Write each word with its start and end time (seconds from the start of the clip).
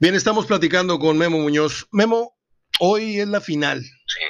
Bien, 0.00 0.14
estamos 0.14 0.46
platicando 0.46 1.00
con 1.00 1.18
Memo 1.18 1.38
Muñoz. 1.38 1.88
Memo, 1.90 2.38
hoy 2.78 3.18
es 3.18 3.26
la 3.26 3.40
final. 3.40 3.82
Sí. 3.82 4.20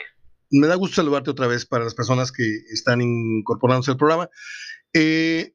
Me 0.50 0.66
da 0.66 0.76
gusto 0.76 0.96
saludarte 0.96 1.28
otra 1.28 1.46
vez 1.46 1.66
para 1.66 1.84
las 1.84 1.94
personas 1.94 2.32
que 2.32 2.42
están 2.72 3.02
incorporándose 3.02 3.90
al 3.90 3.98
programa. 3.98 4.30
Eh, 4.94 5.52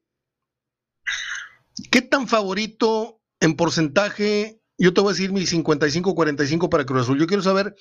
¿Qué 1.90 2.00
tan 2.00 2.28
favorito 2.28 3.20
en 3.40 3.56
porcentaje? 3.56 4.60
Yo 4.78 4.94
te 4.94 5.00
voy 5.00 5.10
a 5.10 5.14
decir 5.14 5.32
mi 5.32 5.40
55-45 5.40 6.68
para 6.68 6.86
Cruz 6.86 7.02
Azul. 7.02 7.18
Yo 7.18 7.26
quiero 7.26 7.42
saber 7.42 7.74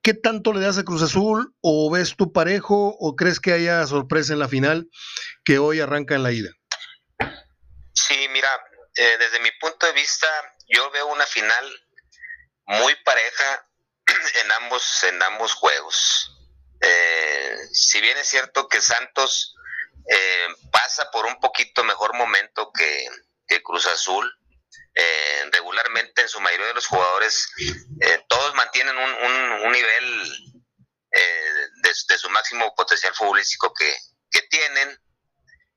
qué 0.00 0.14
tanto 0.14 0.54
le 0.54 0.60
das 0.60 0.78
a 0.78 0.84
Cruz 0.84 1.02
Azul 1.02 1.54
o 1.60 1.90
ves 1.90 2.16
tu 2.16 2.32
parejo 2.32 2.96
o 2.98 3.16
crees 3.16 3.38
que 3.38 3.52
haya 3.52 3.86
sorpresa 3.86 4.32
en 4.32 4.38
la 4.38 4.48
final 4.48 4.88
que 5.44 5.58
hoy 5.58 5.80
arranca 5.80 6.14
en 6.14 6.22
la 6.22 6.32
ida. 6.32 6.48
Sí, 7.92 8.16
mira, 8.32 8.48
eh, 8.96 9.16
desde 9.18 9.40
mi 9.40 9.50
punto 9.60 9.86
de 9.86 9.92
vista, 9.92 10.26
yo 10.74 10.90
veo 10.90 11.06
una 11.06 11.26
final 11.26 11.86
muy 12.66 12.94
pareja 13.04 13.68
en 14.42 14.52
ambos, 14.52 15.04
en 15.04 15.22
ambos 15.22 15.54
juegos. 15.54 16.30
Eh, 16.80 17.56
si 17.72 18.00
bien 18.00 18.18
es 18.18 18.28
cierto 18.28 18.68
que 18.68 18.80
Santos 18.80 19.54
eh, 20.10 20.48
pasa 20.70 21.10
por 21.10 21.26
un 21.26 21.38
poquito 21.40 21.84
mejor 21.84 22.14
momento 22.14 22.72
que, 22.72 23.08
Cruz 23.62 23.86
Azul, 23.86 24.30
regularmente 25.52 26.22
en 26.22 26.28
su 26.28 26.40
mayoría 26.40 26.66
de 26.66 26.74
los 26.74 26.88
jugadores, 26.88 27.48
todos 28.28 28.52
mantienen 28.54 28.96
un, 28.98 29.72
nivel 29.72 30.58
de, 31.82 32.18
su 32.18 32.28
máximo 32.30 32.74
potencial 32.74 33.14
futbolístico 33.14 33.72
que 33.72 34.42
tienen 34.50 34.98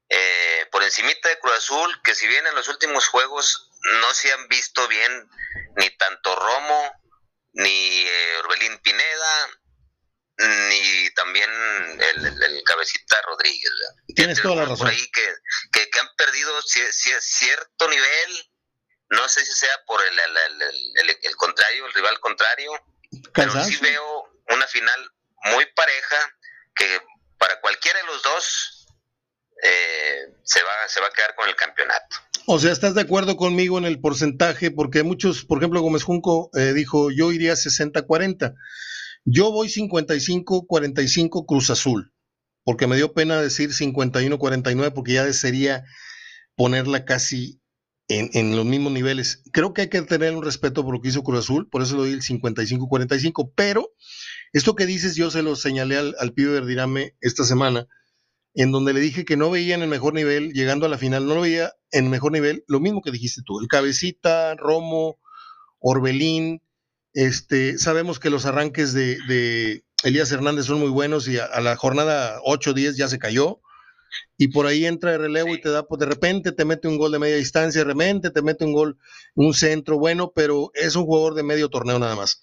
eh, 0.09 0.67
por 0.71 0.83
encimita 0.83 1.29
de 1.29 1.39
Cruz 1.39 1.55
Azul, 1.55 2.01
que 2.03 2.15
si 2.15 2.27
bien 2.27 2.45
en 2.47 2.55
los 2.55 2.67
últimos 2.67 3.07
juegos 3.07 3.71
no 4.01 4.13
se 4.13 4.31
han 4.31 4.47
visto 4.47 4.87
bien 4.87 5.29
ni 5.75 5.89
tanto 5.97 6.35
Romo, 6.35 6.91
ni 7.53 8.07
eh, 8.07 8.37
Orbelín 8.39 8.77
Pineda, 8.79 9.49
ni 10.37 11.09
también 11.11 11.49
el, 11.99 12.63
cabecita 12.63 13.21
Rodríguez. 13.23 13.71
Tienes 14.15 14.41
toda 14.41 14.55
la 14.55 14.65
razón. 14.65 14.87
ahí 14.87 15.11
que, 15.11 15.35
que, 15.71 15.99
han 15.99 16.15
perdido 16.15 16.53
cierto 16.61 17.89
nivel, 17.89 18.51
no 19.09 19.27
sé 19.27 19.45
si 19.45 19.53
sea 19.53 19.83
por 19.85 19.99
el, 20.05 20.19
el, 21.23 21.35
contrario, 21.35 21.85
el 21.87 21.93
rival 21.93 22.19
contrario, 22.19 22.71
pero 23.33 23.63
sí 23.63 23.77
veo 23.77 24.31
una 24.49 24.67
final 24.67 25.11
muy 25.45 25.65
pareja 25.73 26.37
que 26.75 27.01
para 27.39 27.59
cualquiera 27.59 27.99
de 27.99 28.05
los 28.05 28.21
dos 28.21 28.76
eh, 29.63 30.33
se, 30.43 30.59
va, 30.61 30.71
se 30.87 31.01
va 31.01 31.07
a 31.07 31.11
quedar 31.11 31.35
con 31.35 31.47
el 31.47 31.55
campeonato. 31.55 32.17
O 32.49 32.59
sea, 32.59 32.71
¿estás 32.71 32.95
de 32.95 33.01
acuerdo 33.01 33.35
conmigo 33.35 33.77
en 33.77 33.85
el 33.85 33.99
porcentaje? 33.99 34.71
Porque 34.71 35.03
muchos, 35.03 35.43
por 35.43 35.57
ejemplo, 35.57 35.81
Gómez 35.81 36.03
Junco 36.03 36.49
eh, 36.53 36.73
dijo, 36.73 37.11
yo 37.11 37.31
iría 37.33 37.53
60-40. 37.53 38.55
Yo 39.25 39.51
voy 39.51 39.67
55-45 39.67 41.45
Cruz 41.45 41.69
Azul, 41.69 42.13
porque 42.63 42.87
me 42.87 42.95
dio 42.95 43.13
pena 43.13 43.41
decir 43.41 43.71
51-49, 43.71 44.93
porque 44.93 45.13
ya 45.13 45.33
sería 45.33 45.83
ponerla 46.55 47.03
casi 47.03 47.59
en, 48.07 48.29
en, 48.31 48.55
los 48.55 48.63
mismos 48.63 48.93
niveles. 48.93 49.43
Creo 49.51 49.73
que 49.73 49.81
hay 49.81 49.89
que 49.89 50.01
tener 50.03 50.33
un 50.33 50.45
respeto 50.45 50.85
por 50.85 50.93
lo 50.93 51.01
que 51.01 51.09
hizo 51.09 51.23
Cruz 51.23 51.39
Azul, 51.39 51.67
por 51.69 51.81
eso 51.81 51.95
le 51.95 52.03
doy 52.03 52.13
el 52.13 52.21
55-45, 52.21 53.51
pero 53.55 53.91
esto 54.53 54.77
que 54.77 54.85
dices 54.85 55.17
yo 55.17 55.29
se 55.31 55.41
lo 55.41 55.57
señalé 55.57 55.97
al, 55.97 56.15
al 56.17 56.31
Pío 56.31 56.53
Verdirame 56.53 57.17
esta 57.19 57.43
semana 57.43 57.87
en 58.57 58.71
donde 58.71 58.91
le 58.91 58.99
dije 58.99 59.23
que 59.23 59.37
no 59.37 59.51
veía 59.51 59.75
en 59.75 59.83
el 59.83 59.87
mejor 59.87 60.15
nivel, 60.15 60.51
llegando 60.51 60.87
a 60.87 60.89
la 60.89 60.97
final, 60.97 61.27
no 61.27 61.35
lo 61.35 61.41
veía 61.41 61.73
en 61.91 62.05
el 62.05 62.09
mejor 62.09 62.31
nivel, 62.31 62.63
lo 62.67 62.79
mismo 62.79 63.03
que 63.03 63.11
dijiste 63.11 63.43
tú, 63.45 63.59
el 63.59 63.67
cabecita, 63.67 64.55
Romo, 64.55 65.19
Orbelín, 65.77 66.63
este, 67.13 67.77
sabemos 67.77 68.19
que 68.19 68.31
los 68.31 68.47
arranques 68.47 68.93
de, 68.93 69.83
Elías 70.03 70.31
Hernández 70.31 70.65
son 70.65 70.79
muy 70.79 70.89
buenos 70.89 71.27
y 71.27 71.37
a, 71.37 71.59
la 71.61 71.75
jornada 71.75 72.39
8 72.45 72.73
10 72.73 72.97
ya 72.97 73.07
se 73.07 73.19
cayó. 73.19 73.61
Y 74.37 74.49
por 74.49 74.65
ahí 74.65 74.85
entra 74.85 75.13
el 75.13 75.19
relevo 75.19 75.53
y 75.53 75.61
te 75.61 75.69
da, 75.69 75.87
pues 75.87 75.99
de 75.99 76.05
repente 76.05 76.51
te 76.51 76.65
mete 76.65 76.87
un 76.87 76.97
gol 76.97 77.11
de 77.11 77.19
media 77.19 77.35
distancia, 77.35 77.81
de 77.81 77.93
repente 77.93 78.29
te 78.29 78.41
mete 78.41 78.65
un 78.65 78.71
gol, 78.71 78.97
un 79.35 79.53
centro 79.53 79.99
bueno, 79.99 80.31
pero 80.33 80.71
es 80.75 80.95
un 80.95 81.05
jugador 81.05 81.33
de 81.33 81.43
medio 81.43 81.69
torneo 81.69 81.99
nada 81.99 82.15
más. 82.15 82.39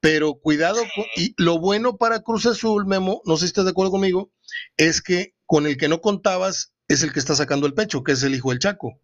Pero 0.00 0.34
cuidado, 0.34 0.80
y 1.16 1.34
lo 1.42 1.58
bueno 1.58 1.96
para 1.96 2.20
Cruz 2.20 2.46
Azul, 2.46 2.86
Memo, 2.86 3.22
no 3.24 3.36
sé 3.36 3.42
si 3.42 3.46
estás 3.46 3.64
de 3.64 3.70
acuerdo 3.70 3.92
conmigo, 3.92 4.30
es 4.76 5.00
que 5.00 5.35
con 5.46 5.66
el 5.66 5.78
que 5.78 5.88
no 5.88 6.00
contabas 6.00 6.72
es 6.88 7.02
el 7.02 7.12
que 7.12 7.20
está 7.20 7.34
sacando 7.34 7.66
el 7.66 7.74
pecho, 7.74 8.02
que 8.02 8.12
es 8.12 8.22
el 8.22 8.34
hijo 8.34 8.50
del 8.50 8.58
Chaco. 8.58 9.00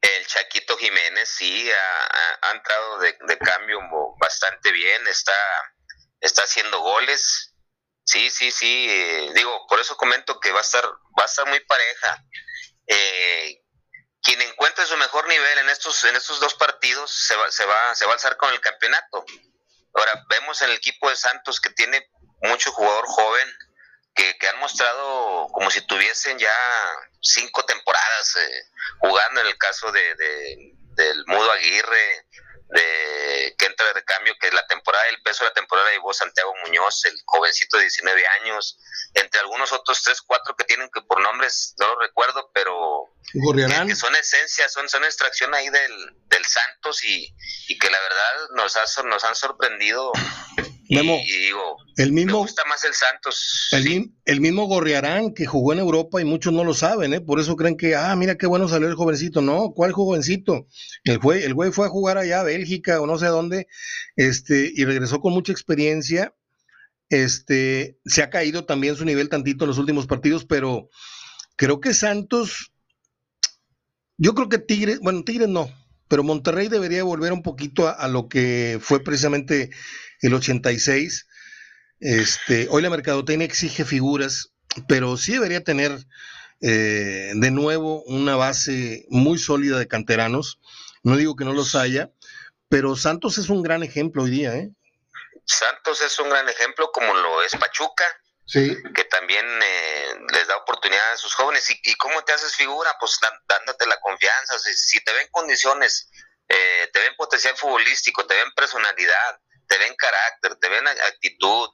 El 0.00 0.26
Chaquito 0.26 0.76
Jiménez 0.76 1.28
sí 1.28 1.68
ha, 1.70 2.52
entrado 2.52 2.98
de, 2.98 3.38
cambio 3.38 3.80
bastante 4.20 4.70
bien, 4.72 5.06
está, 5.08 5.32
está 6.20 6.42
haciendo 6.42 6.80
goles. 6.80 7.54
Sí, 8.04 8.30
sí, 8.30 8.50
sí. 8.50 8.86
Eh, 8.88 9.32
digo, 9.34 9.66
por 9.68 9.80
eso 9.80 9.96
comento 9.96 10.38
que 10.38 10.52
va 10.52 10.58
a 10.58 10.62
estar, 10.62 10.84
va 10.84 11.22
a 11.22 11.26
estar 11.26 11.46
muy 11.46 11.60
pareja. 11.60 12.24
Eh, 12.86 13.62
quien 14.22 14.40
encuentre 14.42 14.86
su 14.86 14.96
mejor 14.96 15.28
nivel 15.28 15.58
en 15.58 15.68
estos, 15.70 16.04
en 16.04 16.14
estos 16.16 16.40
dos 16.40 16.54
partidos 16.54 17.10
se 17.10 17.34
va, 17.36 17.50
se 17.50 17.64
va, 17.64 17.94
se 17.94 18.04
va 18.06 18.12
a 18.12 18.14
alzar 18.14 18.36
con 18.36 18.52
el 18.52 18.60
campeonato. 18.60 19.24
Ahora, 19.94 20.24
vemos 20.28 20.60
en 20.62 20.70
el 20.70 20.76
equipo 20.76 21.08
de 21.08 21.16
Santos 21.16 21.60
que 21.60 21.70
tiene 21.70 22.08
mucho 22.42 22.70
jugador 22.72 23.06
joven, 23.06 23.48
que, 24.16 24.48
han 24.48 24.58
mostrado 24.58 25.48
como 25.52 25.70
si 25.70 25.80
tuviesen 25.82 26.38
ya 26.38 26.50
cinco 27.20 27.64
temporadas 27.64 28.36
eh, 28.36 28.62
jugando 28.98 29.42
en 29.42 29.46
el 29.48 29.58
caso 29.58 29.92
de, 29.92 30.14
del 30.16 31.24
Mudo 31.26 31.52
Aguirre, 31.52 32.26
de 32.68 33.54
que 33.56 33.66
entra 33.66 33.92
de 33.92 34.04
cambio, 34.04 34.34
que 34.40 34.50
la 34.50 34.66
temporada 34.66 35.04
del 35.04 35.22
peso 35.22 35.44
de 35.44 35.50
la 35.50 35.54
temporada 35.54 35.90
llevó 35.92 36.12
Santiago 36.12 36.52
Muñoz, 36.64 37.04
el 37.04 37.14
jovencito 37.24 37.76
de 37.76 37.84
19 37.84 38.26
años, 38.40 38.78
entre 39.14 39.40
algunos 39.40 39.72
otros 39.72 40.02
tres, 40.02 40.20
cuatro 40.22 40.56
que 40.56 40.64
tienen 40.64 40.90
que 40.92 41.02
por 41.02 41.20
nombres 41.20 41.74
no 41.78 41.88
lo 41.88 42.00
recuerdo, 42.00 42.50
pero 42.52 43.04
que, 43.32 43.94
son 43.94 44.16
esencia, 44.16 44.68
son, 44.68 44.88
son 44.88 45.04
extracción 45.04 45.54
ahí 45.54 45.68
del, 45.68 46.16
del 46.26 46.44
Santos 46.44 47.04
y, 47.04 47.32
y 47.68 47.78
que 47.78 47.90
la 47.90 48.00
verdad 48.00 48.48
nos, 48.54 48.76
ha, 48.76 49.02
nos 49.04 49.22
han 49.22 49.36
sorprendido 49.36 50.12
Memo, 50.88 51.18
el 51.96 52.12
mismo, 52.12 52.32
me 52.32 52.38
gusta 52.38 52.62
más 52.68 52.84
el 52.84 52.92
Santos. 52.94 53.68
El, 54.24 54.40
mismo 54.40 54.66
Gorriarán 54.66 55.32
que 55.34 55.46
jugó 55.46 55.72
en 55.72 55.78
Europa 55.78 56.20
y 56.20 56.24
muchos 56.24 56.52
no 56.52 56.62
lo 56.62 56.74
saben, 56.74 57.14
¿eh? 57.14 57.20
por 57.20 57.40
eso 57.40 57.56
creen 57.56 57.76
que, 57.76 57.96
ah, 57.96 58.14
mira 58.14 58.36
qué 58.36 58.46
bueno 58.46 58.68
salió 58.68 58.86
el 58.86 58.94
jovencito. 58.94 59.40
No, 59.40 59.72
¿cuál 59.74 59.92
jovencito? 59.92 60.68
El 61.04 61.18
güey, 61.18 61.42
el 61.42 61.54
güey 61.54 61.72
fue 61.72 61.86
a 61.86 61.90
jugar 61.90 62.18
allá 62.18 62.40
a 62.40 62.44
Bélgica 62.44 63.00
o 63.00 63.06
no 63.06 63.18
sé 63.18 63.26
dónde, 63.26 63.66
este, 64.14 64.70
y 64.74 64.84
regresó 64.84 65.20
con 65.20 65.32
mucha 65.32 65.52
experiencia. 65.52 66.34
Este, 67.08 67.98
se 68.04 68.22
ha 68.22 68.30
caído 68.30 68.64
también 68.64 68.96
su 68.96 69.04
nivel 69.04 69.28
tantito 69.28 69.64
en 69.64 69.68
los 69.68 69.78
últimos 69.78 70.06
partidos, 70.06 70.44
pero 70.44 70.90
creo 71.56 71.80
que 71.80 71.94
Santos, 71.94 72.72
yo 74.18 74.34
creo 74.34 74.48
que 74.48 74.58
Tigres, 74.58 75.00
bueno, 75.00 75.24
Tigres 75.24 75.48
no, 75.48 75.70
pero 76.08 76.22
Monterrey 76.22 76.68
debería 76.68 77.04
volver 77.04 77.32
un 77.32 77.42
poquito 77.42 77.88
a 77.88 78.08
lo 78.08 78.28
que 78.28 78.78
fue 78.80 79.02
precisamente 79.02 79.70
el 80.26 80.34
86. 80.34 81.26
Este, 82.00 82.68
hoy 82.70 82.82
la 82.82 82.90
mercadotecnia 82.90 83.46
exige 83.46 83.84
figuras, 83.84 84.52
pero 84.88 85.16
sí 85.16 85.32
debería 85.32 85.64
tener 85.64 85.92
eh, 86.60 87.32
de 87.34 87.50
nuevo 87.50 88.02
una 88.04 88.36
base 88.36 89.06
muy 89.08 89.38
sólida 89.38 89.78
de 89.78 89.88
canteranos. 89.88 90.60
No 91.02 91.16
digo 91.16 91.36
que 91.36 91.44
no 91.44 91.52
los 91.52 91.74
haya, 91.74 92.10
pero 92.68 92.96
Santos 92.96 93.38
es 93.38 93.48
un 93.48 93.62
gran 93.62 93.82
ejemplo 93.82 94.24
hoy 94.24 94.30
día. 94.30 94.54
¿eh? 94.54 94.70
Santos 95.44 96.00
es 96.02 96.18
un 96.18 96.28
gran 96.28 96.48
ejemplo, 96.48 96.90
como 96.92 97.14
lo 97.14 97.42
es 97.42 97.52
Pachuca, 97.56 98.04
sí. 98.44 98.76
que 98.94 99.04
también 99.04 99.46
eh, 99.46 100.14
les 100.32 100.48
da 100.48 100.56
oportunidad 100.56 101.12
a 101.12 101.16
sus 101.16 101.34
jóvenes. 101.34 101.64
¿Y, 101.82 101.94
cómo 101.94 102.22
te 102.24 102.32
haces 102.32 102.56
figura? 102.56 102.94
Pues 102.98 103.18
dándote 103.46 103.86
la 103.86 104.00
confianza. 104.00 104.58
si 104.58 105.00
te 105.04 105.12
ven 105.12 105.28
condiciones, 105.30 106.10
eh, 106.48 106.90
te 106.92 107.00
ven 107.00 107.16
potencial 107.16 107.56
futbolístico, 107.56 108.26
te 108.26 108.34
ven 108.34 108.52
personalidad, 108.54 109.40
te 109.66 109.78
ven 109.78 109.94
carácter, 109.96 110.56
te 110.56 110.68
ven 110.68 110.86
actitud, 110.88 111.70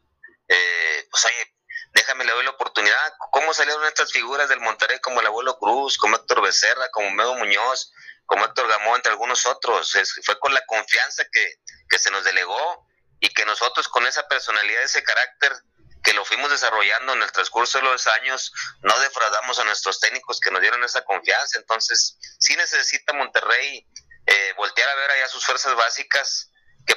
eh, 0.48 1.06
pues 1.10 1.24
oye, 1.24 1.54
déjame 1.94 2.24
le 2.24 2.32
doy 2.32 2.44
la 2.44 2.50
oportunidad. 2.50 3.14
¿Cómo 3.30 3.54
salieron 3.54 3.84
estas 3.86 4.12
figuras 4.12 4.48
del 4.48 4.60
Monterrey 4.60 4.98
como 5.00 5.20
el 5.20 5.26
abuelo 5.26 5.58
Cruz, 5.58 5.98
como 5.98 6.16
Héctor 6.16 6.42
Becerra, 6.42 6.88
como 6.90 7.10
Medo 7.10 7.34
Muñoz, 7.36 7.92
como 8.26 8.44
Héctor 8.44 8.68
Gamón, 8.68 8.96
entre 8.96 9.12
algunos 9.12 9.46
otros? 9.46 9.92
fue 10.24 10.38
con 10.38 10.54
la 10.54 10.64
confianza 10.66 11.24
que, 11.30 11.56
que 11.88 11.98
se 11.98 12.10
nos 12.10 12.24
delegó 12.24 12.86
y 13.20 13.28
que 13.28 13.44
nosotros 13.44 13.88
con 13.88 14.06
esa 14.06 14.26
personalidad, 14.26 14.82
ese 14.82 15.02
carácter 15.02 15.52
que 16.02 16.12
lo 16.12 16.24
fuimos 16.24 16.50
desarrollando 16.50 17.12
en 17.12 17.22
el 17.22 17.30
transcurso 17.30 17.78
de 17.78 17.84
los 17.84 18.06
años, 18.08 18.52
no 18.82 18.98
defraudamos 18.98 19.58
a 19.58 19.64
nuestros 19.64 20.00
técnicos 20.00 20.40
que 20.40 20.50
nos 20.50 20.60
dieron 20.60 20.82
esa 20.82 21.04
confianza. 21.04 21.58
Entonces, 21.58 22.18
sí 22.40 22.56
necesita 22.56 23.12
Monterrey 23.12 23.86
eh, 24.26 24.52
voltear 24.56 24.88
a 24.88 24.94
ver 24.96 25.10
allá 25.12 25.28
sus 25.28 25.44
fuerzas 25.44 25.74
básicas, 25.76 26.50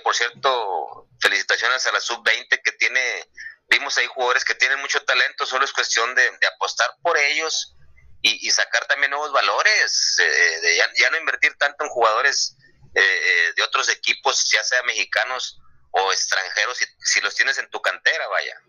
por 0.05 0.15
cierto, 0.15 1.07
felicitaciones 1.19 1.83
a 1.87 1.91
la 1.91 1.99
sub-20 1.99 2.61
que 2.63 2.71
tiene, 2.73 3.27
vimos 3.67 3.97
ahí 3.97 4.05
jugadores 4.05 4.45
que 4.45 4.53
tienen 4.53 4.79
mucho 4.79 5.03
talento, 5.03 5.47
solo 5.47 5.65
es 5.65 5.73
cuestión 5.73 6.13
de, 6.13 6.29
apostar 6.55 6.91
por 7.01 7.17
ellos 7.17 7.75
y, 8.21 8.51
sacar 8.51 8.85
también 8.85 9.09
nuevos 9.09 9.31
valores, 9.31 10.17
eh, 10.19 10.59
de 10.61 10.77
ya, 10.77 11.09
no 11.09 11.17
invertir 11.17 11.55
tanto 11.57 11.85
en 11.85 11.89
jugadores 11.89 12.55
eh, 12.93 13.53
de 13.55 13.63
otros 13.63 13.89
equipos, 13.89 14.47
ya 14.51 14.63
sea 14.63 14.83
mexicanos 14.83 15.59
o 15.89 16.13
extranjeros, 16.13 16.77
si 16.99 17.19
los 17.21 17.33
tienes 17.33 17.57
en 17.57 17.67
tu 17.71 17.81
cantera, 17.81 18.27
vaya. 18.27 18.61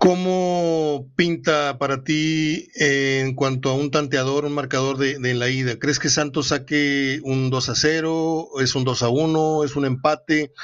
¿Cómo 0.00 1.12
pinta 1.14 1.76
para 1.76 2.02
ti 2.02 2.70
eh, 2.74 3.20
en 3.20 3.34
cuanto 3.34 3.68
a 3.68 3.74
un 3.74 3.90
tanteador, 3.90 4.46
un 4.46 4.54
marcador 4.54 4.96
de, 4.96 5.18
de, 5.18 5.34
la 5.34 5.50
ida? 5.50 5.78
¿Crees 5.78 5.98
que 5.98 6.08
Santos 6.08 6.48
saque 6.48 7.20
un 7.22 7.50
2 7.50 7.68
a 7.68 7.74
0? 7.74 8.48
¿Es 8.62 8.74
un 8.74 8.84
2 8.84 9.02
a 9.02 9.10
1? 9.10 9.64
¿Es 9.64 9.76
un 9.76 9.84
empate? 9.84 10.54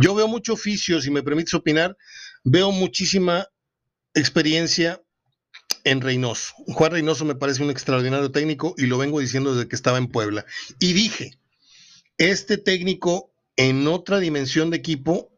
Yo 0.00 0.14
veo 0.14 0.28
mucho 0.28 0.54
oficio, 0.54 1.02
si 1.02 1.10
me 1.10 1.22
permites 1.22 1.52
opinar, 1.52 1.98
veo 2.42 2.72
muchísima 2.72 3.46
experiencia 4.14 5.02
en 5.84 6.00
Reynoso. 6.00 6.54
Juan 6.66 6.92
Reynoso 6.92 7.26
me 7.26 7.34
parece 7.34 7.62
un 7.62 7.70
extraordinario 7.70 8.30
técnico 8.30 8.74
y 8.78 8.86
lo 8.86 8.96
vengo 8.96 9.20
diciendo 9.20 9.54
desde 9.54 9.68
que 9.68 9.76
estaba 9.76 9.98
en 9.98 10.08
Puebla. 10.08 10.46
Y 10.78 10.94
dije, 10.94 11.38
este 12.16 12.56
técnico 12.56 13.30
en 13.56 13.88
otra 13.88 14.20
dimensión 14.20 14.70
de 14.70 14.78
equipo 14.78 15.30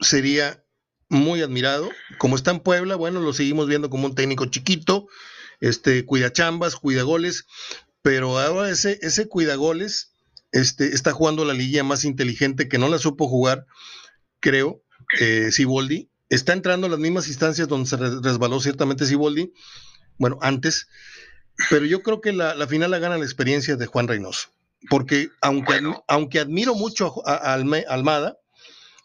sería 0.00 0.62
muy 1.10 1.42
admirado. 1.42 1.90
Como 2.18 2.36
está 2.36 2.52
en 2.52 2.60
Puebla, 2.60 2.96
bueno, 2.96 3.20
lo 3.20 3.34
seguimos 3.34 3.66
viendo 3.66 3.90
como 3.90 4.06
un 4.06 4.14
técnico 4.14 4.46
chiquito, 4.46 5.08
este, 5.60 6.06
cuida 6.06 6.32
chambas, 6.32 6.76
cuida 6.76 7.02
goles, 7.02 7.46
pero 8.00 8.38
ahora 8.38 8.70
ese, 8.70 8.98
ese 9.02 9.28
cuida 9.28 9.56
goles 9.56 10.12
este, 10.52 10.94
está 10.94 11.12
jugando 11.12 11.44
la 11.44 11.52
liguilla 11.52 11.84
más 11.84 12.04
inteligente 12.04 12.68
que 12.68 12.78
no 12.78 12.88
la 12.88 12.98
supo 12.98 13.28
jugar, 13.28 13.66
creo, 14.40 14.82
eh, 15.20 15.50
Siboldi. 15.52 16.08
Está 16.30 16.52
entrando 16.52 16.86
a 16.86 16.90
las 16.90 17.00
mismas 17.00 17.28
instancias 17.28 17.68
donde 17.68 17.88
se 17.88 17.96
resbaló 17.96 18.60
ciertamente 18.60 19.04
Siboldi, 19.04 19.52
bueno, 20.16 20.38
antes, 20.42 20.86
pero 21.68 21.84
yo 21.86 22.02
creo 22.02 22.20
que 22.20 22.32
la, 22.32 22.54
la 22.54 22.68
final 22.68 22.92
la 22.92 23.00
gana 23.00 23.18
la 23.18 23.24
experiencia 23.24 23.76
de 23.76 23.86
Juan 23.86 24.06
Reynoso, 24.06 24.48
porque 24.88 25.30
aunque, 25.40 25.80
aunque 26.06 26.38
admiro 26.38 26.74
mucho 26.74 27.26
a, 27.26 27.34
a 27.34 27.54
Almada, 27.54 28.39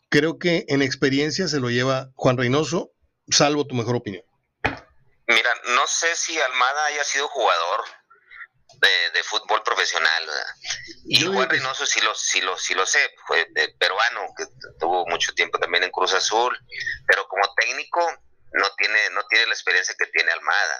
creo 0.09 0.39
que 0.39 0.65
en 0.67 0.81
experiencia 0.81 1.47
se 1.47 1.59
lo 1.59 1.69
lleva 1.69 2.09
Juan 2.15 2.37
Reynoso, 2.37 2.91
salvo 3.29 3.67
tu 3.67 3.75
mejor 3.75 3.95
opinión. 3.95 4.23
Mira, 5.27 5.49
no 5.75 5.87
sé 5.87 6.15
si 6.15 6.39
Almada 6.39 6.85
haya 6.85 7.03
sido 7.03 7.27
jugador 7.27 7.83
de, 9.13 9.23
fútbol 9.23 9.63
profesional. 9.63 10.29
Y 11.05 11.25
Juan 11.25 11.49
Reynoso 11.49 11.85
sí 11.85 11.99
lo, 12.01 12.13
sí, 12.13 12.41
lo, 12.41 12.57
sí 12.57 12.73
lo 12.73 12.85
sé, 12.85 12.99
fue 13.25 13.47
peruano, 13.79 14.27
que 14.37 14.45
tuvo 14.79 15.05
mucho 15.07 15.33
tiempo 15.33 15.57
también 15.57 15.83
en 15.83 15.91
Cruz 15.91 16.13
Azul, 16.13 16.55
pero 17.07 17.27
como 17.27 17.43
técnico 17.55 18.01
no 18.53 18.69
tiene, 18.77 19.09
no 19.11 19.25
tiene 19.27 19.47
la 19.47 19.53
experiencia 19.53 19.95
que 19.97 20.07
tiene 20.07 20.31
Almada. 20.31 20.79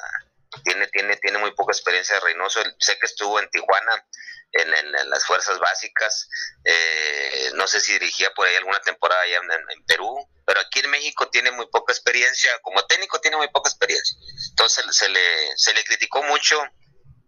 Tiene, 0.63 0.87
tiene, 0.87 1.17
tiene 1.17 1.37
muy 1.39 1.51
poca 1.51 1.73
experiencia 1.73 2.15
de 2.15 2.21
Reynoso. 2.21 2.61
Sé 2.79 2.97
que 2.97 3.07
estuvo 3.07 3.39
en 3.39 3.49
Tijuana 3.49 4.05
en, 4.55 5.09
las 5.09 5.25
fuerzas 5.25 5.59
básicas. 5.59 6.29
Eh, 6.63 7.51
no 7.55 7.67
sé 7.67 7.79
si 7.79 7.93
dirigía 7.93 8.31
por 8.33 8.47
ahí 8.47 8.55
alguna 8.55 8.79
temporada 8.79 9.21
allá 9.21 9.39
en, 9.69 9.85
Perú, 9.85 10.15
pero 10.45 10.59
aquí 10.59 10.79
en 10.79 10.89
México 10.89 11.29
tiene 11.29 11.51
muy 11.51 11.67
poca 11.67 11.93
experiencia, 11.93 12.51
como 12.61 12.85
técnico 12.85 13.19
tiene 13.19 13.37
muy 13.37 13.47
poca 13.49 13.69
experiencia. 13.69 14.17
Entonces 14.49 14.85
se 14.91 15.09
le, 15.09 15.57
se 15.57 15.73
le 15.73 15.83
criticó 15.83 16.23
mucho 16.23 16.61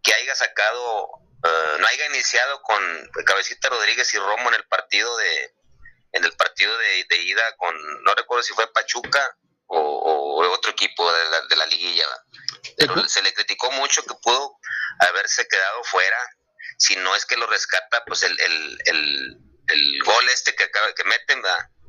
que 0.04 0.14
haya 0.14 0.36
sacado, 0.36 1.10
eh, 1.44 1.78
no 1.80 1.88
haya 1.88 2.06
iniciado 2.08 2.62
con 2.62 3.10
Cabecita 3.26 3.70
Rodríguez 3.70 4.14
y 4.14 4.18
Romo 4.18 4.50
en 4.50 4.56
el 4.56 4.68
partido 4.68 5.16
de 5.18 5.54
en 6.14 6.24
el 6.24 6.34
partido 6.36 6.76
de, 6.78 7.18
ida 7.18 7.44
con, 7.58 7.76
no 8.04 8.16
recuerdo 8.16 8.42
si 8.42 8.54
fue 8.54 8.72
Pachuca 8.72 9.38
o, 9.68 10.44
otro 10.50 10.72
equipo 10.72 11.12
de 11.12 11.26
la, 11.30 11.42
de 11.42 11.56
la 11.58 11.66
liguilla. 11.68 12.06
Pero 12.78 13.08
se 13.08 13.22
le 13.22 13.34
criticó 13.34 13.70
mucho 13.72 14.02
que 14.04 14.16
pudo 14.24 14.58
haberse 15.00 15.48
quedado 15.48 15.84
fuera 15.84 16.18
si 16.78 16.96
no 16.96 17.16
es 17.16 17.26
que 17.26 17.36
lo 17.38 17.48
rescata, 17.48 18.04
pues 18.06 18.24
el, 18.24 18.40
el, 18.40 18.82
el, 18.86 19.38
el 19.68 20.04
gol 20.04 20.30
este 20.30 20.56
que 20.56 20.64
acaba 20.64 20.94
que 20.94 21.04
meten, 21.04 21.42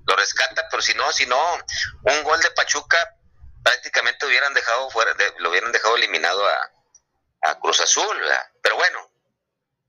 lo 0.06 0.16
rescata, 0.16 0.66
pero 0.70 0.82
si 0.82 0.94
no, 0.94 1.12
si 1.12 1.26
no, 1.26 1.58
un 2.02 2.22
gol 2.24 2.40
de 2.40 2.50
Pachuca 2.52 3.14
prácticamente 3.62 4.26
hubieran 4.26 4.54
dejado 4.54 4.90
fuera, 4.90 5.14
lo 5.38 5.50
hubieran 5.50 5.72
dejado 5.72 5.96
eliminado 5.96 6.46
a, 6.48 6.72
Cruz 7.60 7.80
Azul, 7.80 8.16
pero 8.62 8.76
bueno, 8.76 9.10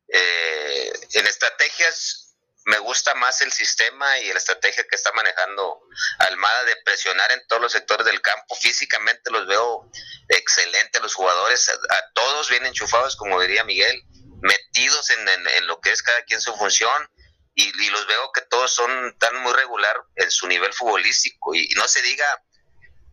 eh, 0.08 0.94
en 1.14 1.28
estrategias 1.28 2.36
me 2.66 2.78
gusta 2.78 3.16
más 3.16 3.42
el 3.42 3.52
sistema 3.52 4.20
y 4.20 4.32
la 4.32 4.38
estrategia 4.38 4.86
que 4.88 4.96
está 4.96 5.12
manejando 5.14 5.82
Almada 6.20 6.64
de 6.66 6.76
presionar 6.86 7.32
en 7.32 7.46
todos 7.48 7.62
los 7.62 7.72
sectores 7.72 8.06
del 8.06 8.22
campo. 8.22 8.56
Físicamente 8.56 9.32
los 9.32 9.48
veo 9.48 9.90
excelentes 10.30 11.02
los 11.02 11.16
jugadores, 11.16 11.70
a 11.70 12.12
todos 12.14 12.50
bien 12.50 12.66
enchufados, 12.66 13.16
como 13.16 13.42
diría 13.42 13.64
Miguel 13.64 14.04
metidos 14.42 15.10
en, 15.10 15.68
lo 15.68 15.80
que 15.80 15.92
es 15.92 16.02
cada 16.02 16.24
quien 16.24 16.42
su 16.42 16.56
función 16.56 17.10
y, 17.56 17.90
los 17.90 18.08
veo 18.08 18.32
que 18.32 18.42
todos 18.42 18.72
son 18.72 19.18
tan 19.20 19.36
muy 19.38 19.54
regular 19.54 19.96
en 20.16 20.32
su 20.32 20.48
nivel 20.48 20.74
futbolístico. 20.74 21.54
Y, 21.54 21.68
no 21.76 21.88
se 21.88 22.02
diga 22.02 22.44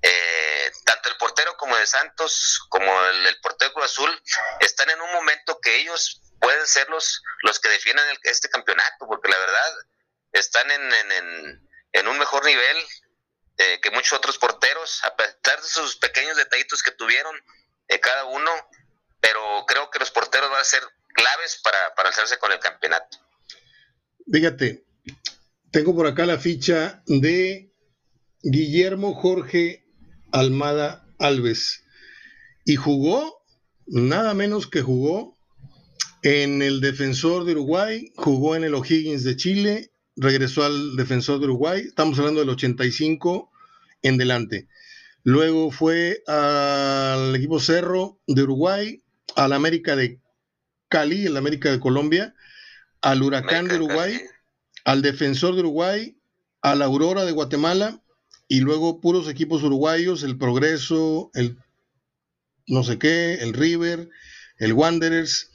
eh, 0.02 0.72
tanto 0.84 1.08
el 1.08 1.16
portero 1.16 1.56
como 1.56 1.76
de 1.76 1.86
Santos 1.86 2.60
como 2.68 3.04
el, 3.06 3.40
portero 3.40 3.72
Cruz 3.72 3.86
Azul 3.86 4.22
están 4.60 4.90
en 4.90 5.00
un 5.00 5.12
momento 5.12 5.58
que 5.60 5.76
ellos 5.76 6.20
pueden 6.38 6.66
ser 6.66 6.88
los, 6.90 7.22
los 7.42 7.58
que 7.58 7.70
defiendan 7.70 8.06
este 8.22 8.48
campeonato 8.50 9.06
porque 9.06 9.28
la 9.30 9.38
verdad 9.38 9.74
están 10.32 10.70
en, 10.70 10.92
en, 10.92 11.68
en 11.92 12.08
un 12.08 12.18
mejor 12.18 12.44
nivel 12.44 12.76
eh, 13.56 13.80
que 13.80 13.90
muchos 13.90 14.12
otros 14.12 14.36
porteros 14.38 15.02
a 15.04 15.16
pesar 15.16 15.62
de 15.62 15.68
sus 15.68 15.96
pequeños 15.96 16.36
detallitos 16.36 16.82
que 16.82 16.90
tuvieron 16.92 17.34
eh, 17.88 17.98
cada 17.98 18.26
uno 18.26 18.52
pero 19.20 19.64
creo 19.66 19.90
que 19.90 19.98
los 19.98 20.10
porteros 20.10 20.50
van 20.50 20.60
a 20.60 20.64
ser 20.64 20.86
claves 21.16 21.60
para, 21.64 21.78
para 21.96 22.10
alzarse 22.10 22.38
con 22.38 22.52
el 22.52 22.60
campeonato. 22.60 23.18
Fíjate, 24.30 24.84
tengo 25.70 25.94
por 25.94 26.06
acá 26.06 26.26
la 26.26 26.38
ficha 26.38 27.02
de 27.06 27.72
Guillermo 28.42 29.14
Jorge 29.14 29.84
Almada 30.32 31.06
Alves 31.18 31.84
y 32.64 32.76
jugó, 32.76 33.42
nada 33.86 34.34
menos 34.34 34.66
que 34.66 34.82
jugó 34.82 35.38
en 36.22 36.62
el 36.62 36.80
Defensor 36.80 37.44
de 37.44 37.52
Uruguay, 37.52 38.12
jugó 38.16 38.56
en 38.56 38.64
el 38.64 38.74
O'Higgins 38.74 39.22
de 39.22 39.36
Chile, 39.36 39.92
regresó 40.16 40.64
al 40.64 40.96
Defensor 40.96 41.38
de 41.38 41.46
Uruguay, 41.46 41.82
estamos 41.86 42.18
hablando 42.18 42.40
del 42.40 42.50
85 42.50 43.50
en 44.02 44.18
delante. 44.18 44.68
Luego 45.22 45.70
fue 45.70 46.22
al 46.26 47.34
equipo 47.34 47.60
Cerro 47.60 48.20
de 48.26 48.42
Uruguay, 48.42 49.02
al 49.34 49.52
América 49.52 49.94
de 49.96 50.20
Cali, 50.96 51.26
el 51.26 51.36
América 51.36 51.70
de 51.70 51.78
Colombia, 51.78 52.34
al 53.02 53.22
Huracán 53.22 53.68
de 53.68 53.74
Uruguay, 53.74 54.18
al 54.84 55.02
Defensor 55.02 55.54
de 55.54 55.60
Uruguay, 55.60 56.16
a 56.62 56.74
la 56.74 56.86
Aurora 56.86 57.26
de 57.26 57.32
Guatemala 57.32 58.00
y 58.48 58.60
luego 58.60 58.98
puros 59.02 59.28
equipos 59.28 59.62
uruguayos, 59.62 60.22
el 60.22 60.38
Progreso, 60.38 61.30
el 61.34 61.58
no 62.66 62.82
sé 62.82 62.98
qué, 62.98 63.34
el 63.34 63.52
River, 63.52 64.08
el 64.56 64.72
Wanderers. 64.72 65.50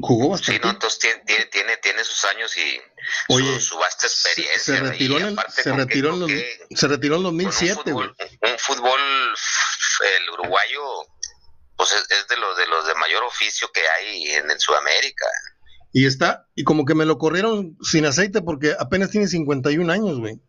Jugó 0.00 0.30
bastante. 0.30 0.60
Sí, 0.60 0.64
no, 0.64 0.72
entonces 0.72 0.98
tiene, 0.98 1.44
tiene, 1.44 1.76
tiene 1.76 2.02
sus 2.02 2.24
años 2.24 2.52
y 2.56 3.60
su, 3.60 3.78
vasta 3.78 4.08
experiencia. 4.08 4.74
Se, 4.74 4.80
retiró, 4.80 5.20
en, 5.20 5.36
se, 5.54 5.72
retiró 5.72 6.26
en 6.26 6.76
se 6.76 6.88
retiró 6.88 7.16
en 7.18 7.22
2007. 7.22 7.92
Un 7.92 8.02
un 8.02 8.58
fútbol, 8.58 9.00
el 10.18 10.30
uruguayo 10.30 11.06
pues 11.78 11.92
es, 11.92 12.28
de 12.28 12.36
los 12.36 12.56
de 12.56 12.66
los 12.66 12.86
de 12.86 12.94
mayor 12.96 13.22
oficio 13.22 13.70
que 13.72 13.80
hay 13.88 14.26
en, 14.32 14.60
Sudamérica. 14.60 15.26
Y 15.92 16.06
está, 16.06 16.46
y 16.56 16.64
como 16.64 16.84
que 16.84 16.94
me 16.94 17.06
lo 17.06 17.18
corrieron 17.18 17.78
sin 17.80 18.04
aceite 18.04 18.42
porque 18.42 18.74
apenas 18.78 19.10
tiene 19.10 19.28
51 19.28 19.90
años, 19.90 20.18
güey. 20.18 20.40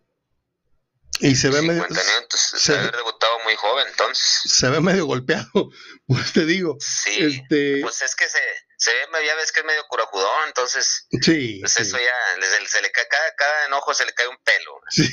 Y 1.21 1.35
se 1.35 1.49
ve 1.49 1.61
medio. 1.61 1.85
se 2.29 2.73
ve 2.73 2.91
debutado 2.91 3.39
muy 3.43 3.55
joven, 3.55 3.87
entonces. 3.89 4.41
Se 4.45 4.69
ve 4.69 4.79
medio 4.81 5.05
golpeado, 5.05 5.49
pues 6.07 6.33
te 6.33 6.45
digo. 6.45 6.77
Sí. 6.79 7.17
Este... 7.19 7.81
Pues 7.81 8.01
es 8.01 8.15
que 8.15 8.27
se, 8.27 8.39
se 8.77 8.91
ve, 8.91 9.25
ya 9.25 9.35
ves 9.35 9.51
que 9.51 9.59
es 9.59 9.65
medio 9.65 9.85
curajudón, 9.87 10.47
entonces. 10.47 11.07
Sí. 11.21 11.59
Pues 11.59 11.79
eso 11.79 11.97
ya, 11.97 12.47
se, 12.67 12.81
le 12.81 12.91
cae, 12.91 13.07
cada, 13.07 13.35
cada 13.35 13.65
enojo 13.67 13.93
se 13.93 14.05
le 14.05 14.13
cae 14.13 14.27
un 14.27 14.37
pelo. 14.43 14.81
Sí. 14.89 15.09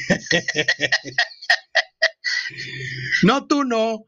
no, 3.23 3.47
tú 3.47 3.65
no. 3.65 4.07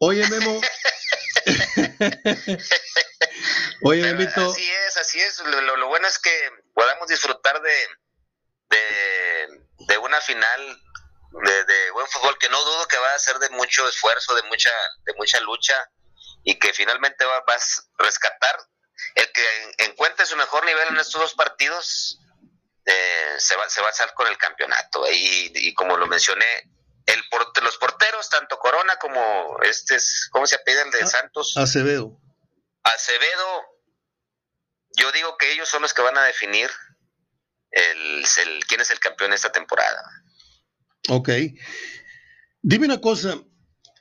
Oye, 0.00 0.28
Memo, 0.28 0.60
Oye, 3.82 4.08
Así 4.08 4.70
es, 4.86 4.96
así 4.96 5.20
es. 5.20 5.40
Lo, 5.40 5.88
bueno 5.88 6.08
es 6.08 6.18
que 6.18 6.50
podamos 6.74 7.08
disfrutar 7.08 7.60
de, 7.60 7.88
de, 9.86 9.98
una 9.98 10.20
final 10.20 10.82
de, 11.66 11.90
buen 11.92 12.06
fútbol 12.08 12.38
que 12.38 12.48
no 12.48 12.62
dudo 12.62 12.88
que 12.88 12.98
va 12.98 13.14
a 13.14 13.18
ser 13.18 13.38
de 13.38 13.50
mucho 13.50 13.88
esfuerzo, 13.88 14.34
de 14.34 14.42
mucha, 14.44 14.70
de 15.04 15.14
mucha 15.14 15.40
lucha 15.40 15.90
y 16.44 16.58
que 16.58 16.72
finalmente 16.72 17.24
va, 17.24 17.42
vas 17.46 17.88
a 17.98 18.04
rescatar 18.04 18.58
el 19.14 19.32
que 19.32 19.74
encuentre 19.78 20.26
su 20.26 20.36
mejor 20.36 20.64
nivel 20.64 20.88
en 20.88 20.98
estos 20.98 21.20
dos 21.20 21.34
partidos. 21.34 22.20
Eh, 22.84 23.34
se, 23.38 23.54
va, 23.54 23.68
se 23.68 23.82
va 23.82 23.90
a 23.90 23.92
salir 23.92 24.14
con 24.14 24.26
el 24.28 24.38
campeonato. 24.38 25.04
Y, 25.10 25.52
y 25.54 25.74
como 25.74 25.98
lo 25.98 26.06
mencioné, 26.06 26.64
el 27.08 27.22
los 27.62 27.76
porteros, 27.78 28.28
tanto 28.28 28.58
Corona 28.58 28.96
como 29.00 29.58
este, 29.62 29.96
¿cómo 30.30 30.46
se 30.46 30.56
apela 30.56 30.82
el 30.82 30.90
de 30.90 31.02
ah, 31.02 31.06
Santos? 31.06 31.56
Acevedo. 31.56 32.20
Acevedo, 32.82 33.62
yo 34.96 35.10
digo 35.12 35.36
que 35.38 35.52
ellos 35.52 35.68
son 35.68 35.82
los 35.82 35.94
que 35.94 36.02
van 36.02 36.16
a 36.18 36.24
definir 36.24 36.70
el, 37.70 38.24
quién 38.68 38.80
es 38.80 38.90
el 38.90 39.00
campeón 39.00 39.32
esta 39.32 39.50
temporada. 39.50 40.02
Ok. 41.08 41.30
Dime 42.62 42.86
una 42.86 43.00
cosa, 43.00 43.40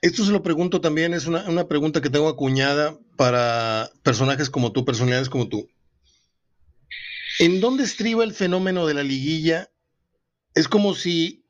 esto 0.02 0.26
se 0.26 0.32
lo 0.32 0.44
pregunto 0.44 0.82
también, 0.82 1.14
es 1.14 1.26
una, 1.26 1.44
una 1.44 1.68
pregunta 1.68 2.02
que 2.02 2.10
tengo 2.10 2.28
acuñada 2.28 2.98
para 3.16 3.90
personajes 4.04 4.50
como 4.50 4.72
tú, 4.72 4.86
personalidades 4.86 5.30
como 5.30 5.48
tú. 5.48 5.70
¿En 7.40 7.62
dónde 7.62 7.84
estriba 7.84 8.24
el 8.24 8.34
fenómeno 8.34 8.88
de 8.88 8.96
la 8.96 9.04
liguilla? 9.04 9.70
Es 10.56 10.68
como 10.68 10.96
si, 10.96 11.47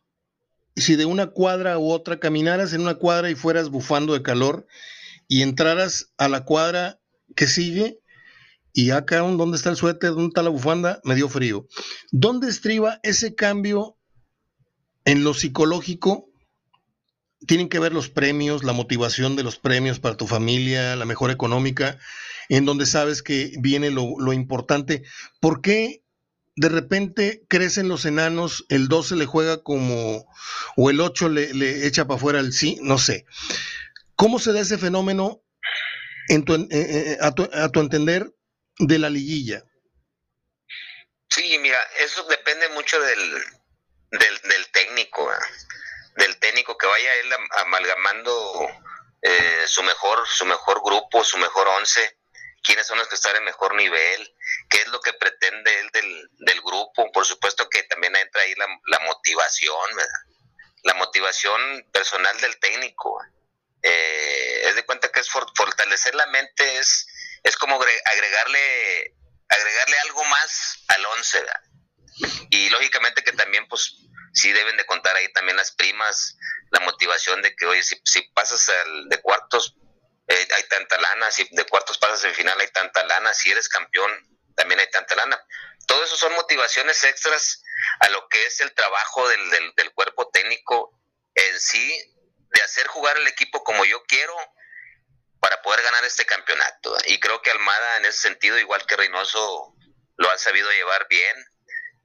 si 0.81 0.95
de 0.95 1.05
una 1.05 1.27
cuadra 1.27 1.77
u 1.77 1.91
otra 1.91 2.19
caminaras 2.19 2.73
en 2.73 2.81
una 2.81 2.95
cuadra 2.95 3.29
y 3.29 3.35
fueras 3.35 3.69
bufando 3.69 4.13
de 4.13 4.21
calor 4.21 4.67
y 5.27 5.41
entraras 5.41 6.13
a 6.17 6.29
la 6.29 6.45
cuadra 6.45 6.99
que 7.35 7.47
sigue 7.47 7.99
y 8.73 8.91
acá, 8.91 9.19
¿dónde 9.19 9.57
está 9.57 9.71
el 9.71 9.75
suéter? 9.75 10.11
¿Dónde 10.11 10.27
está 10.27 10.43
la 10.43 10.49
bufanda? 10.49 11.01
Me 11.03 11.15
dio 11.15 11.29
frío. 11.29 11.67
¿Dónde 12.11 12.47
estriba 12.47 12.99
ese 13.01 13.33
cambio 13.33 13.97
en 15.03 15.23
lo 15.23 15.33
psicológico? 15.33 16.29
Tienen 17.47 17.69
que 17.69 17.79
ver 17.79 17.91
los 17.91 18.09
premios, 18.09 18.63
la 18.63 18.73
motivación 18.73 19.35
de 19.35 19.43
los 19.43 19.57
premios 19.57 19.99
para 19.99 20.15
tu 20.15 20.27
familia, 20.27 20.95
la 20.95 21.05
mejor 21.05 21.31
económica 21.31 21.97
en 22.49 22.65
donde 22.65 22.85
sabes 22.85 23.21
que 23.21 23.53
viene 23.59 23.91
lo, 23.91 24.33
importante. 24.33 25.03
¿Por 25.39 25.61
qué 25.61 26.03
de 26.57 26.69
repente 26.69 27.43
crecen 27.47 27.87
los 27.87 28.05
enanos, 28.05 28.65
el 28.69 28.87
12 28.87 29.15
le 29.15 29.27
juega 29.27 29.61
como, 29.61 30.27
o 30.75 30.89
el 30.89 30.99
8 30.99 31.29
le, 31.29 31.85
echa 31.85 32.05
para 32.05 32.17
afuera 32.17 32.39
el 32.39 32.51
sí, 32.51 32.79
no 32.81 32.97
sé. 32.97 33.25
¿Cómo 34.15 34.39
se 34.39 34.51
da 34.53 34.61
ese 34.61 34.79
fenómeno 34.79 35.43
en 36.29 36.43
tu, 36.45 36.55
eh, 36.55 36.67
eh, 36.71 37.17
a, 37.21 37.31
tu, 37.31 37.79
entender 37.79 38.33
de 38.79 38.97
la 38.97 39.11
liguilla? 39.11 39.63
Sí, 41.29 41.59
mira, 41.59 41.77
eso 41.99 42.23
depende 42.23 42.67
mucho 42.69 42.99
del, 42.99 43.33
del, 44.09 44.67
técnico, 44.71 45.29
del 46.15 46.37
técnico 46.37 46.75
que 46.75 46.87
vaya 46.87 47.13
él 47.23 47.33
amalgamando 47.67 48.67
eh, 49.21 49.63
su 49.67 49.83
mejor 49.83 50.27
su 50.27 50.45
mejor 50.45 50.81
grupo, 50.83 51.23
su 51.23 51.37
mejor 51.37 51.67
once 51.67 52.16
quiénes 52.63 52.87
son 52.87 52.97
los 52.97 53.07
que 53.07 53.15
están 53.15 53.35
en 53.35 53.43
mejor 53.43 53.75
nivel, 53.75 54.35
qué 54.69 54.77
es 54.77 54.87
lo 54.87 54.99
que 54.99 55.13
pretende 55.13 55.79
él 55.79 55.91
del, 55.91 56.61
grupo. 56.61 57.09
Por 57.11 57.25
supuesto 57.25 57.69
que 57.69 57.83
también 57.83 58.15
entra 58.15 58.41
ahí 58.41 58.53
la, 58.55 58.99
motivación, 58.99 59.89
la 60.83 60.93
motivación 60.95 61.87
personal 61.91 62.39
del 62.41 62.59
técnico. 62.59 63.21
Eh, 63.81 64.61
es 64.65 64.75
de 64.75 64.85
cuenta 64.85 65.09
que 65.11 65.21
es 65.21 65.29
fortalecer 65.29 66.13
la 66.15 66.25
mente, 66.27 66.77
es, 66.77 67.07
es 67.43 67.55
como 67.55 67.75
agregarle, 67.75 69.15
agregarle 69.47 69.99
algo 69.99 70.23
más 70.25 70.83
al 70.89 71.05
once. 71.05 71.45
Y 72.49 72.69
lógicamente 72.69 73.23
que 73.23 73.31
también, 73.31 73.67
pues, 73.67 73.95
sí 74.33 74.51
deben 74.51 74.75
de 74.77 74.85
contar 74.85 75.15
ahí 75.15 75.31
también 75.33 75.57
las 75.57 75.71
primas, 75.71 76.37
la 76.71 76.81
motivación 76.81 77.41
de 77.41 77.55
que, 77.55 77.65
oye, 77.65 77.83
si, 77.83 78.01
si 78.03 78.23
pasas 78.33 78.67
al, 78.69 79.09
de 79.09 79.21
cuartos, 79.21 79.75
eh, 80.27 80.47
hay 80.55 80.63
tanta 80.63 80.97
lana, 80.97 81.31
si 81.31 81.47
de 81.51 81.65
cuartos 81.65 81.97
pasas 81.97 82.23
en 82.25 82.35
final 82.35 82.59
hay 82.59 82.67
tanta 82.69 83.03
lana, 83.05 83.33
si 83.33 83.49
eres 83.51 83.69
campeón 83.69 84.11
también 84.55 84.79
hay 84.79 84.89
tanta 84.89 85.15
lana. 85.15 85.41
Todo 85.85 86.03
eso 86.03 86.17
son 86.17 86.33
motivaciones 86.33 87.03
extras 87.03 87.63
a 87.99 88.09
lo 88.09 88.27
que 88.27 88.45
es 88.45 88.59
el 88.59 88.73
trabajo 88.73 89.27
del, 89.29 89.73
del, 89.75 89.93
cuerpo 89.93 90.29
técnico 90.29 90.91
en 91.35 91.59
sí, 91.59 92.15
de 92.49 92.61
hacer 92.61 92.87
jugar 92.87 93.17
el 93.17 93.27
equipo 93.27 93.63
como 93.63 93.85
yo 93.85 94.03
quiero 94.03 94.35
para 95.39 95.61
poder 95.61 95.81
ganar 95.83 96.03
este 96.03 96.25
campeonato. 96.25 96.97
Y 97.05 97.19
creo 97.19 97.41
que 97.41 97.51
Almada 97.51 97.97
en 97.97 98.05
ese 98.05 98.19
sentido, 98.19 98.57
igual 98.57 98.85
que 98.85 98.97
Reynoso, 98.97 99.75
lo 100.17 100.29
ha 100.29 100.37
sabido 100.37 100.69
llevar 100.71 101.07
bien. 101.07 101.37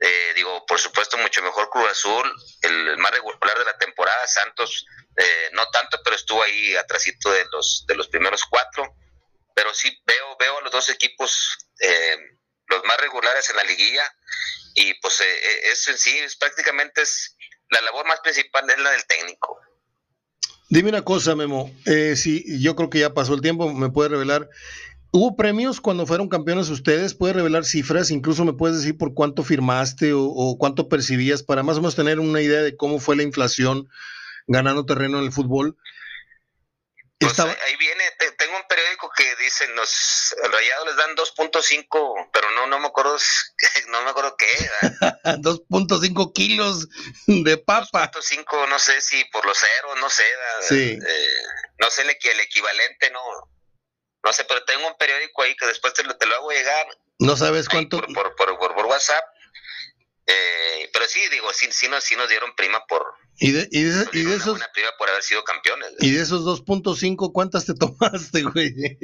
Eh, 0.04 0.32
digo, 0.34 0.66
por 0.66 0.80
supuesto, 0.80 1.16
mucho 1.16 1.42
mejor 1.42 1.70
Cruz 1.70 1.90
Azul, 1.90 2.32
el 2.62 2.98
más 2.98 3.12
regular 3.12 3.56
de 3.58 3.64
la 3.64 3.78
temporada, 3.78 4.26
Santos 4.26 4.84
eh, 5.16 5.50
no 5.52 5.64
tanto, 5.70 6.00
pero 6.02 6.16
estuvo 6.16 6.42
ahí 6.42 6.74
atrásito 6.74 7.30
de 7.30 7.44
los, 7.52 7.84
de 7.86 7.94
los 7.94 8.08
primeros 8.08 8.44
cuatro. 8.44 8.96
Pero 9.54 9.72
sí 9.72 9.96
veo, 10.04 10.36
veo 10.38 10.58
a 10.58 10.62
los 10.62 10.72
dos 10.72 10.88
equipos 10.88 11.56
eh, 11.78 12.16
los 12.66 12.84
más 12.84 12.98
regulares 12.98 13.48
en 13.50 13.56
la 13.56 13.64
liguilla 13.64 14.02
y 14.74 14.94
pues 14.94 15.20
eh, 15.20 15.70
eso 15.70 15.90
en 15.90 15.98
sí 15.98 16.18
es 16.18 16.36
prácticamente 16.36 17.02
es 17.02 17.36
la 17.70 17.80
labor 17.82 18.06
más 18.06 18.20
principal 18.20 18.68
es 18.70 18.78
la 18.78 18.90
del 18.90 19.04
técnico. 19.06 19.60
Dime 20.68 20.88
una 20.88 21.02
cosa, 21.02 21.34
Memo. 21.34 21.70
Eh, 21.84 22.16
sí, 22.16 22.44
yo 22.62 22.74
creo 22.74 22.88
que 22.88 23.00
ya 23.00 23.12
pasó 23.12 23.34
el 23.34 23.42
tiempo. 23.42 23.70
¿Me 23.74 23.90
puede 23.90 24.08
revelar? 24.08 24.48
¿Hubo 25.14 25.36
premios 25.36 25.80
cuando 25.80 26.06
fueron 26.06 26.28
campeones 26.28 26.70
ustedes? 26.70 27.14
¿Puede 27.14 27.34
revelar 27.34 27.66
cifras? 27.66 28.10
Incluso 28.10 28.44
me 28.46 28.54
puedes 28.54 28.78
decir 28.78 28.96
por 28.96 29.12
cuánto 29.12 29.44
firmaste 29.44 30.14
o, 30.14 30.24
o, 30.24 30.56
cuánto 30.56 30.88
percibías 30.88 31.42
para 31.42 31.62
más 31.62 31.76
o 31.76 31.80
menos 31.80 31.94
tener 31.94 32.18
una 32.18 32.40
idea 32.40 32.62
de 32.62 32.76
cómo 32.76 32.98
fue 32.98 33.16
la 33.16 33.22
inflación 33.22 33.88
ganando 34.46 34.86
terreno 34.86 35.18
en 35.18 35.24
el 35.24 35.32
fútbol. 35.32 35.76
Pues 37.22 37.38
ahí 37.38 37.76
viene, 37.78 38.02
tengo 38.36 38.56
un 38.56 38.66
periódico 38.68 39.10
que 39.16 39.24
dice 39.36 39.68
los 39.76 40.34
rayados 40.50 40.86
les 40.86 40.96
dan 40.96 41.14
2.5, 41.14 42.30
pero 42.32 42.50
no, 42.50 42.66
no 42.66 42.80
me 42.80 42.86
acuerdo, 42.86 43.16
no 43.90 44.02
me 44.02 44.10
acuerdo 44.10 44.36
qué. 44.36 44.46
2.5 45.38 46.32
kilos 46.34 46.88
de 47.26 47.58
papa. 47.58 48.10
2.5, 48.10 48.68
no 48.68 48.78
sé 48.78 49.00
si 49.00 49.24
por 49.26 49.46
los 49.46 49.56
ceros, 49.56 50.00
no 50.00 50.10
sé. 50.10 50.24
Sí. 50.62 50.98
Eh, 51.00 51.42
no 51.78 51.90
sé 51.90 52.02
el, 52.02 52.40
equivalente, 52.40 53.10
no, 53.10 53.20
no 54.24 54.32
sé, 54.32 54.44
pero 54.44 54.64
tengo 54.64 54.86
un 54.86 54.96
periódico 54.96 55.42
ahí 55.42 55.54
que 55.56 55.66
después 55.66 55.94
te 55.94 56.04
lo, 56.04 56.16
te 56.16 56.26
lo 56.26 56.34
hago 56.36 56.50
llegar. 56.50 56.86
¿No 57.18 57.36
sabes 57.36 57.68
cuánto? 57.68 57.98
Por, 58.00 58.34
por, 58.36 58.58
por, 58.58 58.74
por 58.74 58.86
WhatsApp. 58.86 59.24
Eh, 60.26 60.90
pero 60.92 61.06
sí, 61.06 61.20
digo, 61.30 61.52
sí, 61.52 61.66
sí, 61.70 61.88
nos, 61.88 62.04
sí 62.04 62.14
nos 62.16 62.28
dieron 62.28 62.54
prima 62.54 62.86
por, 62.86 63.02
y 63.38 63.50
de, 63.50 63.68
y 63.72 63.82
de, 63.82 64.08
y 64.12 64.22
de 64.22 64.36
esos. 64.36 64.60
por 64.98 65.10
haber 65.10 65.22
sido 65.22 65.42
campeones. 65.42 65.94
Y 65.98 66.12
de 66.12 66.22
esos 66.22 66.42
2.5, 66.42 67.32
¿cuántas 67.32 67.66
te 67.66 67.74
tomaste, 67.74 68.42
güey? 68.42 68.72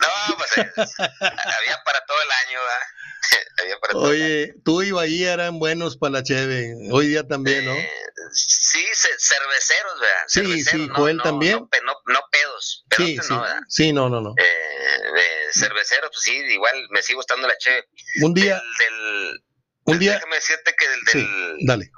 no, 0.00 0.36
pues 0.36 0.58
eh, 0.58 0.72
había 0.76 1.82
para 1.84 2.04
todo 2.06 2.18
el 2.22 2.30
año, 2.48 2.58
¿verdad? 2.58 2.86
había 3.62 3.78
para 3.78 3.92
todo 3.92 4.02
Oye, 4.04 4.54
tú 4.64 4.82
y 4.82 4.90
Bahía 4.90 5.34
eran 5.34 5.58
buenos 5.58 5.96
para 5.96 6.12
la 6.12 6.22
cheve. 6.22 6.74
Hoy 6.90 7.08
día 7.08 7.26
también, 7.26 7.64
¿no? 7.64 7.72
Eh, 7.72 7.90
sí, 8.32 8.84
cerveceros, 9.18 10.00
¿verdad? 10.00 10.24
Sí, 10.26 10.40
cerveceros, 10.40 10.86
sí, 10.86 10.92
Joel 10.94 11.22
también. 11.22 11.54
No, 11.84 11.94
no, 12.06 12.20
pedos. 12.30 12.84
Sí, 12.96 13.18
sí, 13.20 13.28
no, 13.30 13.46
sí, 13.68 13.92
no, 13.92 14.08
no, 14.08 14.20
no. 14.20 14.34
Eh, 14.36 15.52
cerveceros, 15.52 16.10
pues 16.12 16.22
sí, 16.22 16.32
igual 16.32 16.74
me 16.90 17.02
sigo 17.02 17.20
estando 17.20 17.48
la 17.48 17.56
cheve. 17.58 17.86
Un 18.22 18.34
día. 18.34 18.62
del 18.78 19.42
un 19.84 19.98
día. 19.98 20.12
Déjame 20.12 20.36
decirte 20.36 20.74
que 20.78 20.88
del. 20.88 21.04
del 21.04 21.56
dale. 21.66 21.90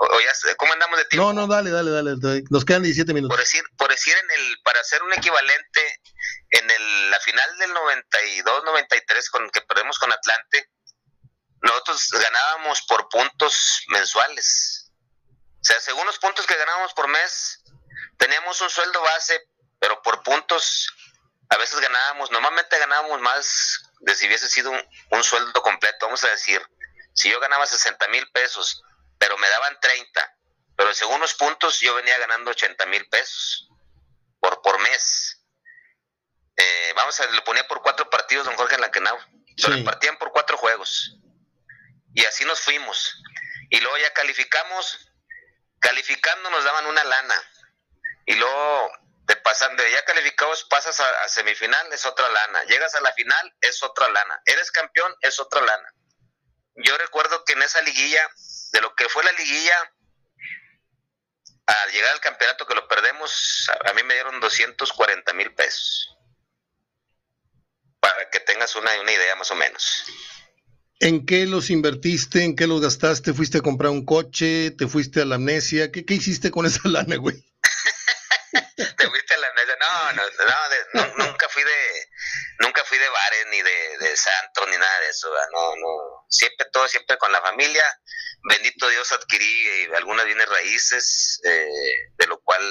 ¿Cómo 0.56 0.72
andamos 0.72 0.98
de 0.98 1.04
tiempo? 1.04 1.32
No, 1.32 1.46
no, 1.46 1.46
dale, 1.46 1.70
dale, 1.70 1.90
dale. 1.90 2.42
Nos 2.50 2.64
quedan 2.64 2.82
17 2.82 3.12
minutos. 3.12 3.36
Por 3.36 3.44
decir, 3.44 3.62
por 3.76 3.90
decir 3.90 4.14
en 4.16 4.30
el, 4.30 4.58
para 4.64 4.80
hacer 4.80 5.02
un 5.02 5.12
equivalente, 5.12 6.00
en 6.50 6.70
el, 6.70 7.10
la 7.10 7.20
final 7.20 7.58
del 7.58 7.70
92-93 7.72 9.30
con 9.30 9.50
que 9.50 9.60
perdemos 9.62 9.98
con 9.98 10.10
Atlante, 10.10 10.70
nosotros 11.64 12.10
ganábamos 12.10 12.82
por 12.82 13.08
puntos 13.08 13.82
mensuales. 13.88 14.92
O 15.28 15.64
sea, 15.64 15.80
según 15.80 16.06
los 16.06 16.18
puntos 16.18 16.46
que 16.46 16.56
ganábamos 16.56 16.92
por 16.92 17.08
mes, 17.08 17.62
teníamos 18.18 18.60
un 18.60 18.68
sueldo 18.68 19.00
base, 19.00 19.40
pero 19.80 20.00
por 20.02 20.22
puntos 20.22 20.88
a 21.48 21.56
veces 21.56 21.80
ganábamos, 21.80 22.30
normalmente 22.30 22.78
ganábamos 22.78 23.20
más 23.20 23.80
de 24.00 24.14
si 24.14 24.26
hubiese 24.26 24.48
sido 24.48 24.70
un, 24.70 24.88
un 25.10 25.24
sueldo 25.24 25.62
completo, 25.62 26.06
vamos 26.06 26.22
a 26.24 26.28
decir 26.28 26.62
si 27.14 27.30
yo 27.30 27.40
ganaba 27.40 27.66
60 27.66 28.08
mil 28.08 28.30
pesos, 28.32 28.82
pero 29.18 29.38
me 29.38 29.48
daban 29.48 29.78
30, 29.80 30.36
pero 30.76 30.92
según 30.92 31.20
los 31.20 31.34
puntos 31.34 31.80
yo 31.80 31.94
venía 31.94 32.18
ganando 32.18 32.50
80 32.50 32.84
mil 32.86 33.08
pesos 33.08 33.68
por, 34.40 34.60
por 34.60 34.78
mes. 34.80 35.40
Eh, 36.56 36.92
vamos 36.94 37.18
a, 37.20 37.26
lo 37.26 37.42
ponía 37.44 37.66
por 37.66 37.82
cuatro 37.82 38.10
partidos, 38.10 38.44
don 38.44 38.56
Jorge 38.56 38.78
Lankenau. 38.78 39.16
Lo 39.56 39.68
repartían 39.68 40.18
por 40.18 40.32
cuatro 40.32 40.58
juegos. 40.58 41.16
Y 42.14 42.24
así 42.24 42.44
nos 42.44 42.60
fuimos. 42.60 43.22
Y 43.70 43.80
luego 43.80 43.98
ya 43.98 44.12
calificamos. 44.12 45.10
Calificando 45.80 46.48
nos 46.50 46.64
daban 46.64 46.86
una 46.86 47.04
lana. 47.04 47.42
Y 48.26 48.34
luego, 48.36 48.92
de 49.26 49.36
pasando, 49.36 49.86
ya 49.86 50.04
calificados, 50.04 50.64
pasas 50.64 50.98
a, 50.98 51.22
a 51.22 51.28
semifinal, 51.28 51.92
es 51.92 52.06
otra 52.06 52.28
lana. 52.28 52.64
Llegas 52.64 52.94
a 52.94 53.00
la 53.02 53.12
final, 53.12 53.54
es 53.60 53.82
otra 53.82 54.08
lana. 54.08 54.40
Eres 54.46 54.70
campeón, 54.70 55.14
es 55.20 55.38
otra 55.38 55.60
lana 55.60 55.94
yo 56.76 56.98
recuerdo 56.98 57.44
que 57.44 57.52
en 57.52 57.62
esa 57.62 57.80
liguilla, 57.82 58.28
de 58.72 58.80
lo 58.80 58.94
que 58.94 59.08
fue 59.08 59.22
la 59.24 59.32
liguilla, 59.32 59.92
al 61.66 61.92
llegar 61.92 62.12
al 62.12 62.20
campeonato 62.20 62.66
que 62.66 62.74
lo 62.74 62.88
perdemos, 62.88 63.70
a, 63.86 63.92
mí 63.94 64.02
me 64.02 64.14
dieron 64.14 64.40
240 64.40 65.32
mil 65.34 65.54
pesos. 65.54 66.16
Para 68.00 68.28
que 68.30 68.40
tengas 68.40 68.74
una, 68.76 69.00
una 69.00 69.12
idea 69.12 69.34
más 69.36 69.50
o 69.50 69.54
menos. 69.54 70.04
¿En 71.04 71.26
qué 71.26 71.44
los 71.44 71.68
invertiste? 71.68 72.44
¿En 72.44 72.56
qué 72.56 72.66
los 72.66 72.80
gastaste? 72.80 73.34
¿Fuiste 73.34 73.58
a 73.58 73.60
comprar 73.60 73.90
un 73.90 74.06
coche? 74.06 74.70
¿Te 74.70 74.88
fuiste 74.88 75.20
a 75.20 75.26
la 75.26 75.34
amnesia? 75.34 75.92
¿Qué, 75.92 76.06
qué 76.06 76.14
hiciste 76.14 76.50
con 76.50 76.64
esa 76.64 76.80
lana, 76.88 77.16
güey? 77.16 77.36
Te 78.74 79.08
fuiste 79.10 79.34
a 79.34 79.36
la 79.36 79.48
amnesia. 79.48 79.76
No, 79.80 80.12
no, 80.14 81.26
nunca 81.26 81.46
fui 81.50 81.62
de, 81.62 82.08
nunca 82.60 82.82
fui 82.86 82.96
de 82.96 83.06
bares 83.06 83.46
ni 83.50 83.60
de, 83.60 83.98
de 83.98 84.16
santos 84.16 84.66
ni 84.70 84.78
nada 84.78 85.00
de 85.00 85.08
eso, 85.10 85.28
no, 85.52 85.76
no, 85.76 86.26
siempre 86.30 86.66
todo, 86.72 86.88
siempre 86.88 87.18
con 87.18 87.30
la 87.32 87.42
familia. 87.42 87.84
Bendito 88.48 88.88
Dios 88.88 89.12
adquirí 89.12 89.66
eh, 89.66 89.90
algunas 89.96 90.24
bienes 90.24 90.48
raíces, 90.48 91.38
eh, 91.44 92.12
de 92.16 92.26
lo 92.28 92.40
cual 92.40 92.62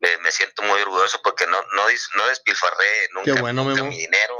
me, 0.00 0.32
siento 0.32 0.62
muy 0.62 0.80
orgulloso 0.80 1.20
porque 1.22 1.46
no, 1.46 1.60
no, 1.74 1.86
no 2.14 2.28
despilfarré 2.28 3.08
nunca, 3.12 3.82
mi 3.84 3.98
dinero. 3.98 4.38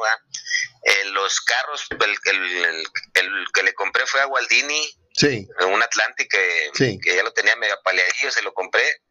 Eh, 0.83 1.05
los 1.12 1.40
carros, 1.43 1.87
el, 1.90 2.17
el, 2.25 2.87
el, 3.14 3.47
que 3.52 3.62
le 3.62 3.75
compré 3.75 4.07
fue 4.07 4.21
a 4.23 4.25
Gualdini, 4.25 4.90
sí. 5.14 5.47
un 5.67 5.83
Atlantic 5.83 6.31
que, 6.31 6.99
que 7.02 7.17
ya 7.17 7.23
lo 7.23 7.33
tenía 7.33 7.55
medio 7.57 7.79
paleadillo, 7.85 8.31
se 8.31 8.43
lo 8.43 8.55
compré, 8.55 9.02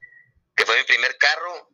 que 0.55 0.65
fue 0.65 0.77
mi 0.77 0.83
primer 0.83 1.17
carro. 1.17 1.69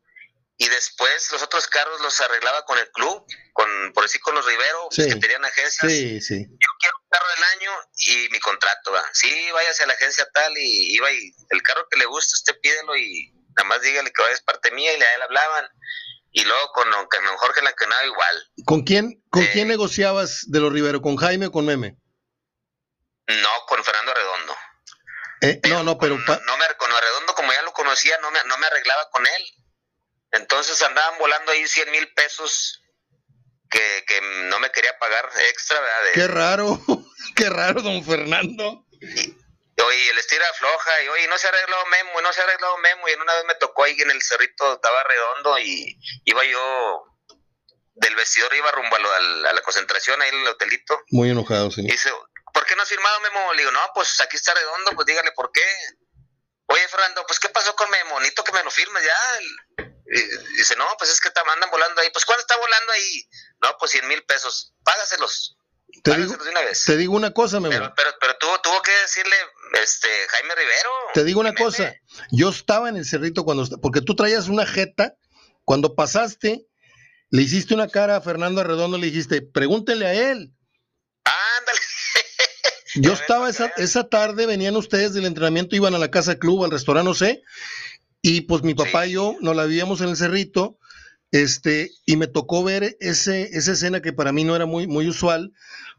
Y 0.58 0.70
después 0.70 1.30
los 1.34 1.44
otros 1.44 1.68
carros 1.68 2.00
los 2.00 2.20
arreglaba 2.22 2.64
con 2.64 2.78
el 2.80 2.90
club, 2.92 3.26
con 3.52 3.92
por 3.94 4.04
decir 4.04 4.22
con 4.22 4.36
los 4.36 4.46
Rivero, 4.46 4.88
que 4.96 5.16
tenían 5.18 5.44
agencias. 5.44 5.92
Sí, 5.92 6.22
sí. 6.22 6.46
Yo 6.50 6.70
quiero 6.80 6.98
un 7.02 7.10
carro 7.10 7.26
del 7.36 7.44
año 7.56 7.72
y 8.08 8.30
mi 8.32 8.40
contrato, 8.40 8.94
va. 8.94 9.04
Sí, 9.12 9.52
váyase 9.52 9.84
a 9.84 9.88
la 9.88 9.94
agencia 9.96 10.26
tal 10.34 10.58
y 10.58 10.96
iba 10.96 11.12
y 11.12 11.34
el 11.50 11.62
carro 11.62 11.86
que 11.90 11.98
le 11.98 12.06
guste 12.06 12.36
usted 12.36 12.58
pídelo 12.62 12.96
y 12.96 13.35
nada 13.56 13.70
más 13.70 13.82
dígale 13.82 14.12
que 14.12 14.22
es 14.32 14.42
parte 14.42 14.72
mía 14.72 14.92
y 14.98 15.02
a 15.02 15.16
él 15.16 15.22
hablaban. 15.22 15.70
Y 16.32 16.44
luego 16.44 16.72
con, 16.74 16.92
con 16.92 17.38
Jorge 17.38 17.62
Lancanado 17.62 18.06
igual. 18.06 18.52
¿Con 18.66 18.84
quién, 18.84 19.24
con 19.30 19.44
eh, 19.44 19.50
quién 19.54 19.70
negociabas 19.70 20.44
de 20.48 20.60
los 20.60 20.74
Rivero? 20.74 21.02
¿Con 21.02 21.16
Jaime 21.16 21.48
o 21.48 21.52
con 21.52 21.66
Meme? 21.66 21.96
No, 23.28 23.50
con 23.68 23.84
Fernando 23.84 24.14
Redondo. 24.14 24.56
Eh, 25.42 25.62
no, 25.70 25.84
no, 25.84 25.98
pero... 25.98 26.16
Con, 26.26 26.46
no, 26.46 26.58
me, 26.58 26.66
con 26.78 26.90
Redondo, 26.92 27.34
como 27.36 27.54
ya 27.54 27.62
lo 27.62 27.72
conocía, 27.72 28.18
no 28.22 28.32
me, 28.32 28.40
no 28.46 28.58
me 28.58 28.68
arreglaba 28.68 29.10
con 29.12 29.26
él. 29.26 29.44
Entonces 30.32 30.82
andaban 30.82 31.18
volando 31.20 31.52
ahí 31.52 31.66
100 31.66 31.92
mil 31.92 32.14
pesos 32.14 32.82
que, 33.70 34.04
que, 34.06 34.22
no 34.50 34.60
me 34.60 34.72
quería 34.72 34.98
pagar 35.00 35.30
extra. 35.50 35.80
¿verdad? 35.80 36.12
Qué 36.14 36.28
raro, 36.28 36.82
qué 37.36 37.50
raro, 37.50 37.82
don 37.82 38.04
Fernando. 38.04 38.86
Oye, 39.84 40.10
el 40.10 40.18
estira 40.18 40.46
floja, 40.54 41.04
y 41.04 41.08
oye, 41.10 41.28
no 41.28 41.38
se 41.38 41.48
ha 41.48 41.50
arreglado 41.50 41.86
Memo, 41.88 42.20
y 42.20 42.24
no 42.24 42.32
se 42.32 42.42
ha 42.42 42.44
arreglado 42.46 42.78
Memo, 42.78 43.10
y 43.10 43.12
en 43.12 43.22
una 43.22 43.34
vez 43.34 43.44
me 43.46 43.56
tocó 43.56 43.84
ahí 43.84 43.96
en 44.00 44.12
el 44.12 44.22
cerrito, 44.22 44.74
estaba 44.74 45.04
redondo, 45.04 45.60
y 45.60 46.00
iba 46.24 46.46
yo 46.46 47.04
del 47.96 48.16
vestidor, 48.16 48.54
iba 48.56 48.72
rumbo 48.72 48.96
a, 48.96 49.20
la 49.20 49.62
concentración, 49.62 50.22
ahí 50.22 50.30
en 50.30 50.42
el 50.42 50.48
hotelito. 50.48 51.02
Muy 51.10 51.30
enojado, 51.30 51.72
sí. 51.72 51.82
Y 51.82 51.92
dice, 51.92 52.12
¿por 52.54 52.66
qué 52.66 52.76
no 52.76 52.84
has 52.84 52.90
firmado 52.90 53.20
Memo? 53.22 53.54
Le 53.54 53.64
digo, 53.64 53.72
no, 53.72 53.82
pues 53.94 54.20
aquí 54.22 54.38
está 54.38 54.54
redondo, 54.54 54.92
pues 54.92 55.06
dígale 55.08 55.32
por 55.34 55.52
qué. 55.52 55.66
Oye, 56.68 56.88
Fernando, 56.88 57.26
pues 57.28 57.40
¿qué 57.40 57.50
pasó 57.50 57.76
con 57.76 57.90
Memo? 57.90 58.20
Necesito 58.20 58.44
que 58.44 58.52
me 58.54 58.64
lo 58.64 58.72
firmes 58.72 59.04
ya. 59.04 59.86
Y 60.08 60.58
dice, 60.58 60.76
no, 60.76 60.88
pues 60.98 61.10
es 61.10 61.20
que 61.20 61.30
andan 61.30 61.70
volando 61.70 62.02
ahí. 62.02 62.10
Pues 62.12 62.26
¿cuánto 62.26 62.42
está 62.42 62.58
volando 62.58 62.92
ahí? 62.92 63.30
No, 63.62 63.76
pues 63.78 63.92
100 63.92 64.08
mil 64.08 64.24
pesos. 64.26 64.74
Págaselos. 64.84 65.58
Te 66.04 66.16
digo, 66.16 66.34
una 66.34 66.62
vez. 66.62 66.86
te 66.86 66.98
digo 66.98 67.16
una 67.16 67.32
cosa, 67.32 67.60
Memo. 67.60 67.74
Pero, 67.74 67.94
pero, 67.96 68.10
pero 68.20 68.36
tuvo, 68.40 68.60
tuvo 68.62 68.82
que 68.82 68.92
decirle 69.02 69.36
este 69.84 70.08
Jaime 70.30 70.56
Rivero. 70.56 70.90
Te 71.14 71.24
digo 71.24 71.40
una 71.40 71.54
cosa, 71.54 71.96
yo 72.32 72.50
estaba 72.50 72.90
en 72.90 72.98
el 72.98 73.06
cerrito 73.06 73.44
cuando, 73.44 73.66
porque 73.82 74.02
tú 74.02 74.16
traías 74.16 74.48
una 74.48 74.66
jeta, 74.66 75.16
cuando 75.64 75.96
pasaste, 75.96 76.68
le 77.30 77.42
hiciste 77.42 77.74
una 77.74 77.88
cara 77.88 78.18
a 78.18 78.22
Fernando 78.22 78.62
Arredondo, 78.62 78.98
le 78.98 79.08
dijiste, 79.08 79.42
pregúntele 79.42 80.06
a 80.06 80.14
él. 80.14 80.54
Ándale. 81.24 81.80
yo 82.96 83.14
estaba 83.14 83.50
esa, 83.50 83.68
esa 83.78 84.08
tarde, 84.08 84.46
venían 84.46 84.76
ustedes 84.76 85.14
del 85.14 85.26
entrenamiento, 85.26 85.76
iban 85.76 85.96
a 85.96 86.00
la 86.00 86.12
casa 86.12 86.38
club, 86.38 86.64
al 86.64 86.72
restaurante, 86.72 87.10
no 87.10 87.16
sé, 87.16 87.42
y 88.22 88.42
pues 88.42 88.64
mi 88.64 88.74
papá 88.74 89.08
y 89.08 89.14
yo 89.14 89.36
nos 89.42 89.56
la 89.56 89.66
vivíamos 89.66 90.02
en 90.02 90.10
el 90.10 90.18
cerrito, 90.18 90.80
este, 91.36 91.92
y 92.06 92.16
me 92.16 92.28
tocó 92.28 92.64
ver 92.64 92.96
ese, 93.02 93.50
esa 93.58 93.74
escena 93.74 94.02
que 94.02 94.14
para 94.14 94.32
mí 94.32 94.46
no 94.46 94.56
era 94.56 94.66
muy, 94.66 94.88
muy 94.88 95.10
usual, 95.10 95.52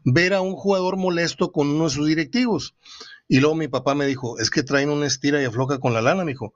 ver 0.03 0.33
a 0.33 0.41
un 0.41 0.55
jugador 0.55 0.97
molesto 0.97 1.51
con 1.51 1.69
uno 1.69 1.83
de 1.83 1.89
sus 1.91 2.07
directivos. 2.07 2.75
Y 3.27 3.39
luego 3.39 3.53
mi 3.53 3.67
papá 3.67 3.93
me 3.93 4.07
dijo, 4.07 4.39
es 4.39 4.49
que 4.49 4.63
traen 4.63 4.89
una 4.89 5.05
estira 5.05 5.39
y 5.39 5.45
afloja 5.45 5.77
con 5.77 5.93
la 5.93 6.01
lana, 6.01 6.23
me 6.23 6.31
dijo. 6.31 6.55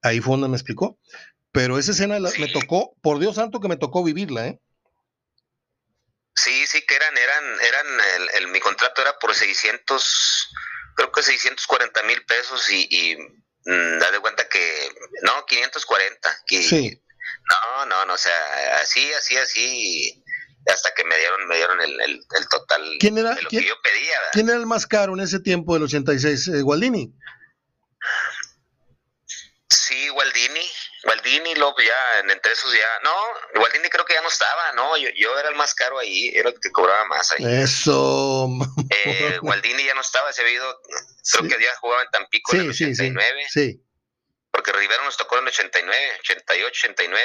Ahí 0.00 0.20
fue 0.20 0.32
donde 0.32 0.48
me 0.48 0.56
explicó. 0.56 0.98
Pero 1.52 1.78
esa 1.78 1.90
escena 1.90 2.18
me 2.20 2.48
tocó, 2.48 2.96
por 3.02 3.18
Dios 3.18 3.34
santo 3.34 3.60
que 3.60 3.68
me 3.68 3.76
tocó 3.76 4.02
vivirla, 4.02 4.46
¿eh? 4.46 4.60
Sí, 6.34 6.66
sí, 6.66 6.80
que 6.88 6.94
eran, 6.94 7.14
eran, 7.18 7.44
eran, 7.60 7.86
el, 8.38 8.48
mi 8.48 8.60
contrato 8.60 9.02
era 9.02 9.18
por 9.18 9.34
600, 9.34 10.48
creo 10.96 11.12
que 11.12 11.22
640 11.22 12.02
mil 12.04 12.24
pesos 12.24 12.72
y, 12.72 12.88
y 12.90 13.16
mm, 13.16 13.98
da 13.98 14.10
de 14.10 14.20
cuenta 14.20 14.48
que, 14.48 14.88
no, 15.20 15.44
540. 15.44 16.38
Que, 16.46 16.62
sí. 16.62 17.02
No, 17.48 17.86
no, 17.86 18.06
no, 18.06 18.14
o 18.14 18.18
sea, 18.18 18.78
así, 18.80 19.12
así, 19.12 19.36
así, 19.36 20.24
hasta 20.66 20.94
que 20.94 21.04
me 21.04 21.16
dieron 21.16 21.48
me 21.48 21.56
dieron 21.56 21.80
el, 21.80 22.00
el, 22.00 22.48
total 22.48 22.96
¿Quién 23.00 23.18
era, 23.18 23.34
de 23.34 23.42
lo 23.42 23.48
que 23.48 23.64
yo 23.64 23.74
pedía. 23.82 24.16
¿Quién 24.32 24.48
era 24.48 24.58
el 24.58 24.66
más 24.66 24.86
caro 24.86 25.14
en 25.14 25.20
ese 25.20 25.40
tiempo 25.40 25.74
del 25.74 25.84
86? 25.84 26.48
Eh, 26.48 26.62
¿Gualdini? 26.62 27.12
Sí, 29.68 30.08
Gualdini. 30.08 30.60
Gualdini, 31.04 31.54
lo 31.56 31.74
ya, 31.78 32.32
entre 32.32 32.52
esos 32.52 32.72
ya. 32.72 32.86
No, 33.02 33.12
Gualdini 33.58 33.88
creo 33.88 34.04
que 34.04 34.14
ya 34.14 34.22
no 34.22 34.28
estaba, 34.28 34.72
¿no? 34.76 34.96
Yo, 34.96 35.08
yo 35.16 35.36
era 35.36 35.48
el 35.48 35.56
más 35.56 35.74
caro 35.74 35.98
ahí, 35.98 36.30
era 36.32 36.50
el 36.50 36.60
que 36.60 36.70
cobraba 36.70 37.04
más 37.06 37.32
ahí. 37.32 37.44
Eso. 37.44 38.48
Eh, 38.90 39.38
Gualdini 39.42 39.84
ya 39.84 39.94
no 39.94 40.00
estaba, 40.00 40.32
se 40.32 40.42
había 40.42 40.54
ido, 40.54 40.80
creo 41.32 41.48
que 41.48 41.64
ya 41.64 41.74
jugaba 41.80 42.02
en 42.02 42.10
Tampico 42.10 42.54
en 42.54 42.60
el 42.60 42.70
89. 42.70 43.46
Sí, 43.48 43.72
sí. 43.72 43.84
Porque 44.52 44.70
Rivero 44.72 45.04
nos 45.04 45.16
tocó 45.16 45.38
en 45.38 45.44
el 45.44 45.48
89, 45.48 45.96
88, 46.20 46.66
89 46.84 47.22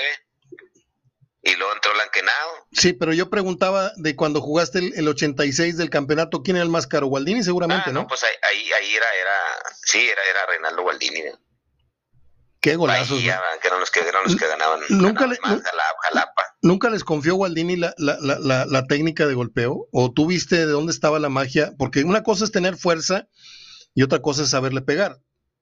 y 1.43 1.55
luego 1.55 1.73
entró 1.73 1.93
Lanquenado. 1.93 2.67
Sí, 2.71 2.93
pero 2.93 3.13
yo 3.13 3.29
preguntaba 3.29 3.91
de 3.95 4.15
cuando 4.15 4.41
jugaste 4.41 4.79
el, 4.79 5.07
86 5.07 5.77
del 5.77 5.89
campeonato, 5.89 6.41
¿quién 6.41 6.57
era 6.57 6.63
el 6.63 6.69
más 6.69 6.87
caro? 6.87 7.07
Gualdini 7.07 7.43
seguramente, 7.43 7.89
ah, 7.89 7.93
¿no? 7.93 8.07
Pues 8.07 8.23
ahí, 8.23 8.71
ahí, 8.71 8.95
era, 8.95 9.05
era, 9.19 9.33
sí, 9.83 9.99
era, 9.99 10.21
era 10.29 10.45
Reinaldo 10.45 10.81
Gualdini. 10.81 11.21
Qué 12.59 12.75
golazos. 12.75 13.19
que 13.19 13.27
eran 13.67 13.79
los 13.79 13.91
que, 13.91 13.99
eran 13.99 14.23
los 14.23 14.35
que 14.35 14.47
ganaban. 14.47 14.81
¿Nunca, 14.89 15.29
¿Nunca 16.61 16.89
les 16.89 17.03
confió 17.03 17.35
Gualdini 17.35 17.77
la, 17.77 17.93
la, 17.97 18.17
la, 18.19 18.65
la, 18.65 18.87
técnica 18.87 19.25
de 19.25 19.35
golpeo? 19.35 19.87
¿O 19.91 20.11
tú 20.11 20.25
viste 20.25 20.57
de 20.57 20.65
dónde 20.65 20.91
estaba 20.91 21.19
la 21.19 21.29
magia? 21.29 21.71
Porque 21.77 22.03
una 22.03 22.23
cosa 22.23 22.43
es 22.43 22.51
tener 22.51 22.75
fuerza 22.75 23.27
y 23.93 24.03
otra 24.03 24.21
cosa 24.21 24.43
es 24.43 24.49
saberle 24.49 24.81
pegar. 24.81 25.19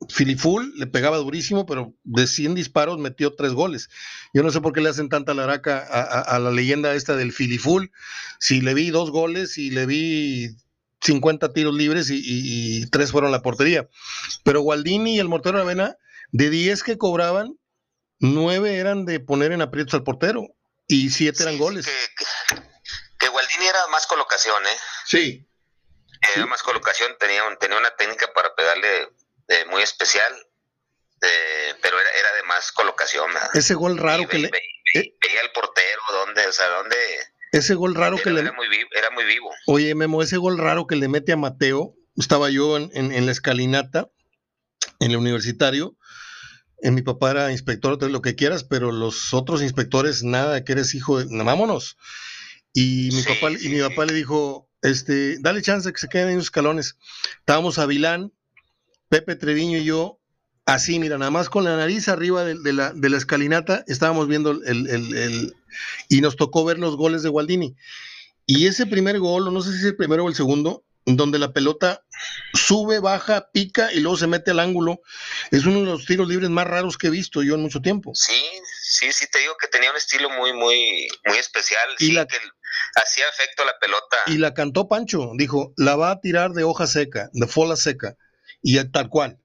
Filiful 0.09 0.73
le 0.75 0.87
pegaba 0.87 1.17
durísimo, 1.17 1.65
pero 1.65 1.93
de 2.03 2.27
100 2.27 2.55
disparos 2.55 2.99
metió 2.99 3.33
tres 3.33 3.53
goles. 3.53 3.89
Yo 4.33 4.43
no 4.43 4.51
sé 4.51 4.61
por 4.61 4.73
qué 4.73 4.81
le 4.81 4.89
hacen 4.89 5.09
tanta 5.09 5.33
laraca 5.33 5.79
a, 5.79 6.37
la 6.39 6.51
leyenda 6.51 6.93
esta 6.93 7.15
del 7.15 7.31
Filiful. 7.31 7.91
Si 8.39 8.61
le 8.61 8.73
vi 8.73 8.89
dos 8.89 9.11
goles 9.11 9.57
y 9.57 9.71
le 9.71 9.85
vi 9.85 10.55
50 11.01 11.53
tiros 11.53 11.73
libres 11.73 12.09
y, 12.11 12.89
tres 12.89 13.11
fueron 13.11 13.31
la 13.31 13.41
portería. 13.41 13.87
Pero 14.43 14.61
Gualdini 14.61 15.15
y 15.15 15.19
el 15.19 15.29
Mortero 15.29 15.59
Avena, 15.59 15.97
de 16.31 16.49
10 16.49 16.83
que 16.83 16.97
cobraban, 16.97 17.57
nueve 18.19 18.77
eran 18.77 19.05
de 19.05 19.19
poner 19.19 19.51
en 19.51 19.61
aprietos 19.61 19.93
al 19.93 20.03
portero 20.03 20.47
y 20.87 21.09
siete 21.09 21.43
eran 21.43 21.57
goles. 21.57 21.85
Que, 21.85 22.55
que, 23.19 23.27
Gualdini 23.29 23.65
era 23.65 23.87
más 23.91 24.07
colocación, 24.07 24.61
¿eh? 24.65 24.77
Sí. 25.05 25.47
Era 26.35 26.45
más 26.47 26.63
colocación, 26.63 27.11
tenía, 27.19 27.41
tenía 27.59 27.77
una 27.77 27.91
técnica 27.95 28.27
para 28.33 28.55
pegarle 28.55 29.09
muy 29.69 29.81
especial, 29.81 30.33
pero 31.19 31.99
era, 31.99 32.09
era, 32.19 32.35
de 32.35 32.43
más 32.43 32.71
colocación. 32.71 33.29
Ese 33.53 33.73
gol 33.73 33.97
raro 33.97 34.27
que 34.27 34.39
le... 34.39 34.47
Eh, 34.47 35.13
veía 35.21 35.41
el 35.41 35.51
portero, 35.53 36.01
¿dónde? 36.11 36.47
O 36.47 36.51
sea, 36.51 36.67
¿dónde? 36.67 36.95
Ese 37.51 37.75
gol 37.75 37.95
raro 37.95 38.17
que 38.17 38.31
le... 38.31 38.41
Era 38.41 38.53
muy, 38.53 38.69
vivo, 38.69 38.89
era 38.95 39.11
muy 39.11 39.25
vivo. 39.25 39.51
Oye, 39.67 39.95
Memo, 39.95 40.21
ese 40.21 40.37
gol 40.37 40.57
raro 40.57 40.87
que 40.87 40.95
le 40.95 41.07
mete 41.07 41.31
a 41.31 41.37
Mateo, 41.37 41.95
estaba 42.15 42.49
yo 42.49 42.77
en, 42.77 42.91
en, 42.93 43.25
la 43.25 43.31
escalinata, 43.31 44.09
en 44.99 45.11
el 45.11 45.17
universitario, 45.17 45.97
en 46.81 46.93
mi 46.93 47.01
papá 47.01 47.31
era 47.31 47.51
inspector, 47.51 48.01
lo 48.09 48.21
que 48.21 48.35
quieras, 48.35 48.63
pero 48.63 48.91
los 48.91 49.33
otros 49.33 49.61
inspectores, 49.61 50.23
nada, 50.23 50.63
que 50.63 50.73
eres 50.73 50.93
hijo 50.95 51.19
de... 51.19 51.43
vámonos. 51.43 51.97
Y 52.73 53.09
mi 53.13 53.23
papá, 53.23 53.51
y 53.51 53.69
mi 53.69 53.79
papá 53.79 54.05
le 54.05 54.13
dijo, 54.13 54.69
este, 54.81 55.37
dale 55.39 55.61
chance 55.61 55.91
que 55.91 55.99
se 55.99 56.09
queden 56.09 56.29
en 56.29 56.35
los 56.35 56.45
escalones. 56.45 56.97
Estábamos 57.39 57.79
a 57.79 57.85
Vilán, 57.85 58.33
Pepe 59.09 59.35
Treviño 59.35 59.77
y 59.77 59.85
yo, 59.85 60.19
así, 60.65 60.99
mira, 60.99 61.17
nada 61.17 61.31
más 61.31 61.49
con 61.49 61.63
la 61.63 61.77
nariz 61.77 62.07
arriba 62.07 62.43
de, 62.43 62.73
la, 62.73 62.91
de 62.93 63.09
la, 63.09 63.17
escalinata, 63.17 63.83
estábamos 63.87 64.27
viendo 64.27 64.51
el, 64.51 64.87
el, 64.87 65.55
y 66.09 66.21
nos 66.21 66.35
tocó 66.35 66.65
ver 66.65 66.79
los 66.79 66.95
goles 66.95 67.23
de 67.23 67.29
Gualdini. 67.29 67.75
Y 68.45 68.67
ese 68.67 68.85
primer 68.85 69.19
gol, 69.19 69.53
no 69.53 69.61
sé 69.61 69.71
si 69.71 69.77
es 69.79 69.83
el 69.85 69.95
primero 69.95 70.25
o 70.25 70.29
el 70.29 70.35
segundo, 70.35 70.83
donde 71.05 71.37
la 71.37 71.53
pelota 71.53 72.03
sube, 72.53 72.99
baja, 72.99 73.49
pica 73.51 73.91
y 73.93 73.99
luego 73.99 74.17
se 74.17 74.27
mete 74.27 74.51
al 74.51 74.59
ángulo, 74.59 75.01
es 75.51 75.65
uno 75.65 75.81
de 75.81 75.85
los 75.85 76.05
tiros 76.05 76.27
libres 76.27 76.49
más 76.49 76.65
raros 76.65 76.97
que 76.97 77.07
he 77.07 77.11
visto 77.11 77.43
yo 77.43 77.55
en 77.55 77.61
mucho 77.61 77.81
tiempo. 77.81 78.11
Sí, 78.15 78.41
sí, 78.81 79.11
sí, 79.11 79.27
te 79.31 79.39
digo 79.39 79.55
que 79.59 79.67
tenía 79.67 79.91
un 79.91 79.97
estilo 79.97 80.29
muy, 80.31 80.53
muy, 80.53 81.07
muy 81.25 81.37
especial, 81.37 81.87
y 81.99 82.07
sí, 82.07 82.13
que 82.13 82.37
hacía 82.95 83.25
efecto 83.29 83.65
la 83.65 83.77
pelota. 83.79 84.17
Y 84.27 84.37
la 84.37 84.55
cantó 84.55 84.87
Pancho, 84.87 85.31
dijo, 85.35 85.73
la 85.77 85.95
va 85.95 86.11
a 86.11 86.21
tirar 86.21 86.51
de 86.53 86.63
hoja 86.63 86.87
seca, 86.87 87.29
de 87.33 87.47
fola 87.47 87.75
seca 87.75 88.15
y 88.65 88.83
tal 88.91 89.09
cual. 89.09 89.37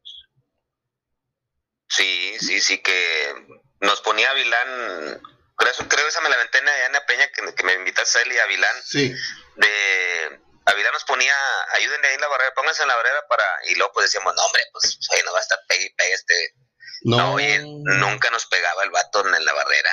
Sí, 1.89 2.37
sí, 2.41 2.61
sí, 2.61 2.79
que 2.79 3.35
nos 3.81 4.01
ponía 4.01 4.33
Vilán 4.33 5.21
creo, 5.57 5.89
creo 5.89 6.09
esa 6.09 6.23
me 6.23 6.31
la 6.31 6.37
aventé 6.37 6.59
en 6.59 6.69
Ana 6.69 7.05
Peña 7.07 7.29
que, 7.29 7.55
que 7.55 7.65
me 7.65 7.75
invitaste 7.75 8.19
a 8.19 8.23
él 8.23 8.33
y 8.33 8.39
a 8.39 8.47
Vilán. 8.47 8.77
Sí. 8.83 9.15
De 9.57 10.41
Avilán 10.65 10.93
nos 10.93 11.05
ponía, 11.05 11.35
ayúdenle 11.77 12.09
ahí 12.09 12.15
en 12.15 12.21
la 12.21 12.29
barrera, 12.29 12.53
pónganse 12.55 12.83
en 12.83 12.89
la 12.89 12.97
barrera 12.97 13.27
para, 13.29 13.45
y 13.69 13.75
luego 13.75 13.93
pues 13.93 14.07
decíamos, 14.07 14.35
no 14.35 14.43
hombre, 14.43 14.63
pues 14.73 14.99
oye, 15.13 15.23
no 15.25 15.33
va 15.33 15.39
a 15.39 15.43
estar 15.43 15.59
pegue 15.69 15.85
y 15.85 15.95
pegue 15.95 16.13
este. 16.15 16.55
No, 17.03 17.35
oye, 17.35 17.59
nunca 17.61 18.31
nos 18.31 18.47
pegaba 18.47 18.85
el 18.85 18.91
vato 18.91 19.27
en 19.27 19.45
la 19.45 19.53
barrera. 19.53 19.91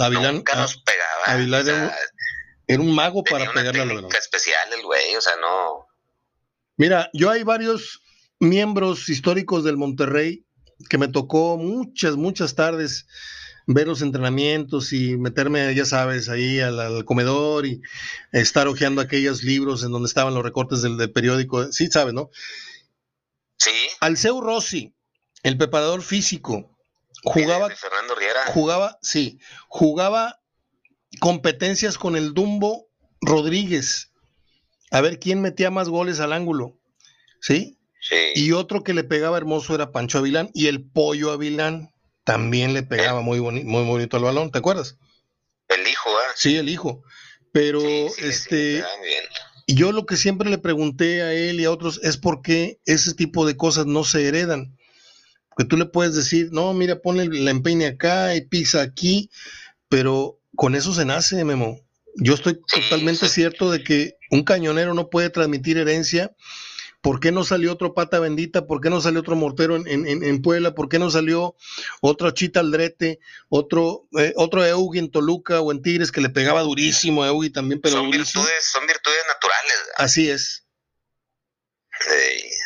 Avilán, 0.00 0.34
nunca 0.36 0.56
nos 0.56 0.76
pegaba. 0.82 1.24
Avilán 1.26 1.68
era, 2.66 2.80
un, 2.80 2.94
mago 2.94 3.22
para 3.22 3.52
pegarle 3.52 3.82
a 3.82 3.84
la 3.84 3.94
barrera. 3.94 4.18
especial 4.18 4.72
el 4.72 4.82
güey, 4.82 5.14
o 5.16 5.20
sea, 5.20 5.36
no. 5.36 5.86
Mira, 6.76 7.08
yo 7.12 7.30
hay 7.30 7.42
varios 7.42 8.02
miembros 8.40 9.08
históricos 9.08 9.64
del 9.64 9.76
Monterrey 9.76 10.44
que 10.88 10.98
me 10.98 11.08
tocó 11.08 11.56
muchas, 11.56 12.16
muchas 12.16 12.54
tardes 12.54 13.06
ver 13.66 13.86
los 13.86 14.00
entrenamientos 14.00 14.92
y 14.92 15.18
meterme, 15.18 15.74
ya 15.74 15.84
sabes, 15.84 16.28
ahí 16.30 16.58
al, 16.60 17.04
comedor 17.04 17.66
y 17.66 17.82
estar 18.32 18.66
hojeando 18.66 19.02
aquellos 19.02 19.42
libros 19.42 19.84
en 19.84 19.92
donde 19.92 20.06
estaban 20.06 20.34
los 20.34 20.42
recortes 20.42 20.80
del, 20.80 21.12
periódico. 21.12 21.70
Sí, 21.70 21.88
sabes, 21.88 22.14
¿no? 22.14 22.30
Sí. 23.58 23.72
Alceu 24.00 24.40
Rossi, 24.40 24.94
el 25.42 25.58
preparador 25.58 26.00
físico, 26.00 26.78
jugaba. 27.24 27.68
Fernando 27.68 28.14
Riera. 28.14 28.46
Jugaba, 28.46 28.98
sí, 29.02 29.38
jugaba 29.68 30.40
competencias 31.20 31.98
con 31.98 32.16
el 32.16 32.32
Dumbo 32.32 32.88
Rodríguez. 33.20 34.12
A 34.90 35.02
ver 35.02 35.18
quién 35.18 35.42
metía 35.42 35.70
más 35.70 35.90
goles 35.90 36.20
al 36.20 36.32
ángulo. 36.32 36.78
¿Sí? 37.40 37.77
Sí. 38.00 38.16
Y 38.34 38.52
otro 38.52 38.84
que 38.84 38.94
le 38.94 39.04
pegaba 39.04 39.36
hermoso 39.36 39.74
era 39.74 39.92
Pancho 39.92 40.18
Avilán 40.18 40.50
y 40.54 40.66
el 40.66 40.84
Pollo 40.84 41.32
Avilán 41.32 41.92
también 42.24 42.74
le 42.74 42.82
pegaba 42.82 43.20
muy, 43.22 43.40
muy 43.40 43.84
bonito 43.84 44.16
al 44.16 44.22
balón, 44.24 44.50
¿te 44.50 44.58
acuerdas? 44.58 44.98
El 45.68 45.86
hijo, 45.86 46.10
¿eh? 46.10 46.32
Sí, 46.34 46.56
el 46.56 46.68
hijo. 46.68 47.02
Pero 47.52 47.80
este 48.18 48.84
yo 49.68 49.92
lo 49.92 50.06
que 50.06 50.16
siempre 50.16 50.48
le 50.48 50.58
pregunté 50.58 51.22
a 51.22 51.34
él 51.34 51.60
y 51.60 51.64
a 51.64 51.70
otros 51.70 52.00
es 52.02 52.16
por 52.16 52.40
qué 52.40 52.80
ese 52.86 53.14
tipo 53.14 53.46
de 53.46 53.56
cosas 53.56 53.84
no 53.86 54.02
se 54.02 54.26
heredan. 54.26 54.76
Porque 55.50 55.68
tú 55.68 55.76
le 55.76 55.84
puedes 55.84 56.14
decir, 56.14 56.48
no, 56.52 56.72
mira, 56.72 57.00
ponle 57.00 57.26
la 57.26 57.50
empeine 57.50 57.86
acá 57.86 58.34
y 58.34 58.46
pisa 58.46 58.80
aquí, 58.80 59.30
pero 59.88 60.40
con 60.56 60.74
eso 60.74 60.94
se 60.94 61.04
nace, 61.04 61.44
Memo. 61.44 61.80
Yo 62.16 62.34
estoy 62.34 62.58
totalmente 62.72 63.28
cierto 63.28 63.70
de 63.70 63.84
que 63.84 64.16
un 64.30 64.42
cañonero 64.42 64.94
no 64.94 65.10
puede 65.10 65.28
transmitir 65.28 65.76
herencia 65.76 66.34
¿Por 67.00 67.20
qué 67.20 67.30
no 67.30 67.44
salió 67.44 67.72
otro 67.72 67.94
pata 67.94 68.18
bendita? 68.18 68.66
¿Por 68.66 68.80
qué 68.80 68.90
no 68.90 69.00
salió 69.00 69.20
otro 69.20 69.36
mortero 69.36 69.76
en, 69.76 70.42
Puebla? 70.42 70.74
¿Por 70.74 70.88
qué 70.88 70.98
no 70.98 71.10
salió 71.10 71.54
otro 72.00 72.30
Chita 72.32 72.60
Aldrete? 72.60 73.20
Otro, 73.48 74.08
eh, 74.18 74.32
otro 74.36 74.64
Eugi 74.64 74.98
en 74.98 75.10
Toluca 75.10 75.60
o 75.60 75.70
en 75.70 75.80
Tigres 75.80 76.10
que 76.10 76.20
le 76.20 76.30
pegaba 76.30 76.62
durísimo 76.62 77.22
a 77.22 77.28
Eugi 77.28 77.50
también, 77.50 77.80
pero 77.80 77.96
son 77.96 78.10
virtudes, 78.10 78.64
son 78.64 78.86
virtudes 78.86 79.20
naturales. 79.28 79.76
Así 79.96 80.28
es. 80.28 80.64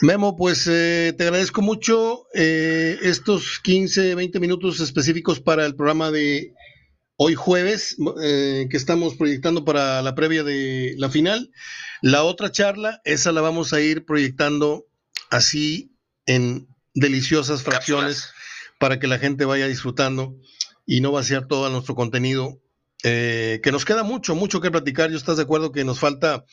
Memo, 0.02 0.36
pues 0.36 0.66
eh, 0.66 1.14
te 1.16 1.24
agradezco 1.24 1.62
mucho 1.62 2.26
eh, 2.34 2.98
estos 3.02 3.60
15, 3.60 4.14
20 4.14 4.40
minutos 4.40 4.80
específicos 4.80 5.40
para 5.40 5.64
el 5.64 5.76
programa 5.76 6.10
de 6.10 6.54
hoy 7.16 7.34
jueves, 7.34 7.96
que 8.16 8.76
estamos 8.76 9.14
proyectando 9.14 9.64
para 9.64 10.02
la 10.02 10.14
previa 10.14 10.42
de 10.44 10.94
la 10.98 11.10
final. 11.10 11.50
La 12.00 12.24
otra 12.24 12.50
charla, 12.50 13.00
esa 13.04 13.32
la 13.32 13.40
vamos 13.40 13.72
a 13.72 13.80
ir 13.80 14.04
proyectando 14.04 14.86
así 15.30 15.96
en 16.26 16.68
deliciosas 16.94 17.62
fracciones 17.62 18.30
para 18.78 18.98
que 18.98 19.06
la 19.06 19.18
gente 19.18 19.44
vaya 19.44 19.66
disfrutando 19.66 20.36
y 20.86 21.00
no 21.00 21.12
vaciar 21.12 21.46
todo 21.46 21.70
nuestro 21.70 21.94
contenido, 21.94 22.60
eh, 23.04 23.60
que 23.62 23.72
nos 23.72 23.84
queda 23.84 24.02
mucho, 24.02 24.34
mucho 24.34 24.60
que 24.60 24.70
platicar. 24.70 25.10
Yo 25.10 25.16
estás 25.16 25.36
de 25.36 25.44
acuerdo 25.44 25.72
que 25.72 25.84
nos 25.84 25.98
falta 25.98 26.44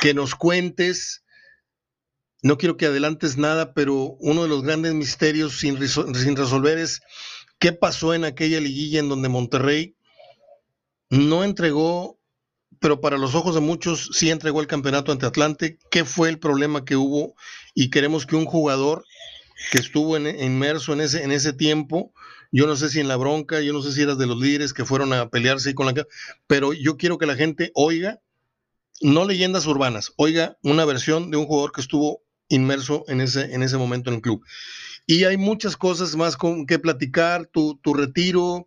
que 0.00 0.14
nos 0.14 0.34
cuentes. 0.34 1.22
No 2.42 2.58
quiero 2.58 2.76
que 2.76 2.86
adelantes 2.86 3.36
nada, 3.36 3.72
pero 3.72 4.16
uno 4.18 4.42
de 4.42 4.48
los 4.48 4.62
grandes 4.62 4.94
misterios 4.94 5.58
sin, 5.58 5.78
sin 5.88 6.36
resolver 6.36 6.78
es 6.78 7.00
qué 7.62 7.72
pasó 7.72 8.12
en 8.12 8.24
aquella 8.24 8.58
liguilla 8.58 8.98
en 8.98 9.08
donde 9.08 9.28
Monterrey 9.28 9.94
no 11.10 11.44
entregó 11.44 12.18
pero 12.80 13.00
para 13.00 13.18
los 13.18 13.36
ojos 13.36 13.54
de 13.54 13.60
muchos 13.60 14.10
sí 14.14 14.30
entregó 14.30 14.60
el 14.60 14.66
campeonato 14.66 15.12
ante 15.12 15.26
Atlante. 15.26 15.78
¿Qué 15.88 16.04
fue 16.04 16.28
el 16.28 16.40
problema 16.40 16.84
que 16.84 16.96
hubo? 16.96 17.36
Y 17.74 17.90
queremos 17.90 18.26
que 18.26 18.34
un 18.34 18.46
jugador 18.46 19.04
que 19.70 19.78
estuvo 19.78 20.18
inmerso 20.18 20.92
en 20.92 21.02
ese, 21.02 21.22
en 21.22 21.30
ese 21.30 21.52
tiempo, 21.52 22.12
yo 22.50 22.66
no 22.66 22.74
sé 22.74 22.88
si 22.88 22.98
en 22.98 23.06
la 23.06 23.16
bronca, 23.16 23.60
yo 23.60 23.72
no 23.72 23.82
sé 23.82 23.92
si 23.92 24.02
eras 24.02 24.18
de 24.18 24.26
los 24.26 24.40
líderes 24.40 24.72
que 24.72 24.84
fueron 24.84 25.12
a 25.12 25.28
pelearse 25.28 25.76
con 25.76 25.86
la... 25.86 25.94
Pero 26.48 26.72
yo 26.72 26.96
quiero 26.96 27.18
que 27.18 27.26
la 27.26 27.36
gente 27.36 27.70
oiga, 27.74 28.20
no 29.00 29.24
leyendas 29.24 29.66
urbanas, 29.66 30.12
oiga 30.16 30.58
una 30.64 30.84
versión 30.84 31.30
de 31.30 31.36
un 31.36 31.46
jugador 31.46 31.70
que 31.70 31.82
estuvo 31.82 32.24
inmerso 32.48 33.04
en 33.06 33.20
ese, 33.20 33.54
en 33.54 33.62
ese 33.62 33.76
momento 33.76 34.10
en 34.10 34.16
el 34.16 34.22
club. 34.22 34.44
Y 35.12 35.24
hay 35.24 35.36
muchas 35.36 35.76
cosas 35.76 36.16
más 36.16 36.38
con 36.38 36.64
que 36.64 36.78
platicar, 36.78 37.44
tu, 37.44 37.78
tu 37.82 37.92
retiro, 37.92 38.66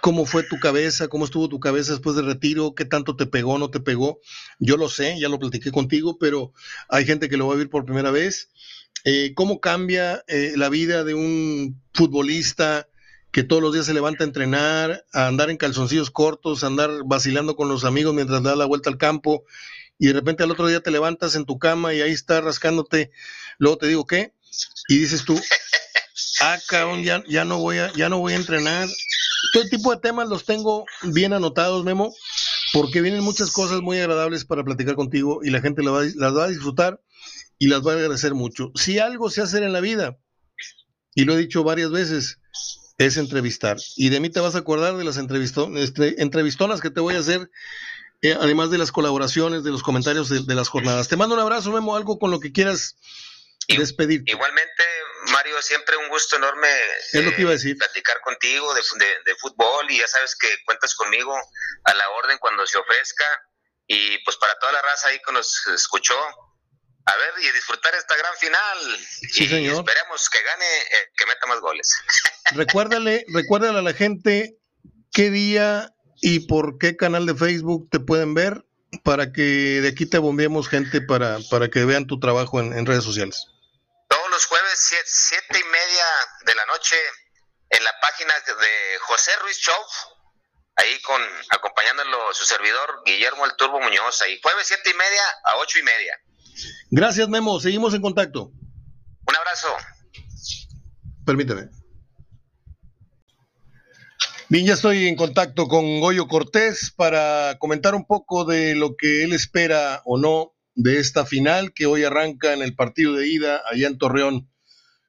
cómo 0.00 0.24
fue 0.24 0.42
tu 0.42 0.58
cabeza, 0.58 1.08
cómo 1.08 1.26
estuvo 1.26 1.50
tu 1.50 1.60
cabeza 1.60 1.92
después 1.92 2.16
del 2.16 2.24
retiro, 2.24 2.74
qué 2.74 2.86
tanto 2.86 3.14
te 3.14 3.26
pegó, 3.26 3.58
no 3.58 3.68
te 3.68 3.80
pegó. 3.80 4.18
Yo 4.58 4.78
lo 4.78 4.88
sé, 4.88 5.20
ya 5.20 5.28
lo 5.28 5.38
platiqué 5.38 5.70
contigo, 5.72 6.18
pero 6.18 6.54
hay 6.88 7.04
gente 7.04 7.28
que 7.28 7.36
lo 7.36 7.46
va 7.46 7.52
a 7.52 7.56
vivir 7.56 7.68
por 7.68 7.84
primera 7.84 8.10
vez. 8.10 8.48
Eh, 9.04 9.34
¿Cómo 9.34 9.60
cambia 9.60 10.24
eh, 10.28 10.54
la 10.56 10.70
vida 10.70 11.04
de 11.04 11.12
un 11.12 11.78
futbolista 11.92 12.88
que 13.30 13.42
todos 13.42 13.60
los 13.60 13.74
días 13.74 13.84
se 13.84 13.92
levanta 13.92 14.24
a 14.24 14.28
entrenar, 14.28 15.04
a 15.12 15.26
andar 15.26 15.50
en 15.50 15.58
calzoncillos 15.58 16.10
cortos, 16.10 16.64
a 16.64 16.68
andar 16.68 16.90
vacilando 17.04 17.54
con 17.54 17.68
los 17.68 17.84
amigos 17.84 18.14
mientras 18.14 18.42
da 18.42 18.56
la 18.56 18.64
vuelta 18.64 18.88
al 18.88 18.96
campo 18.96 19.44
y 19.98 20.06
de 20.06 20.14
repente 20.14 20.42
al 20.42 20.50
otro 20.50 20.68
día 20.68 20.80
te 20.80 20.90
levantas 20.90 21.34
en 21.34 21.44
tu 21.44 21.58
cama 21.58 21.92
y 21.92 22.00
ahí 22.00 22.12
está 22.12 22.40
rascándote, 22.40 23.10
luego 23.58 23.76
te 23.76 23.88
digo, 23.88 24.06
¿qué? 24.06 24.32
y 24.88 24.98
dices 24.98 25.24
tú, 25.24 25.38
ah, 26.40 26.58
cabrón, 26.68 27.02
ya, 27.02 27.22
ya, 27.28 27.44
no 27.44 27.58
voy 27.58 27.78
a, 27.78 27.92
ya 27.94 28.08
no 28.08 28.18
voy 28.18 28.34
a 28.34 28.36
entrenar. 28.36 28.88
Todo 29.52 29.68
tipo 29.68 29.90
de 29.94 30.00
temas 30.00 30.28
los 30.28 30.44
tengo 30.44 30.84
bien 31.02 31.32
anotados, 31.32 31.84
Memo, 31.84 32.14
porque 32.72 33.00
vienen 33.00 33.22
muchas 33.22 33.50
cosas 33.50 33.80
muy 33.80 33.98
agradables 33.98 34.44
para 34.44 34.64
platicar 34.64 34.94
contigo 34.94 35.40
y 35.42 35.50
la 35.50 35.60
gente 35.60 35.82
las 35.82 35.94
va, 35.94 36.44
a 36.44 36.48
disfrutar 36.48 37.00
y 37.58 37.68
las 37.68 37.86
va 37.86 37.92
a 37.92 37.94
agradecer 37.94 38.34
mucho. 38.34 38.72
Si 38.74 38.98
algo 38.98 39.30
se 39.30 39.42
hace 39.42 39.58
en 39.58 39.72
la 39.72 39.80
vida, 39.80 40.18
y 41.14 41.24
lo 41.24 41.34
he 41.34 41.38
dicho 41.38 41.64
varias 41.64 41.90
veces, 41.90 42.40
es 42.98 43.16
entrevistar. 43.16 43.76
Y 43.96 44.10
de 44.10 44.20
mí 44.20 44.30
te 44.30 44.40
vas 44.40 44.54
a 44.54 44.58
acordar 44.58 44.96
de 44.96 45.04
las 45.04 45.16
este, 45.16 46.22
entrevistonas 46.22 46.80
que 46.80 46.90
te 46.90 47.00
voy 47.00 47.14
a 47.14 47.20
hacer, 47.20 47.50
eh, 48.22 48.36
además 48.38 48.70
de 48.70 48.78
las 48.78 48.92
colaboraciones, 48.92 49.64
de 49.64 49.70
los 49.70 49.82
comentarios 49.82 50.28
de, 50.28 50.40
de, 50.40 50.54
las 50.54 50.68
jornadas. 50.68 51.08
Te 51.08 51.16
mando 51.16 51.34
un 51.34 51.40
abrazo, 51.40 51.72
Memo, 51.72 51.96
algo 51.96 52.18
con 52.18 52.30
lo 52.30 52.40
que 52.40 52.52
quieras 52.52 52.96
despedir. 53.68 54.22
Igualmente, 54.26 54.82
Mario, 55.32 55.60
siempre 55.62 55.96
un 55.96 56.08
gusto 56.08 56.36
enorme 56.36 56.68
es 57.12 57.24
lo 57.24 57.34
que 57.34 57.42
iba 57.42 57.50
a 57.50 57.54
decir. 57.54 57.72
Eh, 57.72 57.78
platicar 57.78 58.20
contigo 58.20 58.72
de, 58.74 58.82
de, 59.24 59.34
fútbol 59.36 59.90
y 59.90 59.98
ya 59.98 60.06
sabes 60.06 60.36
que 60.36 60.48
cuentas 60.64 60.94
conmigo 60.94 61.36
a 61.84 61.94
la 61.94 62.08
orden 62.10 62.38
cuando 62.38 62.66
se 62.66 62.78
ofrezca. 62.78 63.24
Y 63.86 64.18
pues 64.24 64.36
para 64.36 64.58
toda 64.58 64.72
la 64.72 64.82
raza 64.82 65.08
ahí 65.08 65.20
que 65.24 65.32
nos 65.32 65.66
escuchó, 65.68 66.18
a 67.06 67.16
ver 67.16 67.34
y 67.42 67.52
disfrutar 67.52 67.94
esta 67.94 68.16
gran 68.16 68.34
final. 68.36 68.98
Sí, 69.30 69.44
y 69.44 69.48
señor. 69.48 69.74
esperemos 69.76 70.28
que 70.28 70.42
gane, 70.42 70.64
eh, 70.64 71.10
que 71.16 71.26
meta 71.26 71.46
más 71.46 71.60
goles. 71.60 71.92
Recuérdale, 72.52 73.24
recuérdale 73.32 73.78
a 73.78 73.82
la 73.82 73.92
gente 73.92 74.56
qué 75.12 75.30
día 75.30 75.92
y 76.20 76.40
por 76.46 76.78
qué 76.78 76.96
canal 76.96 77.26
de 77.26 77.34
Facebook 77.34 77.88
te 77.90 78.00
pueden 78.00 78.34
ver 78.34 78.64
para 79.02 79.32
que 79.32 79.42
de 79.42 79.88
aquí 79.88 80.06
te 80.06 80.18
bombeemos 80.18 80.68
gente 80.68 81.00
para, 81.00 81.38
para 81.50 81.68
que 81.68 81.84
vean 81.84 82.06
tu 82.06 82.18
trabajo 82.20 82.60
en 82.60 82.86
redes 82.86 83.04
sociales 83.04 83.46
los 84.36 84.44
jueves, 84.44 84.92
siete, 85.06 85.58
y 85.58 85.64
media 85.64 86.04
de 86.44 86.54
la 86.54 86.66
noche, 86.66 86.94
en 87.70 87.82
la 87.82 87.90
página 88.02 88.34
de 88.34 88.98
José 89.00 89.30
Ruiz 89.40 89.56
Show, 89.56 89.82
ahí 90.76 91.00
con 91.00 91.22
acompañándolo 91.48 92.34
su 92.34 92.44
servidor 92.44 93.00
Guillermo 93.06 93.46
El 93.46 93.56
Turbo 93.56 93.80
Muñoz, 93.80 94.20
ahí 94.20 94.38
jueves 94.42 94.66
siete 94.66 94.90
y 94.90 94.92
media 94.92 95.22
a 95.42 95.56
ocho 95.56 95.78
y 95.78 95.84
media. 95.84 96.20
Gracias, 96.90 97.26
Memo. 97.30 97.58
Seguimos 97.60 97.94
en 97.94 98.02
contacto. 98.02 98.50
Un 99.26 99.36
abrazo. 99.36 99.74
Permíteme. 101.24 101.70
Bien, 104.50 104.66
ya 104.66 104.74
estoy 104.74 105.08
en 105.08 105.16
contacto 105.16 105.66
con 105.66 106.00
Goyo 106.00 106.28
Cortés 106.28 106.92
para 106.94 107.56
comentar 107.58 107.94
un 107.94 108.06
poco 108.06 108.44
de 108.44 108.74
lo 108.74 108.96
que 108.96 109.24
él 109.24 109.32
espera 109.32 110.02
o 110.04 110.18
no 110.18 110.55
de 110.76 111.00
esta 111.00 111.24
final 111.26 111.72
que 111.72 111.86
hoy 111.86 112.04
arranca 112.04 112.52
en 112.52 112.62
el 112.62 112.76
partido 112.76 113.14
de 113.14 113.26
ida 113.26 113.62
allá 113.70 113.88
en 113.88 113.98
Torreón. 113.98 114.52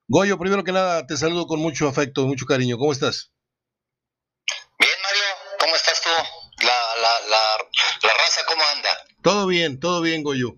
Goyo, 0.08 0.40
primero 0.40 0.64
que 0.64 0.72
nada, 0.72 1.06
te 1.06 1.18
saludo 1.18 1.46
con 1.46 1.60
mucho 1.60 1.88
afecto, 1.88 2.26
mucho 2.26 2.46
cariño. 2.46 2.78
¿Cómo 2.78 2.94
estás? 2.94 3.34
Bien, 4.80 4.92
Mario, 5.04 5.58
¿cómo 5.60 5.76
estás 5.76 6.02
tú? 6.02 6.10
La, 6.66 6.80
la, 7.02 7.30
la, 7.30 8.14
raza, 8.14 8.42
¿cómo 8.48 8.64
anda? 8.76 8.90
Todo 9.22 9.46
bien, 9.46 9.80
todo 9.80 10.02
bien, 10.02 10.24
Goyo. 10.24 10.56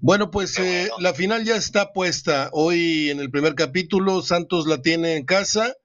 Bueno, 0.00 0.30
pues 0.30 0.58
eh, 0.58 0.90
la 0.98 1.14
final 1.14 1.44
ya 1.44 1.54
está 1.54 1.92
puesta. 1.92 2.50
Hoy 2.52 3.10
en 3.10 3.20
el 3.20 3.30
primer 3.30 3.54
capítulo, 3.54 4.20
Santos 4.22 4.66
la 4.66 4.82
tiene 4.82 5.14
en 5.14 5.24
casa 5.24 5.76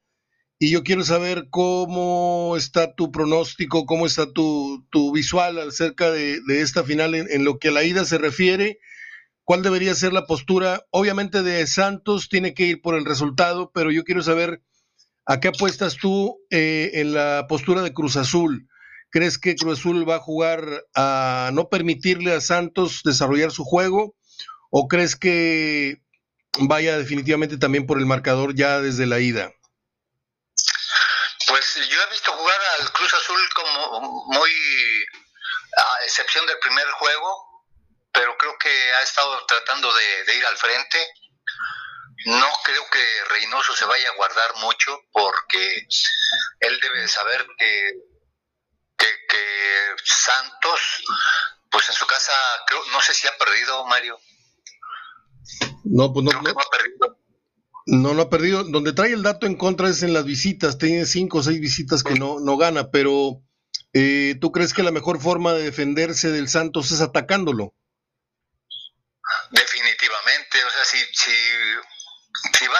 y 0.59 0.71
yo 0.71 0.83
quiero 0.83 1.03
saber 1.03 1.47
cómo 1.49 2.55
está 2.57 2.95
tu 2.95 3.11
pronóstico, 3.11 3.85
cómo 3.85 4.05
está 4.05 4.31
tu, 4.31 4.85
visual 5.13 5.59
acerca 5.59 6.11
de, 6.11 6.39
de 6.47 6.61
esta 6.61 6.83
final 6.83 7.15
en, 7.15 7.27
en, 7.29 7.43
lo 7.43 7.59
que 7.59 7.69
a 7.69 7.71
la 7.71 7.83
ida 7.83 8.05
se 8.05 8.17
refiere. 8.17 8.79
¿Cuál 9.43 9.61
debería 9.61 9.93
ser 9.93 10.13
la 10.13 10.25
postura? 10.25 10.85
Obviamente 10.89 11.43
de 11.43 11.67
Santos 11.67 12.29
tiene 12.29 12.53
que 12.53 12.65
ir 12.65 12.81
por 12.81 12.95
el 12.95 13.03
resultado, 13.03 13.71
pero 13.73 13.91
yo 13.91 14.05
quiero 14.05 14.23
saber 14.23 14.61
a 15.25 15.39
qué 15.39 15.49
apuestas 15.49 15.97
tú 15.97 16.39
eh, 16.49 16.91
en 16.95 17.13
la 17.13 17.45
postura 17.47 17.81
de 17.81 17.93
Cruz 17.93 18.15
Azul. 18.15 18.67
¿Crees 19.09 19.37
que 19.37 19.55
Cruz 19.55 19.79
Azul 19.79 20.09
va 20.09 20.15
a 20.15 20.19
jugar 20.19 20.85
a 20.95 21.51
no 21.53 21.69
permitirle 21.69 22.33
a 22.33 22.41
Santos 22.41 23.01
desarrollar 23.03 23.51
su 23.51 23.63
juego? 23.63 24.15
¿O 24.71 24.87
crees 24.87 25.15
que 25.15 26.01
vaya 26.59 26.97
definitivamente 26.97 27.57
también 27.57 27.85
por 27.85 27.99
el 27.99 28.05
marcador 28.05 28.55
ya 28.55 28.81
desde 28.81 29.05
la 29.05 29.19
ida? 29.19 29.51
Pues 31.73 31.87
yo 31.87 32.01
he 32.01 32.11
visto 32.11 32.31
jugar 32.31 32.59
al 32.79 32.91
Cruz 32.91 33.13
Azul 33.13 33.49
como 33.55 34.25
muy, 34.27 34.51
a 35.77 36.03
excepción 36.05 36.45
del 36.45 36.59
primer 36.59 36.87
juego, 36.91 37.65
pero 38.11 38.37
creo 38.37 38.55
que 38.59 38.69
ha 38.69 39.01
estado 39.01 39.43
tratando 39.47 39.91
de, 39.93 40.23
de 40.25 40.35
ir 40.35 40.45
al 40.45 40.57
frente. 40.57 41.07
No 42.25 42.47
creo 42.63 42.87
que 42.91 43.23
Reynoso 43.29 43.75
se 43.75 43.85
vaya 43.85 44.07
a 44.09 44.15
guardar 44.15 44.55
mucho 44.57 44.99
porque 45.11 45.87
él 46.59 46.79
debe 46.79 47.07
saber 47.07 47.45
que, 47.57 47.93
que, 48.97 49.07
que 49.27 49.95
Santos, 50.03 51.03
pues 51.71 51.89
en 51.89 51.95
su 51.95 52.05
casa, 52.05 52.33
creo, 52.67 52.85
no 52.91 53.01
sé 53.01 53.15
si 53.15 53.27
ha 53.27 53.37
perdido, 53.37 53.83
Mario. 53.85 54.19
No, 55.85 56.13
pues 56.13 56.23
no, 56.23 56.31
no, 56.33 56.41
no, 56.41 56.49
ha 56.49 56.69
perdido. 56.69 57.17
No, 57.85 58.13
no 58.13 58.21
ha 58.23 58.29
perdido. 58.29 58.63
Donde 58.63 58.93
trae 58.93 59.13
el 59.13 59.23
dato 59.23 59.45
en 59.45 59.55
contra 59.55 59.89
es 59.89 60.03
en 60.03 60.13
las 60.13 60.25
visitas. 60.25 60.77
Tiene 60.77 61.05
cinco 61.05 61.39
o 61.39 61.43
seis 61.43 61.59
visitas 61.59 62.03
que 62.03 62.15
no, 62.15 62.39
no 62.39 62.57
gana, 62.57 62.91
pero 62.91 63.41
eh, 63.93 64.35
¿tú 64.39 64.51
crees 64.51 64.73
que 64.73 64.83
la 64.83 64.91
mejor 64.91 65.21
forma 65.21 65.53
de 65.53 65.63
defenderse 65.63 66.31
del 66.31 66.49
Santos 66.49 66.91
es 66.91 67.01
atacándolo? 67.01 67.73
Definitivamente. 69.51 70.63
O 70.63 70.69
sea, 70.69 70.85
si, 70.85 70.97
si, 71.13 72.67
va, 72.67 72.77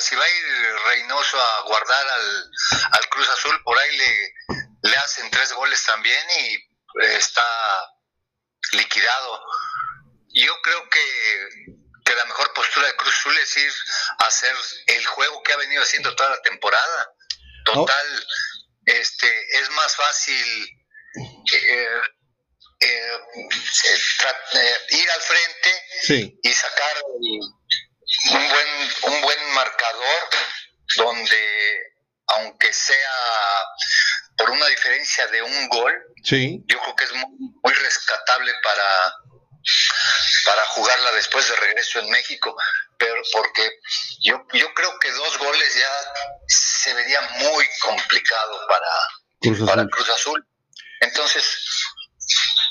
si 0.00 0.16
va 0.16 0.24
a 0.24 0.30
ir 0.30 0.44
Reynoso 0.88 1.40
a 1.40 1.62
guardar 1.62 2.06
al, 2.06 2.50
al 2.92 3.08
Cruz 3.08 3.28
Azul, 3.28 3.60
por 3.64 3.78
ahí 3.78 3.96
le, 3.96 4.90
le 4.90 4.96
hacen 4.96 5.30
tres 5.30 5.52
goles 5.52 5.84
también 5.84 6.22
y 6.40 7.04
está 7.14 7.42
liquidado. 8.72 9.40
Yo 10.34 10.52
creo 10.62 10.88
que 10.88 11.82
que 12.04 12.14
la 12.14 12.24
mejor 12.24 12.52
postura 12.52 12.86
de 12.86 12.96
Cruz 12.96 13.14
Azul 13.14 13.38
es 13.38 13.56
ir 13.56 13.72
a 14.18 14.26
hacer 14.26 14.54
el 14.86 15.06
juego 15.06 15.42
que 15.42 15.52
ha 15.52 15.56
venido 15.56 15.82
haciendo 15.82 16.14
toda 16.14 16.30
la 16.30 16.42
temporada. 16.42 17.14
Total, 17.64 18.06
oh. 18.16 18.82
este, 18.86 19.58
es 19.60 19.70
más 19.70 19.94
fácil 19.94 20.64
eh, 21.14 21.86
eh, 22.80 23.18
eh, 24.54 24.78
ir 24.90 25.10
al 25.10 25.20
frente 25.20 25.84
sí. 26.02 26.40
y 26.42 26.52
sacar 26.52 26.96
un 27.04 28.48
buen, 28.48 29.14
un 29.14 29.22
buen 29.22 29.50
marcador 29.54 30.28
donde, 30.96 31.94
aunque 32.26 32.72
sea 32.72 33.14
por 34.36 34.50
una 34.50 34.66
diferencia 34.66 35.26
de 35.28 35.42
un 35.42 35.68
gol, 35.68 35.94
sí. 36.24 36.64
yo 36.66 36.80
creo 36.80 36.96
que 36.96 37.04
es 37.04 37.12
muy, 37.12 37.30
muy 37.62 37.72
rescatable 37.74 38.52
para 38.64 39.14
para 40.44 40.64
jugarla 40.66 41.12
después 41.12 41.48
de 41.48 41.56
regreso 41.56 42.00
en 42.00 42.10
México, 42.10 42.56
pero 42.98 43.22
porque 43.32 43.70
yo, 44.20 44.44
yo 44.52 44.72
creo 44.74 44.98
que 44.98 45.10
dos 45.12 45.38
goles 45.38 45.74
ya 45.74 45.92
se 46.48 46.94
vería 46.94 47.20
muy 47.38 47.68
complicado 47.80 48.66
para 48.68 48.86
Cruz 49.40 49.56
Azul. 49.56 49.66
para 49.66 49.86
Cruz 49.88 50.08
Azul. 50.08 50.46
Entonces, 51.00 51.44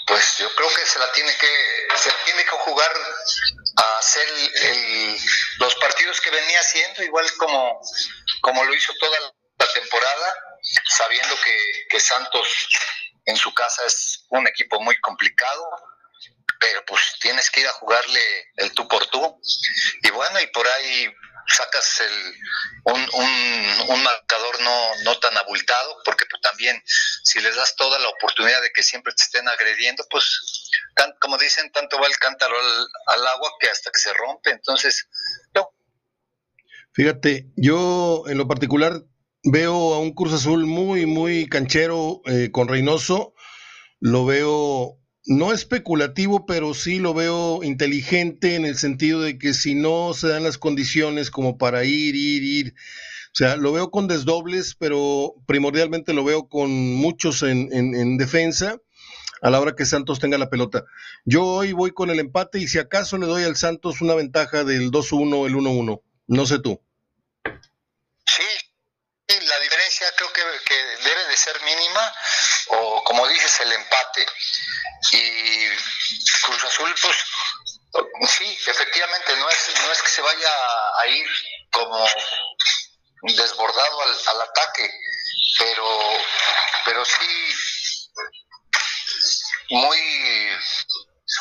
pues 0.07 0.37
yo 0.37 0.53
creo 0.55 0.69
que 0.69 0.85
se 0.85 0.99
la 0.99 1.11
tiene 1.11 1.35
que 1.37 1.87
se 1.95 2.09
la 2.09 2.23
tiene 2.25 2.43
que 2.43 2.51
jugar 2.51 2.91
a 3.77 3.97
hacer 3.99 4.27
el, 4.27 4.57
el, 4.65 5.19
los 5.59 5.75
partidos 5.75 6.19
que 6.21 6.31
venía 6.31 6.59
haciendo, 6.59 7.03
igual 7.03 7.25
como, 7.37 7.79
como 8.41 8.63
lo 8.63 8.73
hizo 8.73 8.93
toda 8.99 9.19
la 9.19 9.73
temporada, 9.73 10.35
sabiendo 10.89 11.35
que, 11.43 11.87
que 11.89 11.99
Santos 11.99 12.47
en 13.25 13.37
su 13.37 13.53
casa 13.53 13.85
es 13.85 14.25
un 14.29 14.47
equipo 14.47 14.79
muy 14.79 14.99
complicado, 14.99 15.69
pero 16.61 16.85
pues 16.85 17.01
tienes 17.19 17.49
que 17.49 17.61
ir 17.61 17.67
a 17.67 17.73
jugarle 17.73 18.21
el 18.57 18.71
tú 18.73 18.87
por 18.87 19.05
tú. 19.07 19.41
Y 20.03 20.11
bueno, 20.11 20.39
y 20.39 20.47
por 20.47 20.67
ahí 20.67 21.11
sacas 21.47 22.01
el, 22.01 22.35
un, 22.93 23.01
un, 23.01 23.89
un 23.89 24.03
marcador 24.03 24.61
no, 24.61 24.95
no 25.03 25.19
tan 25.19 25.35
abultado, 25.37 25.97
porque 26.05 26.25
pues, 26.29 26.39
también 26.43 26.81
si 27.23 27.41
les 27.41 27.55
das 27.55 27.75
toda 27.75 27.97
la 27.97 28.09
oportunidad 28.09 28.61
de 28.61 28.71
que 28.71 28.83
siempre 28.83 29.11
te 29.13 29.23
estén 29.23 29.49
agrediendo, 29.49 30.05
pues 30.09 30.69
como 31.19 31.37
dicen, 31.39 31.71
tanto 31.71 31.99
va 31.99 32.07
el 32.07 32.17
cántaro 32.17 32.55
al, 32.55 32.87
al, 33.17 33.27
agua 33.27 33.51
que 33.59 33.67
hasta 33.67 33.89
que 33.91 33.99
se 33.99 34.13
rompe. 34.13 34.51
Entonces, 34.51 35.07
no. 35.55 35.69
Fíjate, 36.93 37.47
yo 37.55 38.23
en 38.27 38.37
lo 38.37 38.47
particular 38.47 39.01
veo 39.43 39.95
a 39.95 39.99
un 39.99 40.13
Cruz 40.13 40.33
Azul 40.33 40.67
muy, 40.67 41.07
muy 41.07 41.49
canchero 41.49 42.21
eh, 42.25 42.51
con 42.51 42.67
Reynoso. 42.67 43.33
Lo 43.99 44.25
veo 44.25 45.00
no 45.25 45.53
especulativo, 45.53 46.45
pero 46.45 46.73
sí 46.73 46.99
lo 46.99 47.13
veo 47.13 47.63
inteligente 47.63 48.55
en 48.55 48.65
el 48.65 48.77
sentido 48.77 49.21
de 49.21 49.37
que 49.37 49.53
si 49.53 49.75
no 49.75 50.13
se 50.13 50.29
dan 50.29 50.43
las 50.43 50.57
condiciones 50.57 51.29
como 51.29 51.57
para 51.57 51.83
ir, 51.83 52.15
ir, 52.15 52.43
ir, 52.43 52.73
o 52.73 53.35
sea, 53.35 53.55
lo 53.55 53.71
veo 53.71 53.91
con 53.91 54.07
desdobles, 54.07 54.75
pero 54.75 55.35
primordialmente 55.47 56.13
lo 56.13 56.23
veo 56.23 56.49
con 56.49 56.71
muchos 56.71 57.43
en, 57.43 57.69
en, 57.71 57.95
en 57.95 58.17
defensa 58.17 58.77
a 59.41 59.49
la 59.49 59.59
hora 59.59 59.75
que 59.75 59.85
Santos 59.85 60.19
tenga 60.19 60.37
la 60.37 60.49
pelota. 60.49 60.85
Yo 61.25 61.45
hoy 61.45 61.71
voy 61.71 61.91
con 61.91 62.09
el 62.09 62.19
empate 62.19 62.59
y 62.59 62.67
si 62.67 62.77
acaso 62.77 63.17
le 63.17 63.25
doy 63.25 63.43
al 63.43 63.55
Santos 63.55 64.01
una 64.01 64.15
ventaja 64.15 64.63
del 64.63 64.91
2-1, 64.91 65.47
el 65.47 65.55
1-1. 65.55 66.01
No 66.27 66.45
sé 66.45 66.59
tú. 66.59 66.79
Sí, 68.25 68.43
la 69.27 69.59
diferencia 69.59 70.07
creo 70.15 70.31
que, 70.33 70.41
que, 70.65 70.75
debe 71.09 71.27
de 71.29 71.37
ser 71.37 71.55
mínima 71.63 72.13
o 72.67 73.03
como 73.03 73.27
dices 73.27 73.59
el 73.65 73.71
empate 73.71 74.25
y 75.11 75.67
Cruz 76.43 76.63
Azul 76.63 76.95
pues 77.01 77.17
sí 78.31 78.57
efectivamente 78.67 79.35
no 79.37 79.49
es 79.49 79.73
no 79.83 79.91
es 79.91 80.01
que 80.01 80.09
se 80.09 80.21
vaya 80.21 80.51
a 80.99 81.07
ir 81.07 81.27
como 81.71 82.05
desbordado 83.23 84.01
al, 84.01 84.17
al 84.27 84.41
ataque 84.41 84.89
pero 85.57 85.99
pero 86.85 87.05
sí 87.05 87.55
muy 89.69 90.49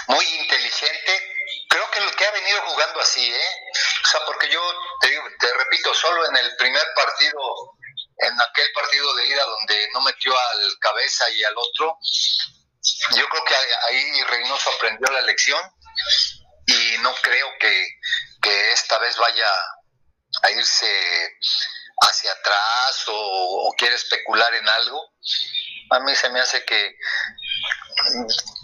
muy 0.06 0.24
inteligente. 0.24 1.34
Creo 1.68 1.90
que 1.90 2.16
que 2.16 2.26
ha 2.26 2.30
venido 2.30 2.60
jugando 2.62 3.00
así 3.00 3.32
eh 3.32 3.54
o 4.04 4.08
sea 4.08 4.24
porque 4.26 4.48
yo 4.48 4.60
te, 5.00 5.10
digo, 5.10 5.24
te 5.38 5.52
repito 5.54 5.94
solo 5.94 6.26
en 6.28 6.36
el 6.36 6.56
primer 6.56 6.84
partido 6.94 7.40
en 8.18 8.40
aquel 8.40 8.70
partido 8.72 9.14
de 9.14 9.26
ida 9.28 9.44
donde 9.44 9.88
no 9.92 10.00
metió 10.02 10.38
al 10.38 10.78
cabeza 10.78 11.24
y 11.30 11.42
al 11.44 11.56
otro, 11.56 11.98
yo 13.16 13.28
creo 13.28 13.44
que 13.44 13.54
ahí 13.88 14.22
Reynoso 14.24 14.70
aprendió 14.70 15.10
la 15.12 15.22
lección 15.22 15.60
y 16.66 16.98
no 16.98 17.14
creo 17.16 17.48
que, 17.58 17.88
que 18.40 18.72
esta 18.72 18.98
vez 18.98 19.16
vaya 19.16 19.48
a 20.42 20.50
irse 20.50 21.38
hacia 22.02 22.32
atrás 22.32 23.04
o, 23.08 23.74
quiere 23.76 23.94
especular 23.94 24.52
en 24.54 24.68
algo. 24.68 25.12
A 25.90 26.00
mí 26.00 26.14
se 26.14 26.28
me 26.30 26.40
hace 26.40 26.64
que, 26.64 26.96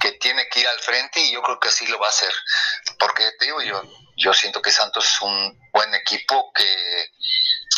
que 0.01 0.13
tiene 0.13 0.49
que 0.49 0.61
ir 0.61 0.69
al 0.69 0.79
frente 0.81 1.21
y 1.21 1.33
yo 1.33 1.43
creo 1.43 1.59
que 1.59 1.69
así 1.69 1.87
lo 1.87 1.99
va 1.99 2.07
a 2.07 2.11
hacer. 2.11 2.33
Porque 2.99 3.31
te 3.39 3.47
digo 3.47 3.61
yo, 3.63 3.83
yo 4.17 4.33
siento 4.33 4.63
que 4.63 4.71
Santos 4.71 5.09
es 5.09 5.21
un 5.21 5.71
buen 5.73 5.95
equipo 5.95 6.53
que 6.53 7.11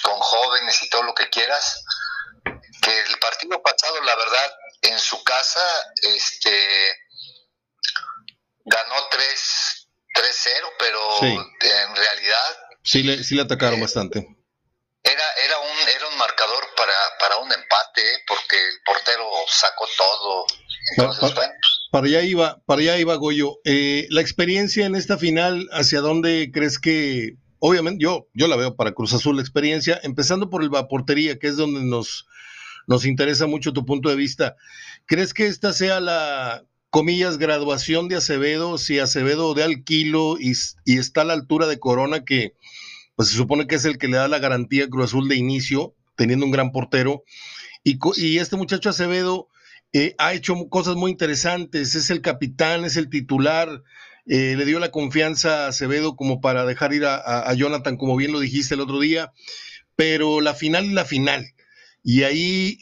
con 0.02 0.18
jóvenes 0.18 0.82
y 0.82 0.90
todo 0.90 1.02
lo 1.02 1.14
que 1.14 1.28
quieras, 1.30 1.84
que 2.82 3.00
el 3.02 3.18
partido 3.18 3.60
pasado, 3.62 4.00
la 4.02 4.14
verdad, 4.16 4.52
en 4.82 4.98
su 4.98 5.22
casa, 5.24 5.60
este 6.02 6.50
ganó 8.64 8.94
3 9.10 9.88
3-0, 10.14 10.66
pero 10.78 10.98
Sí. 11.20 11.26
en 11.26 11.96
realidad 11.96 12.56
Sí 12.82 13.02
le, 13.02 13.22
sí 13.22 13.34
le 13.34 13.42
atacaron 13.42 13.80
bastante. 13.80 14.18
era, 15.04 15.22
era 15.44 15.58
un 15.60 15.88
era 15.96 16.08
un 16.08 16.18
marcador 16.18 16.64
para, 16.76 16.92
para 17.20 17.36
un 17.38 17.52
empate, 17.52 18.00
¿eh? 18.14 18.18
porque 18.26 18.56
el 18.56 18.74
portero 18.84 19.24
sacó 19.48 19.86
todo. 19.96 20.46
Entonces, 20.96 21.20
Pa- 21.20 21.28
pa- 21.28 21.34
bueno, 21.34 21.52
pues, 21.60 21.72
Para 21.92 22.06
allá 22.06 22.22
iba, 22.22 22.58
para 22.66 22.80
allá 22.80 22.96
iba 22.98 23.14
Goyo. 23.14 23.58
Eh, 23.64 24.06
la 24.10 24.20
experiencia 24.20 24.86
en 24.86 24.94
esta 24.96 25.18
final, 25.18 25.68
¿hacia 25.72 26.00
dónde 26.00 26.50
crees 26.52 26.78
que, 26.78 27.34
obviamente, 27.60 28.02
yo, 28.02 28.26
yo 28.34 28.46
la 28.48 28.56
veo 28.56 28.74
para 28.76 28.92
Cruz 28.92 29.12
Azul 29.14 29.36
la 29.36 29.42
experiencia, 29.42 30.00
empezando 30.02 30.50
por 30.50 30.62
el 30.62 30.68
Vaportería, 30.70 31.38
que 31.38 31.46
es 31.48 31.56
donde 31.56 31.80
nos, 31.82 32.26
nos 32.88 33.06
interesa 33.06 33.46
mucho 33.46 33.72
tu 33.72 33.86
punto 33.86 34.08
de 34.08 34.16
vista. 34.16 34.56
¿Crees 35.06 35.32
que 35.32 35.46
esta 35.46 35.72
sea 35.72 36.00
la, 36.00 36.64
comillas, 36.90 37.38
graduación 37.38 38.08
de 38.08 38.16
Acevedo, 38.16 38.78
si 38.78 38.98
Acevedo 38.98 39.54
de 39.54 39.62
al 39.62 39.84
kilo 39.84 40.36
y, 40.40 40.54
está 40.98 41.20
a 41.20 41.24
la 41.24 41.34
altura 41.34 41.68
de 41.68 41.78
Corona, 41.78 42.24
que 42.24 42.54
pues 43.14 43.28
se 43.28 43.36
supone 43.36 43.68
que 43.68 43.76
es 43.76 43.84
el 43.84 43.98
que 43.98 44.08
le 44.08 44.16
da 44.16 44.26
la 44.26 44.40
garantía 44.40 44.84
a 44.84 44.88
Cruz 44.88 45.04
Azul 45.04 45.28
de 45.28 45.36
inicio? 45.36 45.94
teniendo 46.18 46.44
un 46.44 46.52
gran 46.52 46.72
portero. 46.72 47.24
Y, 47.84 48.38
este 48.38 48.56
muchacho 48.56 48.90
Acevedo 48.90 49.48
eh, 49.94 50.14
ha 50.18 50.34
hecho 50.34 50.68
cosas 50.68 50.96
muy 50.96 51.10
interesantes, 51.10 51.94
es 51.94 52.10
el 52.10 52.20
capitán, 52.20 52.84
es 52.84 52.98
el 52.98 53.08
titular, 53.08 53.82
eh, 54.26 54.54
le 54.58 54.66
dio 54.66 54.78
la 54.78 54.90
confianza 54.90 55.64
a 55.64 55.68
Acevedo 55.68 56.16
como 56.16 56.42
para 56.42 56.66
dejar 56.66 56.92
ir 56.92 57.06
a, 57.06 57.54
Jonathan, 57.54 57.96
como 57.96 58.16
bien 58.16 58.32
lo 58.32 58.40
dijiste 58.40 58.74
el 58.74 58.80
otro 58.80 59.00
día, 59.00 59.32
pero 59.96 60.42
la 60.42 60.54
final 60.54 60.86
es 60.86 60.92
la 60.92 61.04
final. 61.06 61.46
Y 62.02 62.22
ahí 62.22 62.78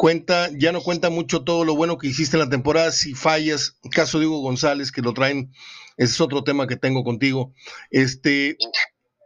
cuenta, 0.00 0.48
ya 0.52 0.72
no 0.72 0.82
cuenta 0.82 1.10
mucho 1.10 1.44
todo 1.44 1.64
lo 1.64 1.76
bueno 1.76 1.98
que 1.98 2.06
hiciste 2.06 2.36
en 2.36 2.42
la 2.42 2.48
temporada, 2.48 2.90
si 2.90 3.14
fallas, 3.14 3.76
caso 3.92 4.18
de 4.18 4.26
Hugo 4.26 4.40
González, 4.40 4.92
que 4.92 5.02
lo 5.02 5.12
traen, 5.12 5.52
es 5.98 6.20
otro 6.20 6.42
tema 6.42 6.66
que 6.66 6.76
tengo 6.76 7.04
contigo. 7.04 7.52
Este, 7.90 8.56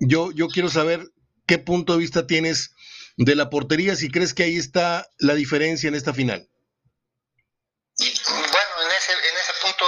yo, 0.01 0.33
yo 0.33 0.49
quiero 0.49 0.69
saber 0.69 1.13
qué 1.47 1.59
punto 1.59 1.93
de 1.93 2.01
vista 2.01 2.27
tienes 2.27 2.75
de 3.17 3.37
la 3.37 3.51
portería, 3.51 3.95
si 3.95 4.11
crees 4.11 4.35
que 4.35 4.43
ahí 4.43 4.57
está 4.57 5.09
la 5.19 5.35
diferencia 5.35 5.87
en 5.87 5.95
esta 5.95 6.13
final. 6.13 6.49
Bueno, 7.97 8.75
en 8.83 8.97
ese, 8.99 9.13
en 9.13 9.37
ese 9.39 9.53
punto 9.63 9.85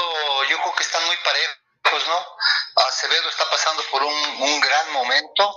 yo 0.48 0.56
creo 0.62 0.74
que 0.76 0.84
están 0.84 1.04
muy 1.06 1.16
parejos, 1.24 2.08
¿no? 2.08 2.82
Acevedo 2.88 3.28
está 3.28 3.44
pasando 3.50 3.82
por 3.90 4.04
un 4.04 4.60
gran 4.60 4.92
momento 4.92 5.52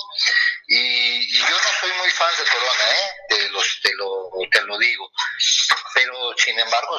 y, 0.69 1.39
yo 1.39 1.49
no 1.49 1.69
soy 1.79 1.91
muy 1.93 2.09
fan 2.11 2.31
de 2.37 2.45
Corona, 2.45 2.91
¿eh? 2.91 3.11
Te, 3.29 3.49
los, 3.49 3.79
te, 3.81 3.91
lo, 3.95 4.29
te 4.51 4.61
lo 4.61 4.77
digo. 4.77 5.11
Pero 5.93 6.33
sin 6.37 6.59
embargo, 6.59 6.97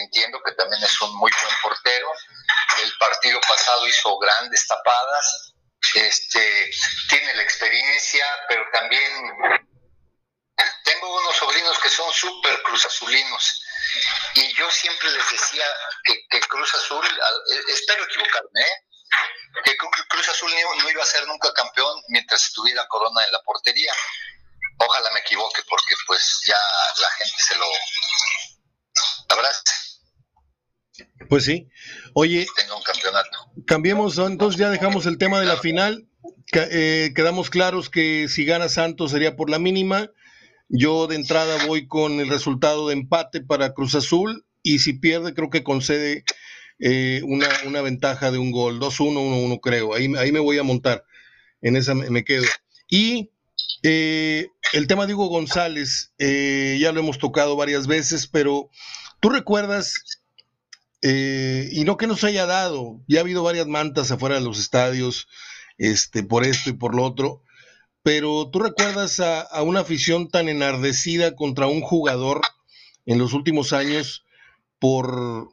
entiendo 0.00 0.40
que 0.44 0.52
también 0.52 0.82
es 0.82 1.00
un 1.00 1.16
muy 1.16 1.30
buen 1.30 1.54
portero. 1.62 2.12
El 2.82 2.92
partido 2.98 3.40
pasado 3.40 3.86
hizo 3.86 4.18
grandes 4.18 4.66
tapadas. 4.66 5.54
Este, 5.94 6.70
tiene 7.08 7.34
la 7.34 7.42
experiencia, 7.42 8.26
pero 8.48 8.64
también 8.72 9.12
tengo 10.84 11.16
unos 11.16 11.36
sobrinos 11.36 11.78
que 11.78 11.88
son 11.88 12.12
súper 12.12 12.62
cruzazulinos 12.62 13.62
y 14.34 14.54
yo 14.54 14.70
siempre 14.70 15.10
les 15.10 15.30
decía 15.30 15.64
que, 16.30 16.40
Cruz 16.40 16.74
Azul, 16.74 17.06
eh, 17.06 17.62
espero 17.68 18.04
equivocarme, 18.04 18.60
¿eh? 18.60 18.86
Que 19.64 19.76
Cruz 20.08 20.28
Azul 20.28 20.50
no, 20.82 20.90
iba 20.90 21.02
a 21.02 21.06
ser 21.06 21.26
nunca 21.26 21.52
campeón 21.52 22.00
mientras 22.08 22.44
estuviera 22.44 22.86
Corona 22.88 23.24
en 23.24 23.32
la 23.32 23.40
portería. 23.44 23.92
Ojalá 24.78 25.10
me 25.12 25.20
equivoque 25.20 25.62
porque 25.68 25.94
pues 26.06 26.40
ya 26.46 26.56
la 27.00 27.10
gente 27.18 27.36
se 27.38 27.56
lo 27.56 27.66
abraza. 29.28 29.62
Pues 31.28 31.44
sí. 31.44 31.68
Oye, 32.14 32.46
tenga 32.56 32.74
un 32.74 32.82
campeonato. 32.82 33.52
Cambiemos, 33.66 34.18
entonces 34.18 34.58
ya 34.58 34.70
dejamos 34.70 35.06
el 35.06 35.18
tema 35.18 35.40
de 35.40 35.46
la 35.46 35.56
final. 35.56 36.08
Eh, 36.52 37.12
quedamos 37.14 37.50
claros 37.50 37.88
que 37.88 38.28
si 38.28 38.44
gana 38.44 38.68
Santos 38.68 39.10
sería 39.10 39.36
por 39.36 39.48
la 39.48 39.58
mínima 39.58 40.10
yo 40.74 41.06
de 41.06 41.16
entrada 41.16 41.66
voy 41.66 41.86
con 41.86 42.18
el 42.18 42.30
resultado 42.30 42.88
de 42.88 42.94
empate 42.94 43.42
para 43.42 43.74
Cruz 43.74 43.94
Azul 43.94 44.46
y 44.62 44.78
si 44.78 44.94
pierde 44.94 45.34
creo 45.34 45.50
que 45.50 45.62
concede 45.62 46.24
eh, 46.84 47.22
una, 47.24 47.80
ventaja 47.80 48.32
de 48.32 48.38
un 48.38 48.50
gol, 48.50 48.80
2-1, 48.80 49.14
1-1 49.14 49.60
creo. 49.62 49.94
Ahí, 49.94 50.12
ahí 50.18 50.32
me 50.32 50.40
voy 50.40 50.58
a 50.58 50.64
montar, 50.64 51.04
en 51.60 51.76
esa 51.76 51.94
me, 51.94 52.24
quedo. 52.24 52.44
Y 52.88 53.30
eh, 53.84 54.48
el 54.72 54.88
tema 54.88 55.06
de 55.06 55.14
Hugo 55.14 55.28
González, 55.28 56.12
eh, 56.18 56.78
ya 56.80 56.90
lo 56.90 56.98
hemos 56.98 57.18
tocado 57.18 57.54
varias 57.54 57.86
veces, 57.86 58.26
pero 58.26 58.68
tú 59.20 59.28
recuerdas, 59.28 59.94
y 61.04 61.82
no 61.84 61.96
que 61.96 62.08
nos 62.08 62.24
haya 62.24 62.46
dado, 62.46 63.00
ya 63.06 63.18
ha 63.18 63.22
habido 63.22 63.44
varias 63.44 63.68
mantas 63.68 64.10
afuera 64.10 64.36
de 64.36 64.40
los 64.40 64.58
estadios, 64.58 65.28
este, 65.78 66.24
por 66.24 66.44
esto 66.44 66.70
y 66.70 66.72
por 66.72 66.96
lo 66.96 67.04
otro, 67.04 67.42
pero 68.02 68.50
tú 68.50 68.58
recuerdas 68.58 69.20
a, 69.20 69.62
una 69.62 69.80
afición 69.80 70.28
tan 70.28 70.48
enardecida 70.48 71.36
contra 71.36 71.68
un 71.68 71.80
jugador 71.80 72.40
en 73.06 73.18
los 73.18 73.34
últimos 73.34 73.72
años 73.72 74.24
por, 74.80 75.48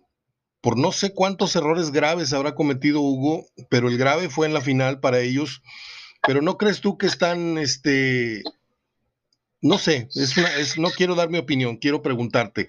por 0.61 0.77
no 0.77 0.91
sé 0.91 1.13
cuántos 1.13 1.55
errores 1.55 1.91
graves 1.91 2.33
habrá 2.33 2.55
cometido 2.55 3.01
Hugo, 3.01 3.45
pero 3.69 3.89
el 3.89 3.97
grave 3.97 4.29
fue 4.29 4.47
en 4.47 4.53
la 4.53 4.61
final 4.61 4.99
para 4.99 5.19
ellos. 5.19 5.61
Pero 6.27 6.41
no 6.41 6.57
crees 6.57 6.81
tú 6.81 6.97
que 6.97 7.07
están, 7.07 7.57
este, 7.57 8.43
no 9.61 9.77
sé, 9.77 10.09
es 10.15 10.35
una, 10.35 10.53
es, 10.55 10.77
no 10.77 10.89
quiero 10.89 11.15
dar 11.15 11.29
mi 11.29 11.37
opinión, 11.37 11.77
quiero 11.77 12.01
preguntarte. 12.01 12.67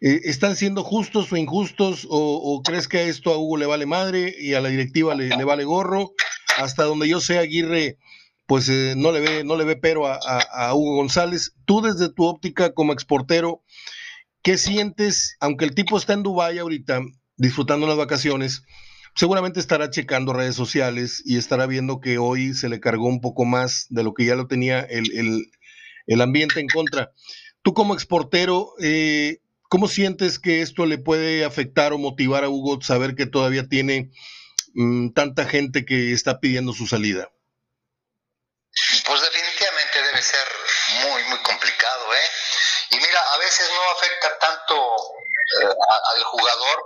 Eh, 0.00 0.20
¿Están 0.24 0.56
siendo 0.56 0.84
justos 0.84 1.32
o 1.32 1.36
injustos? 1.36 2.06
O, 2.10 2.62
crees 2.62 2.88
que 2.88 2.98
a 2.98 3.02
esto 3.02 3.32
a 3.32 3.38
Hugo 3.38 3.56
le 3.56 3.66
vale 3.66 3.86
madre 3.86 4.34
y 4.38 4.54
a 4.54 4.60
la 4.60 4.68
directiva 4.68 5.14
le, 5.14 5.28
le 5.28 5.44
vale 5.44 5.64
gorro? 5.64 6.12
Hasta 6.58 6.84
donde 6.84 7.08
yo 7.08 7.20
sé, 7.20 7.38
Aguirre 7.38 7.98
pues 8.52 8.68
eh, 8.68 8.94
no, 8.98 9.12
le 9.12 9.20
ve, 9.20 9.44
no 9.44 9.56
le 9.56 9.64
ve 9.64 9.76
pero 9.76 10.06
a, 10.06 10.74
Hugo 10.74 10.96
González. 10.96 11.54
Tú 11.64 11.80
desde 11.80 12.12
tu 12.12 12.24
óptica 12.24 12.74
como 12.74 12.92
exportero, 12.92 13.62
¿qué 14.42 14.58
sientes? 14.58 15.36
Aunque 15.40 15.64
el 15.64 15.74
tipo 15.74 15.96
está 15.96 16.12
en 16.12 16.22
Dubái 16.22 16.58
ahorita, 16.58 17.00
disfrutando 17.42 17.88
las 17.88 17.96
vacaciones, 17.96 18.62
seguramente 19.16 19.58
estará 19.58 19.90
checando 19.90 20.32
redes 20.32 20.54
sociales 20.54 21.20
y 21.26 21.38
estará 21.38 21.66
viendo 21.66 22.00
que 22.00 22.16
hoy 22.16 22.54
se 22.54 22.68
le 22.68 22.78
cargó 22.78 23.08
un 23.08 23.20
poco 23.20 23.44
más 23.44 23.86
de 23.90 24.04
lo 24.04 24.14
que 24.14 24.24
ya 24.24 24.36
lo 24.36 24.46
tenía 24.46 24.80
el, 24.80 26.20
ambiente 26.20 26.60
en 26.60 26.68
contra. 26.68 27.10
Tú 27.62 27.74
como 27.74 27.94
exportero, 27.94 28.74
eh, 28.80 29.38
¿cómo 29.68 29.88
sientes 29.88 30.38
que 30.38 30.62
esto 30.62 30.86
le 30.86 30.98
puede 30.98 31.44
afectar 31.44 31.92
o 31.92 31.98
motivar 31.98 32.44
a 32.44 32.48
Hugo 32.48 32.80
saber 32.80 33.16
que 33.16 33.26
todavía 33.26 33.68
tiene 33.68 34.12
mm, 34.74 35.08
tanta 35.08 35.44
gente 35.44 35.84
que 35.84 36.12
está 36.12 36.38
pidiendo 36.38 36.72
su 36.72 36.86
salida? 36.86 37.31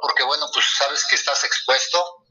Porque, 0.00 0.22
bueno, 0.22 0.46
pues 0.52 0.66
sabes 0.76 1.04
que 1.08 1.16
estás 1.16 1.42
expuesto, 1.44 2.24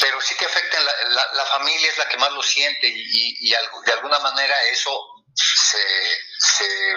pero 0.00 0.20
sí 0.20 0.34
que 0.36 0.46
afecta, 0.46 0.80
la, 0.80 1.32
la, 1.32 1.44
familia 1.46 1.88
es 1.88 1.98
la 1.98 2.08
que 2.08 2.16
más 2.16 2.30
lo 2.32 2.42
siente 2.42 2.86
y, 2.86 3.36
y, 3.40 3.50
de 3.50 3.92
alguna 3.92 4.18
manera 4.20 4.54
eso 4.64 4.90
se, 5.34 5.78
se 6.38 6.96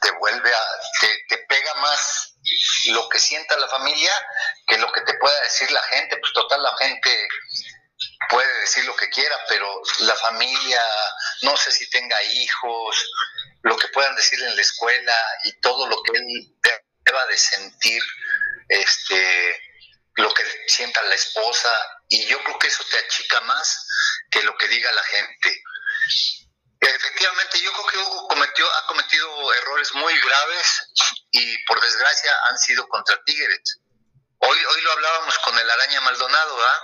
te 0.00 0.10
vuelve 0.18 0.52
a, 0.52 0.60
te, 1.00 1.24
te 1.28 1.38
pega 1.46 1.74
más 1.74 2.34
lo 2.86 3.08
que 3.08 3.20
sienta 3.20 3.56
la 3.56 3.68
familia 3.68 4.12
que 4.66 4.78
lo 4.78 4.90
que 4.90 5.02
te 5.02 5.14
pueda 5.14 5.40
decir 5.42 5.70
la 5.70 5.82
gente, 5.84 6.16
pues 6.16 6.32
total 6.32 6.62
la 6.62 6.76
gente 6.76 7.28
puede 8.28 8.60
decir 8.60 8.84
lo 8.84 8.96
que 8.96 9.08
quiera, 9.10 9.38
pero 9.48 9.80
la 10.00 10.16
familia, 10.16 10.82
no 11.42 11.56
sé 11.56 11.70
si 11.70 11.88
tenga 11.90 12.20
hijos, 12.22 13.10
lo 13.62 13.76
que 13.76 13.88
puedan 13.88 14.14
decir 14.16 14.42
en 14.42 14.56
la 14.56 14.62
escuela 14.62 15.16
y 15.44 15.52
todo 15.60 15.86
lo 15.86 16.02
que 16.02 16.18
él 16.18 16.56
deba 17.04 17.26
de 17.26 17.38
sentir, 17.38 18.02
este, 18.68 19.60
lo 20.16 20.32
que 20.34 20.44
sienta 20.68 21.02
la 21.02 21.14
esposa, 21.14 21.70
y 22.08 22.26
yo 22.26 22.42
creo 22.44 22.58
que 22.58 22.68
eso 22.68 22.84
te 22.90 22.98
achica 22.98 23.40
más 23.42 23.86
que 24.30 24.42
lo 24.42 24.56
que 24.56 24.68
diga 24.68 24.92
la 24.92 25.02
gente. 25.04 25.62
Efectivamente, 26.80 27.60
yo 27.60 27.72
creo 27.72 27.86
que 27.86 27.98
Hugo 27.98 28.28
cometió, 28.28 28.66
ha 28.74 28.86
cometido 28.86 29.54
errores 29.54 29.94
muy 29.94 30.18
graves 30.20 30.82
y 31.30 31.64
por 31.64 31.80
desgracia 31.80 32.34
han 32.50 32.58
sido 32.58 32.88
contra 32.88 33.22
Tigres. 33.24 33.78
Hoy, 34.38 34.58
hoy 34.58 34.80
lo 34.82 34.92
hablábamos 34.92 35.38
con 35.38 35.56
el 35.56 35.70
Araña 35.70 36.00
Maldonado, 36.00 36.66
¿ah? 36.66 36.82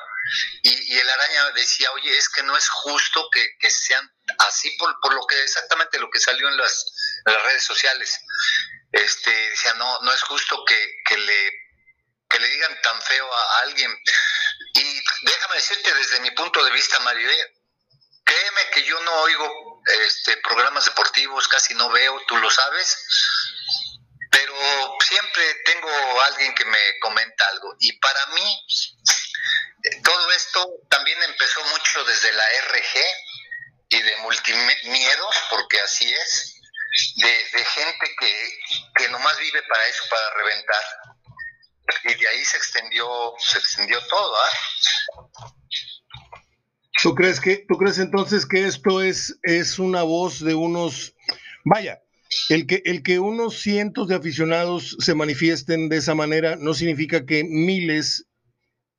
Y, 0.62 0.98
el 0.98 1.10
araña 1.10 1.50
decía, 1.52 1.90
oye, 1.92 2.16
es 2.16 2.28
que 2.28 2.42
no 2.42 2.56
es 2.56 2.68
justo 2.68 3.28
que, 3.32 3.70
sean 3.70 4.10
así 4.38 4.70
por, 4.78 4.98
por, 5.00 5.14
lo 5.14 5.26
que 5.26 5.42
exactamente 5.42 5.98
lo 5.98 6.10
que 6.10 6.20
salió 6.20 6.48
en 6.48 6.56
las, 6.56 6.92
redes 7.24 7.64
sociales. 7.64 8.18
Este, 8.92 9.30
decía, 9.30 9.74
no, 9.74 10.00
no 10.00 10.12
es 10.12 10.22
justo 10.22 10.64
que, 10.64 11.16
le, 11.16 11.52
que 12.28 12.38
le 12.40 12.48
digan 12.48 12.80
tan 12.82 13.00
feo 13.02 13.32
a 13.32 13.58
alguien. 13.60 13.94
Y 14.74 15.00
déjame 15.22 15.56
decirte 15.56 15.94
desde 15.94 16.20
mi 16.20 16.30
punto 16.32 16.64
de 16.64 16.70
vista, 16.70 16.98
Mario, 17.00 17.30
¿eh? 17.30 17.54
créeme 18.24 18.70
que 18.72 18.84
yo 18.84 19.00
no 19.00 19.12
oigo 19.22 19.82
este, 20.06 20.36
programas 20.38 20.84
deportivos, 20.84 21.48
casi 21.48 21.74
no 21.74 21.88
veo, 21.90 22.20
tú 22.26 22.36
lo 22.36 22.50
sabes, 22.50 22.98
pero 24.30 24.54
siempre 25.00 25.54
tengo 25.64 26.22
alguien 26.22 26.54
que 26.54 26.64
me 26.64 26.98
comenta 27.00 27.48
algo. 27.48 27.74
Y 27.80 27.92
para 27.98 28.26
mí, 28.28 28.66
todo 30.04 30.32
esto 30.32 30.68
también 30.90 31.22
empezó 31.22 31.62
mucho 31.64 32.04
desde 32.04 32.32
la 32.32 32.44
RG 32.68 33.00
y 33.90 34.02
de 34.02 34.16
multimiedos, 34.18 35.36
porque 35.50 35.80
así 35.80 36.12
es, 36.12 36.57
de, 37.16 37.64
gente 37.64 38.06
que, 38.18 38.58
que 38.96 39.10
nomás 39.10 39.38
vive 39.38 39.62
para 39.68 39.86
eso, 39.86 40.04
para 40.10 40.34
reventar. 40.34 40.82
Y 42.04 42.20
de 42.20 42.28
ahí 42.28 42.44
se 42.44 42.56
extendió, 42.56 43.06
se 43.38 43.58
extendió 43.58 43.98
todo, 44.08 44.34
¿ah? 44.36 45.50
¿Tú 47.02 47.14
crees 47.14 47.40
que, 47.40 47.64
tú 47.68 47.76
crees 47.76 47.98
entonces 47.98 48.44
que 48.44 48.66
esto 48.66 49.00
es, 49.00 49.38
es 49.42 49.78
una 49.78 50.02
voz 50.02 50.40
de 50.40 50.54
unos, 50.54 51.14
vaya, 51.64 52.02
el 52.48 52.66
que, 52.66 52.82
el 52.84 53.02
que 53.02 53.20
unos 53.20 53.60
cientos 53.60 54.08
de 54.08 54.16
aficionados 54.16 54.96
se 54.98 55.14
manifiesten 55.14 55.88
de 55.88 55.98
esa 55.98 56.14
manera 56.14 56.56
no 56.56 56.74
significa 56.74 57.24
que 57.24 57.44
miles 57.44 58.26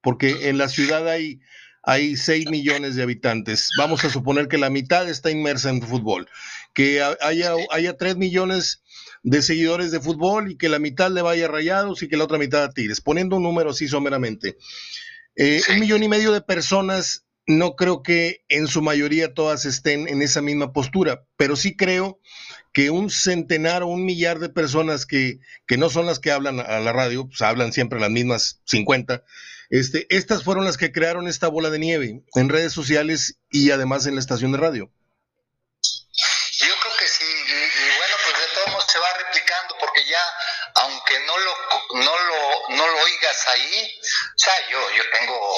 porque 0.01 0.49
en 0.49 0.57
la 0.57 0.69
ciudad 0.69 1.07
hay, 1.07 1.41
hay 1.83 2.15
6 2.15 2.49
millones 2.49 2.95
de 2.95 3.03
habitantes. 3.03 3.69
Vamos 3.77 4.03
a 4.03 4.09
suponer 4.09 4.47
que 4.47 4.57
la 4.57 4.69
mitad 4.69 5.09
está 5.09 5.31
inmersa 5.31 5.69
en 5.69 5.81
fútbol. 5.81 6.27
Que 6.73 7.01
haya, 7.21 7.53
haya 7.71 7.97
3 7.97 8.17
millones 8.17 8.81
de 9.23 9.41
seguidores 9.41 9.91
de 9.91 9.99
fútbol 9.99 10.51
y 10.51 10.57
que 10.57 10.69
la 10.69 10.79
mitad 10.79 11.11
le 11.11 11.21
vaya 11.21 11.45
a 11.45 11.49
Rayados 11.49 12.01
y 12.03 12.07
que 12.07 12.17
la 12.17 12.23
otra 12.23 12.37
mitad 12.37 12.63
a 12.63 12.71
Tigres, 12.71 13.01
poniendo 13.01 13.37
un 13.37 13.43
número 13.43 13.71
así 13.71 13.87
someramente. 13.87 14.57
Eh, 15.35 15.61
un 15.69 15.79
millón 15.79 16.03
y 16.03 16.09
medio 16.09 16.31
de 16.31 16.41
personas, 16.41 17.25
no 17.45 17.75
creo 17.75 18.03
que 18.03 18.43
en 18.49 18.67
su 18.67 18.81
mayoría 18.81 19.33
todas 19.33 19.65
estén 19.65 20.07
en 20.07 20.21
esa 20.21 20.41
misma 20.41 20.71
postura, 20.73 21.23
pero 21.37 21.55
sí 21.55 21.75
creo 21.75 22.19
que 22.73 22.91
un 22.91 23.09
centenar 23.09 23.83
o 23.83 23.87
un 23.87 24.05
millar 24.05 24.39
de 24.39 24.49
personas 24.49 25.05
que, 25.05 25.39
que 25.65 25.77
no 25.77 25.89
son 25.89 26.05
las 26.05 26.19
que 26.19 26.31
hablan 26.31 26.59
a 26.59 26.79
la 26.79 26.93
radio, 26.93 27.27
pues 27.27 27.41
hablan 27.41 27.73
siempre 27.73 27.99
las 27.99 28.11
mismas 28.11 28.61
50, 28.65 29.23
este, 29.69 30.07
estas 30.09 30.43
fueron 30.43 30.65
las 30.65 30.77
que 30.77 30.91
crearon 30.91 31.27
esta 31.27 31.47
bola 31.47 31.69
de 31.69 31.79
nieve 31.79 32.23
en 32.35 32.49
redes 32.49 32.73
sociales 32.73 33.35
y 33.51 33.71
además 33.71 34.05
en 34.05 34.15
la 34.15 34.21
estación 34.21 34.51
de 34.51 34.57
radio. 34.57 34.91
Yo 35.81 36.75
creo 36.81 36.97
que 36.97 37.07
sí, 37.07 37.25
y, 37.25 37.97
bueno, 37.97 38.15
pues 38.23 38.37
de 38.37 38.53
todos 38.55 38.67
modos 38.69 38.85
se 38.91 38.99
va 38.99 39.07
replicando 39.17 39.75
porque 39.79 40.03
ya, 40.05 40.21
aunque 40.75 41.19
no 41.25 41.37
lo, 41.37 41.55
no 42.03 42.19
lo, 42.19 42.75
no 42.75 42.87
lo 42.87 42.97
oigas 43.03 43.47
ahí, 43.47 43.99
o 44.01 44.39
sea, 44.39 44.53
yo, 44.69 44.79
yo 44.97 45.03
tengo 45.17 45.55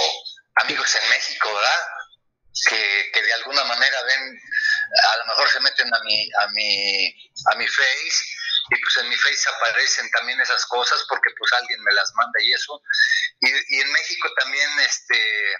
amigos 0.56 0.96
en 1.02 1.10
México, 1.10 1.48
¿verdad? 1.48 1.88
Que, 2.70 3.12
que 3.14 3.24
de 3.24 3.34
alguna 3.34 3.64
manera 3.64 4.04
ven 4.04 4.40
a 5.14 5.18
lo 5.20 5.26
mejor 5.28 5.50
se 5.50 5.60
meten 5.62 5.94
a 5.94 6.00
mi, 6.04 6.30
a 6.42 6.48
mi, 6.48 7.06
a 7.52 7.56
mi 7.56 7.68
face 7.68 8.31
y 8.72 8.76
pues 8.80 8.98
en 8.98 9.10
mi 9.10 9.18
face 9.18 9.50
aparecen 9.50 10.10
también 10.12 10.40
esas 10.40 10.66
cosas 10.66 11.04
porque 11.10 11.30
pues 11.38 11.52
alguien 11.54 11.84
me 11.84 11.94
las 11.94 12.10
manda 12.16 12.42
y 12.42 12.54
eso. 12.54 12.82
Y, 13.42 13.82
en 13.82 13.92
México 13.92 14.30
también 14.40 14.80
este 14.80 15.56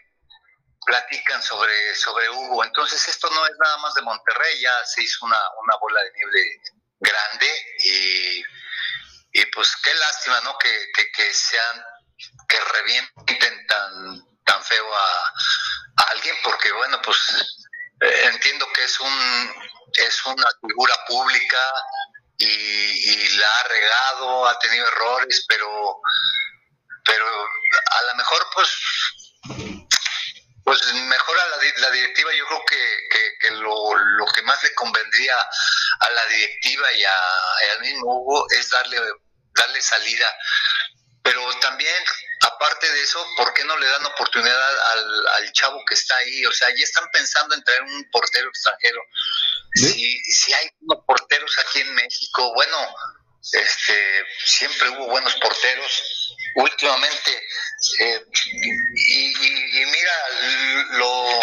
platican 0.86 1.44
sobre, 1.44 1.94
sobre 1.96 2.30
Hugo. 2.30 2.64
Entonces 2.64 3.06
esto 3.10 3.30
no 3.30 3.46
es 3.46 3.52
nada 3.62 3.78
más 3.80 3.94
de 3.96 4.02
Monterrey, 4.02 4.62
ya 4.62 4.86
se 4.86 5.04
hizo 5.04 5.26
una, 5.26 5.38
una 5.62 5.76
bola 5.76 6.02
de 6.02 6.12
nieve 6.14 6.62
grande 7.00 7.66
y, 7.84 8.44
y 9.34 9.46
pues 9.54 9.76
qué 9.84 9.94
lástima, 9.94 10.40
¿no? 10.42 10.58
Que, 10.58 10.92
que, 11.14 11.34
sean, 11.34 11.84
que 12.48 12.60
revienten 12.60 13.68
tan, 13.68 14.44
tan 14.46 14.64
feo 14.64 14.96
a, 14.96 15.34
a 15.98 16.04
alguien 16.12 16.36
porque 16.44 16.72
bueno, 16.72 17.02
pues 17.02 17.18
eh, 18.00 18.30
entiendo 18.32 18.72
que 18.74 18.86
es 18.86 19.00
un 19.02 19.72
es 19.94 20.26
una 20.26 20.48
figura 20.62 20.96
pública 21.08 21.62
y, 22.44 23.38
la 23.38 23.48
ha 23.48 23.64
regado, 23.64 24.48
ha 24.48 24.60
tenido 24.60 24.88
errores, 24.88 25.46
pero 25.48 26.02
pero 27.04 27.26
a 27.26 28.02
lo 28.10 28.16
mejor 28.16 28.48
pues 28.54 28.70
pues 30.64 30.94
mejor 30.94 31.40
a 31.40 31.48
la, 31.48 31.90
directiva 31.92 32.32
yo 32.34 32.46
creo 32.48 32.64
que, 32.66 33.52
lo, 33.52 33.96
lo, 33.96 34.26
que 34.28 34.44
más 34.44 34.62
le 34.64 34.74
convendría 34.76 35.36
a 36.00 36.10
la 36.12 36.26
directiva 36.28 36.92
y, 36.94 37.04
a, 37.04 37.12
y 37.66 37.70
al 37.76 37.82
mismo 37.82 38.22
Hugo 38.22 38.46
es 38.52 38.70
darle 38.70 39.00
darle 39.56 39.82
salida 39.82 40.28
pero 41.24 41.42
también 41.60 42.04
aparte 42.42 42.92
de 42.92 43.02
eso, 43.02 43.26
¿por 43.38 43.54
qué 43.54 43.64
no 43.64 43.78
le 43.78 43.88
dan 43.88 44.06
oportunidad 44.06 44.92
al, 44.94 45.28
al, 45.28 45.52
chavo 45.54 45.84
que 45.88 45.94
está 45.94 46.16
ahí? 46.18 46.46
O 46.46 46.52
sea, 46.52 46.70
ya 46.70 46.84
están 46.84 47.10
pensando 47.12 47.54
en 47.56 47.64
traer 47.64 47.84
un 47.84 48.10
portero 48.12 48.50
extranjero. 48.50 49.02
Si, 49.74 50.22
si 50.24 50.54
hay 50.54 50.70
unos 50.82 51.06
porteros 51.06 51.58
aquí 51.60 51.80
en 51.80 51.94
México, 51.94 52.54
bueno, 52.54 52.78
este, 53.52 54.26
siempre 54.46 54.90
hubo 54.90 55.08
buenos 55.08 55.36
porteros. 55.36 56.38
Últimamente, 56.56 57.48
eh, 58.00 58.26
y, 58.94 59.82
y, 59.82 59.86
mira, 59.86 60.14
lo, 60.92 61.40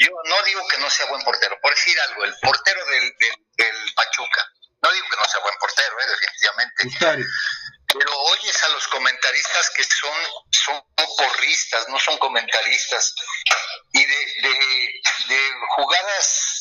yo 0.00 0.10
no 0.24 0.42
digo 0.42 0.66
que 0.68 0.78
no 0.78 0.90
sea 0.90 1.06
buen 1.06 1.22
portero, 1.22 1.56
por 1.62 1.72
decir 1.72 1.96
algo, 2.08 2.24
el 2.24 2.34
portero 2.42 2.84
del, 2.86 3.12
del, 3.56 3.94
Pachuca, 3.94 4.50
no 4.82 4.92
digo 4.92 5.06
que 5.10 5.16
no 5.16 5.24
sea 5.26 5.40
buen 5.40 5.54
portero, 5.60 5.96
eh, 6.00 6.06
definitivamente. 6.08 7.28
Pero 7.90 8.20
oyes 8.20 8.64
a 8.64 8.68
los 8.68 8.86
comentaristas 8.88 9.70
que 9.70 9.84
son, 9.84 10.12
son 10.50 10.82
porristas, 11.16 11.88
no 11.88 11.98
son 11.98 12.18
comentaristas, 12.18 13.14
y 13.92 14.04
de, 14.04 14.52
de, 15.28 15.52
jugadas 15.76 16.57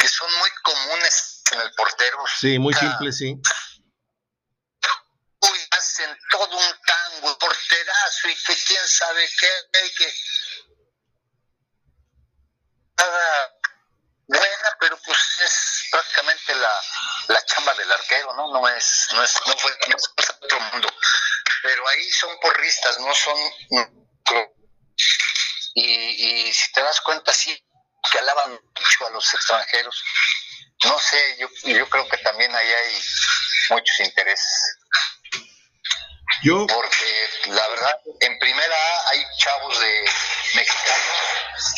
que 0.00 0.08
son 0.08 0.30
muy 0.38 0.50
comunes 0.62 1.42
en 1.52 1.60
el 1.60 1.72
portero. 1.74 2.24
Sí, 2.40 2.58
muy 2.58 2.74
simple, 2.74 3.12
sí. 3.12 3.36
Uy, 5.42 5.58
hacen 5.70 6.18
todo 6.30 6.56
un 6.56 6.74
tango, 6.86 7.38
porterazo, 7.38 8.28
y 8.28 8.34
que 8.34 8.56
quién 8.66 8.88
sabe 8.88 9.28
qué, 9.38 9.92
que 9.96 10.14
buena, 14.26 14.76
pero 14.78 14.96
pues 15.04 15.18
es 15.40 15.88
prácticamente 15.90 16.54
la, 16.54 16.80
la 17.28 17.44
chamba 17.46 17.74
del 17.74 17.90
arquero, 17.90 18.34
¿no? 18.34 18.52
No 18.52 18.68
es, 18.68 19.08
no 19.12 19.22
es, 19.22 19.34
no 19.46 19.56
fue, 19.56 19.76
no 19.88 19.96
es 19.96 20.10
otro 20.42 20.60
mundo. 20.60 20.88
Pero 21.62 21.88
ahí 21.88 22.10
son 22.10 22.38
porristas, 22.40 22.98
no 23.00 23.14
son 23.14 23.36
y, 25.74 26.48
y 26.48 26.52
si 26.52 26.72
te 26.72 26.82
das 26.82 27.00
cuenta 27.00 27.32
sí 27.32 27.56
que 28.10 28.18
alaban 28.18 28.52
mucho 28.52 29.06
a 29.06 29.10
los 29.10 29.34
extranjeros. 29.34 30.04
No 30.84 30.98
sé, 30.98 31.36
yo, 31.38 31.48
yo 31.64 31.88
creo 31.88 32.08
que 32.08 32.16
también 32.18 32.54
ahí 32.54 32.68
hay 32.68 33.02
muchos 33.70 34.00
intereses. 34.00 34.78
Yo... 36.42 36.66
Porque 36.66 37.28
la 37.48 37.68
verdad, 37.68 38.00
en 38.20 38.38
primera 38.38 38.76
A 38.76 39.08
hay 39.10 39.24
chavos 39.38 39.80
de 39.80 40.10
mexicanos, 40.54 41.04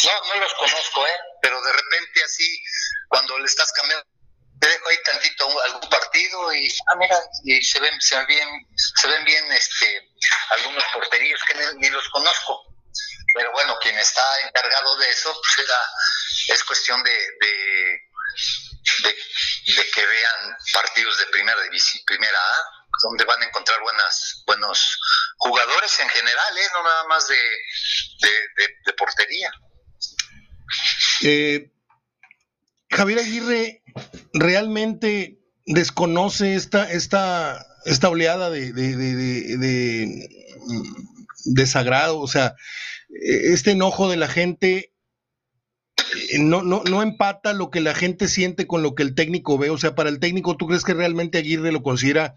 no, 0.05 0.35
no 0.35 0.41
los 0.41 0.55
conozco, 0.55 1.07
¿eh? 1.07 1.16
pero 1.41 1.61
de 1.61 1.73
repente 1.73 2.23
así, 2.25 2.62
cuando 3.09 3.39
le 3.39 3.47
estás 3.47 3.73
cambiando, 3.73 4.07
te 4.61 4.68
dejo 4.68 4.89
ahí 4.89 4.97
tantito 5.05 5.62
algún 5.62 5.91
partido 5.91 6.55
y, 6.55 6.68
ah, 6.87 6.95
mira, 6.97 7.18
y 7.45 7.62
se 7.62 7.81
ven, 7.81 8.01
se 8.01 8.16
ven 8.16 8.27
bien, 8.27 8.49
se 8.77 9.09
ven 9.09 9.25
bien 9.25 9.53
este, 9.53 10.09
algunos 10.51 10.85
porteríos 10.95 11.41
que 11.45 11.55
ni, 11.79 11.91
los 11.91 12.09
conozco. 12.11 12.72
Pero 13.35 13.53
bueno, 13.53 13.76
quien 13.80 13.99
está 13.99 14.22
encargado 14.47 14.97
de 14.97 15.11
eso, 15.11 15.33
pues 15.33 15.66
era, 15.66 15.78
es 16.55 16.64
cuestión 16.64 17.03
de, 17.03 17.12
que 19.95 20.07
vean 20.07 20.57
partidos 20.72 21.18
de 21.18 21.26
primera 21.26 21.62
división, 21.62 22.03
primera 22.07 22.39
A, 22.39 22.83
donde 23.03 23.24
van 23.24 23.43
a 23.43 23.47
encontrar 23.47 23.78
buenos 23.80 24.99
jugadores 25.39 25.99
en 26.01 26.09
general, 26.09 26.59
¿eh? 26.59 26.68
no 26.74 26.83
nada 26.83 27.05
más 27.09 27.28
de, 27.28 28.93
portería. 28.97 29.51
Eh, 31.22 31.70
Javier 32.91 33.18
Aguirre 33.20 33.83
realmente 34.35 35.39
desconoce 35.66 36.55
esta, 36.55 36.91
esta, 36.91 37.66
esta 37.85 38.09
oleada 38.09 38.51
de, 38.51 38.72
de, 38.72 40.28
desagrado, 41.45 42.20
o 42.20 42.28
sea, 42.28 42.55
este 43.21 43.73
enojo 43.73 44.11
de 44.11 44.17
la 44.17 44.29
gente 44.29 44.93
eh, 46.31 46.39
no, 46.39 46.63
no, 46.63 46.83
no 46.85 47.03
empata 47.03 47.53
lo 47.53 47.71
que 47.71 47.81
la 47.81 47.95
gente 47.95 48.29
siente 48.29 48.67
con 48.67 48.83
lo 48.83 48.95
que 48.95 49.03
el 49.03 49.15
técnico 49.15 49.59
ve. 49.59 49.71
O 49.71 49.79
sea, 49.79 49.95
para 49.95 50.09
el 50.09 50.21
técnico, 50.21 50.57
¿tú 50.57 50.67
crees 50.67 50.85
que 50.85 50.95
realmente 50.95 51.39
Aguirre 51.39 51.73
lo 51.73 51.83
considera 51.83 52.35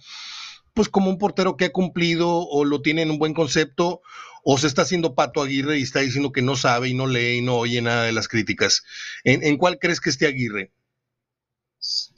pues 0.73 0.89
como 0.89 1.09
un 1.09 1.17
portero 1.17 1.55
que 1.55 1.65
ha 1.65 1.71
cumplido 1.71 2.29
o 2.29 2.65
lo 2.65 2.81
tiene 2.81 3.01
en 3.01 3.11
un 3.11 3.17
buen 3.17 3.33
concepto 3.33 4.01
o 4.43 4.57
se 4.57 4.67
está 4.67 4.81
haciendo 4.81 5.15
pato 5.15 5.41
Aguirre 5.41 5.79
y 5.79 5.83
está 5.83 6.01
diciendo 6.01 6.31
que 6.31 6.41
no 6.41 6.57
sabe 6.57 6.89
y 6.89 6.93
no 6.93 7.07
lee 7.07 7.37
y 7.37 7.41
no 7.41 7.55
oye 7.55 7.81
nada 7.81 8.03
de 8.03 8.11
las 8.11 8.27
críticas. 8.27 8.83
¿En, 9.23 9.57
cuál 9.57 9.79
crees 9.79 10.01
que 10.01 10.09
esté 10.09 10.27
Aguirre? 10.27 10.71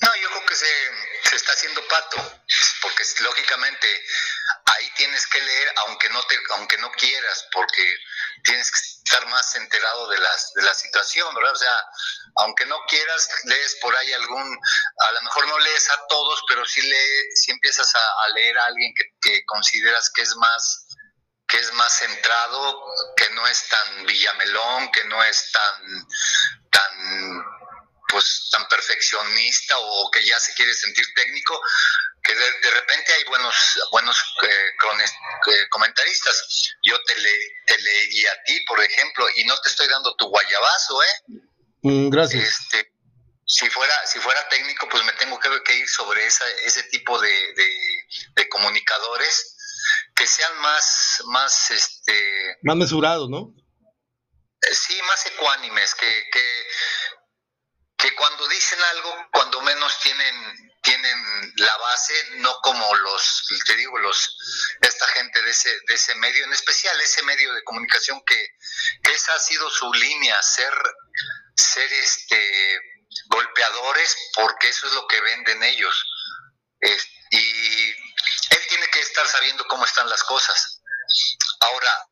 No, 0.01 0.09
yo 0.21 0.29
creo 0.29 0.45
que 0.47 0.55
se, 0.55 1.29
se 1.29 1.35
está 1.35 1.51
haciendo 1.51 1.81
pato, 1.87 2.17
porque 2.81 3.03
lógicamente 3.23 3.87
ahí 4.65 4.85
tienes 4.97 5.25
que 5.27 5.39
leer 5.39 5.67
aunque 5.87 6.09
no 6.09 6.21
te 6.23 6.35
aunque 6.57 6.77
no 6.77 6.91
quieras 6.91 7.47
porque 7.51 7.83
tienes 8.43 8.71
que 8.71 8.79
estar 8.79 9.25
más 9.27 9.55
enterado 9.55 10.07
de 10.09 10.17
las 10.17 10.53
de 10.53 10.63
la 10.63 10.73
situación 10.73 11.33
verdad 11.35 11.53
o 11.53 11.57
sea 11.57 11.85
aunque 12.37 12.65
no 12.65 12.77
quieras 12.87 13.29
lees 13.45 13.77
por 13.81 13.95
ahí 13.95 14.13
algún 14.13 14.59
a 14.99 15.11
lo 15.11 15.21
mejor 15.21 15.47
no 15.47 15.59
lees 15.59 15.89
a 15.89 16.07
todos 16.07 16.43
pero 16.47 16.65
sí 16.65 16.81
lee 16.81 17.35
sí 17.35 17.51
empiezas 17.51 17.93
a, 17.95 18.27
leer 18.35 18.57
a 18.57 18.65
alguien 18.65 18.93
que, 18.95 19.03
que, 19.21 19.45
consideras 19.45 20.09
que 20.13 20.21
es 20.21 20.35
más 20.35 20.87
que 21.47 21.57
es 21.57 21.73
más 21.73 21.97
centrado, 21.97 22.83
que 23.15 23.29
no 23.29 23.47
es 23.47 23.67
tan 23.69 24.05
villamelón, 24.05 24.91
que 24.91 25.05
no 25.05 25.23
es 25.23 25.49
tan, 25.51 26.07
tan, 26.69 27.45
pues, 28.09 28.49
tan 28.51 28.67
perfeccionista 28.67 29.75
o 29.77 30.11
que 30.11 30.25
ya 30.25 30.37
se 30.39 30.53
quiere 30.55 30.73
sentir 30.73 31.05
técnico, 31.15 31.59
que 32.27 32.35
de, 32.35 32.71
repente 32.71 33.13
hay 33.13 33.23
buenos, 33.23 33.55
buenos 33.91 34.35
eh, 34.43 34.47
eh, 34.47 35.69
comentaristas. 35.69 36.73
Yo 36.83 37.01
te, 37.03 37.15
le, 37.19 37.31
te 37.65 37.77
leí 37.81 38.25
a 38.27 38.43
ti, 38.43 38.59
por 38.67 38.83
ejemplo, 38.83 39.27
y 39.35 39.45
no 39.45 39.59
te 39.61 39.69
estoy 39.69 39.87
dando 39.87 40.15
tu 40.17 40.27
guayabazo, 40.27 41.03
¿eh? 41.03 41.39
Mm, 41.83 42.09
gracias. 42.09 42.43
Este, 42.43 42.91
si 43.45 43.69
fuera, 43.69 43.95
si 44.05 44.19
fuera 44.19 44.47
técnico, 44.49 44.89
pues 44.89 45.03
me 45.05 45.13
tengo 45.13 45.39
que, 45.39 45.49
que 45.63 45.77
ir 45.77 45.87
sobre 45.87 46.25
esa, 46.25 46.45
ese 46.65 46.83
tipo 46.83 47.19
de, 47.19 47.53
de 48.35 48.49
comunicadores 48.49 49.55
que 50.13 50.27
sean 50.27 50.57
más, 50.59 51.21
más, 51.27 51.71
este... 51.71 52.57
Más 52.63 52.75
mesurados, 52.75 53.29
¿no? 53.29 53.53
sí, 54.71 54.99
más 55.07 55.25
ecuánimes, 55.27 55.95
que, 55.95 56.29
que, 56.31 56.67
que 57.97 58.15
cuando 58.15 58.47
dicen 58.47 58.79
algo, 58.95 59.15
cuando 59.31 59.61
menos 59.61 59.99
tienen 59.99 60.71
tienen 60.87 61.53
la 61.57 61.77
base, 61.77 62.13
no 62.37 62.61
como 62.61 62.95
los, 62.95 63.45
te 63.65 63.75
digo, 63.75 63.97
los, 63.99 64.37
esta 64.79 65.05
gente 65.07 65.41
de 65.41 65.51
ese, 65.51 65.69
de 65.69 65.93
ese 65.93 66.15
medio, 66.15 66.45
en 66.45 66.53
especial 66.53 66.99
ese 67.01 67.23
medio 67.23 67.53
de 67.53 67.63
comunicación 67.65 68.21
que, 68.25 68.47
que 69.03 69.11
esa 69.11 69.33
ha 69.33 69.39
sido 69.39 69.69
su 69.69 69.91
línea, 69.93 70.41
ser, 70.41 70.73
ser 71.55 71.91
este 71.91 72.79
golpeadores, 73.25 74.15
porque 74.35 74.69
eso 74.69 74.87
es 74.87 74.93
lo 74.93 75.05
que 75.07 75.19
venden 75.19 75.63
ellos. 75.63 76.05
y 77.31 77.89
él 77.89 78.67
tiene 78.69 78.87
que 78.87 79.01
estar 79.01 79.27
sabiendo 79.27 79.65
cómo 79.67 79.83
están 79.83 80.09
las 80.09 80.23
cosas. 80.23 80.81
Ahora, 81.59 82.07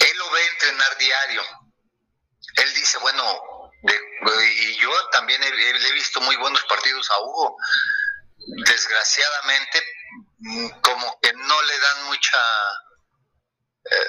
él 0.00 0.18
lo 0.18 0.30
ve 0.30 0.46
entrenar 0.48 0.98
diario. 0.98 1.42
Él 2.56 2.74
dice, 2.74 2.98
bueno, 2.98 3.59
y 3.82 4.76
yo 4.76 4.90
también 5.10 5.42
he, 5.42 5.50
le 5.50 5.88
he 5.88 5.92
visto 5.92 6.20
muy 6.20 6.36
buenos 6.36 6.62
partidos 6.64 7.10
a 7.10 7.20
Hugo. 7.20 7.56
Desgraciadamente, 8.64 9.84
mm, 10.38 10.68
como 10.80 11.18
que 11.20 11.32
no 11.32 11.62
le 11.62 11.78
dan 11.78 12.04
mucha... 12.04 12.38
Eh, 13.90 14.06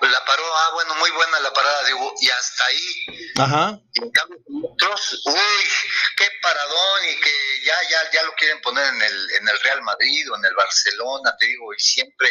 la 0.00 0.24
paró, 0.24 0.56
ah, 0.56 0.70
bueno, 0.72 0.94
muy 0.96 1.10
buena 1.10 1.38
la 1.40 1.52
parada 1.52 1.82
de 1.84 1.94
Hugo, 1.94 2.14
y 2.20 2.30
hasta 2.30 2.64
ahí. 2.64 3.06
Ajá. 3.38 3.78
Y 3.92 4.02
en 4.02 4.10
cambio, 4.10 4.38
otros, 4.72 5.22
uy, 5.26 5.70
qué 6.16 6.28
paradón, 6.40 7.04
y 7.10 7.20
que 7.20 7.62
ya, 7.64 7.76
ya, 7.90 8.10
ya 8.12 8.22
lo 8.22 8.34
quieren 8.34 8.60
poner 8.62 8.86
en 8.86 9.02
el, 9.02 9.30
en 9.32 9.48
el 9.48 9.60
Real 9.60 9.82
Madrid 9.82 10.30
o 10.32 10.36
en 10.36 10.44
el 10.46 10.54
Barcelona, 10.54 11.36
te 11.38 11.46
digo, 11.46 11.72
y 11.74 11.78
siempre, 11.78 12.30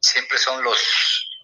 siempre 0.00 0.38
son 0.38 0.62
los, 0.62 0.78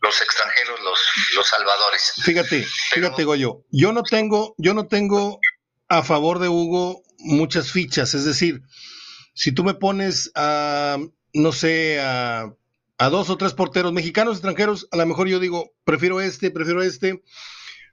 los 0.01 0.21
extranjeros 0.23 0.81
los, 0.83 0.99
los 1.35 1.47
salvadores. 1.47 2.13
Fíjate, 2.23 2.67
fíjate 2.93 3.25
Goyo, 3.25 3.63
yo 3.71 3.93
no 3.93 4.03
tengo, 4.03 4.55
yo 4.59 4.75
no 4.75 4.87
tengo 4.87 5.41
a 5.89 6.03
favor 6.03 6.39
de 6.39 6.49
Hugo 6.49 7.03
muchas 7.19 7.73
fichas, 7.73 8.15
es 8.15 8.25
decir, 8.25 8.63
si 9.35 9.53
tú 9.53 9.65
me 9.65 9.75
pones 9.75 10.31
a, 10.35 10.99
no 11.33 11.53
sé, 11.53 12.01
a, 12.01 12.53
a 12.99 13.09
dos 13.09 13.31
o 13.31 13.37
tres 13.37 13.53
porteros 13.55 13.93
mexicanos 13.93 14.37
extranjeros, 14.37 14.89
a 14.91 14.97
lo 14.97 15.07
mejor 15.07 15.29
yo 15.29 15.39
digo, 15.39 15.73
prefiero 15.85 16.21
este, 16.21 16.51
prefiero 16.51 16.83
este, 16.83 17.23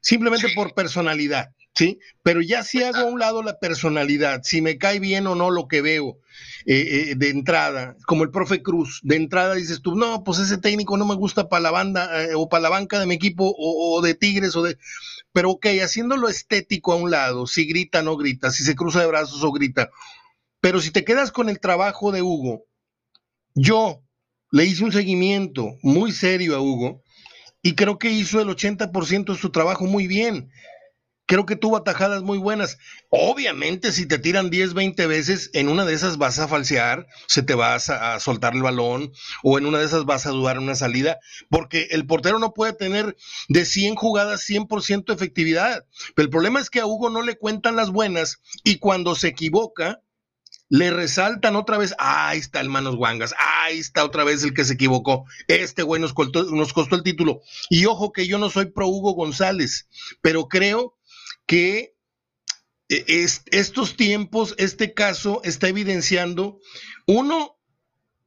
simplemente 0.01 0.49
por 0.55 0.73
personalidad. 0.73 1.49
¿Sí? 1.75 1.99
Pero 2.21 2.41
ya 2.41 2.63
si 2.63 2.83
hago 2.83 2.99
a 2.99 3.05
un 3.05 3.19
lado 3.19 3.43
la 3.43 3.59
personalidad, 3.59 4.41
si 4.43 4.61
me 4.61 4.77
cae 4.77 4.99
bien 4.99 5.27
o 5.27 5.35
no 5.35 5.51
lo 5.51 5.67
que 5.67 5.81
veo 5.81 6.19
eh, 6.65 7.09
eh, 7.11 7.15
de 7.15 7.29
entrada, 7.29 7.95
como 8.05 8.23
el 8.23 8.31
profe 8.31 8.61
Cruz, 8.61 8.99
de 9.03 9.15
entrada 9.15 9.55
dices 9.55 9.81
tú, 9.81 9.95
no, 9.95 10.23
pues 10.23 10.39
ese 10.39 10.57
técnico 10.57 10.97
no 10.97 11.05
me 11.05 11.15
gusta 11.15 11.49
para 11.49 11.61
la 11.61 11.71
banda 11.71 12.23
eh, 12.23 12.35
o 12.35 12.47
para 12.47 12.61
la 12.63 12.69
banca 12.69 12.99
de 12.99 13.05
mi 13.05 13.15
equipo 13.15 13.53
o, 13.57 14.01
de 14.01 14.13
Tigres 14.13 14.55
o 14.55 14.63
de... 14.63 14.77
Pero 15.31 15.51
ok, 15.51 15.65
haciéndolo 15.83 16.29
estético 16.29 16.93
a 16.93 16.97
un 16.97 17.09
lado, 17.09 17.47
si 17.47 17.65
grita, 17.65 18.03
no 18.03 18.17
grita, 18.17 18.51
si 18.51 18.63
se 18.63 18.75
cruza 18.75 19.01
de 19.01 19.07
brazos 19.07 19.43
o 19.43 19.51
grita. 19.51 19.89
Pero 20.61 20.79
si 20.79 20.91
te 20.91 21.03
quedas 21.03 21.31
con 21.31 21.49
el 21.49 21.59
trabajo 21.59 22.11
de 22.11 22.21
Hugo, 22.21 22.65
yo 23.55 24.03
le 24.51 24.65
hice 24.65 24.83
un 24.83 24.91
seguimiento 24.91 25.75
muy 25.81 26.11
serio 26.11 26.55
a 26.55 26.61
Hugo 26.61 27.01
y 27.63 27.73
creo 27.73 27.97
que 27.97 28.11
hizo 28.11 28.39
el 28.39 28.47
80% 28.47 29.33
de 29.33 29.39
su 29.39 29.49
trabajo 29.49 29.85
muy 29.85 30.05
bien 30.05 30.51
creo 31.25 31.45
que 31.45 31.55
tuvo 31.55 31.77
atajadas 31.77 32.23
muy 32.23 32.37
buenas. 32.37 32.77
Obviamente, 33.09 33.91
si 33.91 34.05
te 34.05 34.19
tiran 34.19 34.49
10, 34.49 34.73
20 34.73 35.07
veces, 35.07 35.49
en 35.53 35.69
una 35.69 35.85
de 35.85 35.93
esas 35.93 36.17
vas 36.17 36.39
a 36.39 36.47
falsear, 36.47 37.07
se 37.27 37.43
te 37.43 37.55
vas 37.55 37.89
a, 37.89 38.19
soltar 38.19 38.53
el 38.53 38.63
balón, 38.63 39.11
o 39.43 39.57
en 39.57 39.65
una 39.65 39.79
de 39.79 39.85
esas 39.85 40.05
vas 40.05 40.25
a 40.25 40.31
dudar 40.31 40.59
una 40.59 40.75
salida, 40.75 41.19
porque 41.49 41.87
el 41.91 42.05
portero 42.05 42.39
no 42.39 42.53
puede 42.53 42.73
tener 42.73 43.15
de 43.49 43.65
100 43.65 43.95
jugadas 43.95 44.47
100% 44.47 45.13
efectividad. 45.13 45.85
Pero 46.15 46.25
el 46.25 46.29
problema 46.29 46.59
es 46.59 46.69
que 46.69 46.79
a 46.79 46.85
Hugo 46.85 47.09
no 47.09 47.21
le 47.21 47.37
cuentan 47.37 47.75
las 47.75 47.89
buenas 47.89 48.41
y 48.63 48.77
cuando 48.77 49.15
se 49.15 49.29
equivoca, 49.29 50.01
le 50.69 50.89
resaltan 50.89 51.55
otra 51.55 51.77
vez, 51.77 51.93
ahí 51.99 52.39
está 52.39 52.59
el 52.59 52.69
Manos 52.69 52.95
Guangas, 52.95 53.35
ahí 53.37 53.77
está 53.77 54.03
otra 54.03 54.23
vez 54.23 54.43
el 54.43 54.55
que 54.55 54.65
se 54.65 54.73
equivocó, 54.73 55.25
este 55.47 55.83
güey 55.83 56.01
nos 56.01 56.15
nos 56.51 56.73
costó 56.73 56.95
el 56.95 57.03
título. 57.03 57.41
Y 57.69 57.85
ojo 57.85 58.11
que 58.11 58.25
yo 58.25 58.39
no 58.39 58.49
soy 58.49 58.65
pro 58.65 58.87
Hugo 58.87 59.13
González, 59.13 59.87
pero 60.21 60.47
creo 60.47 60.95
que 61.45 61.93
eh, 62.89 63.25
estos 63.51 63.95
tiempos, 63.95 64.55
este 64.57 64.93
caso 64.93 65.41
está 65.43 65.67
evidenciando, 65.67 66.59
uno, 67.07 67.57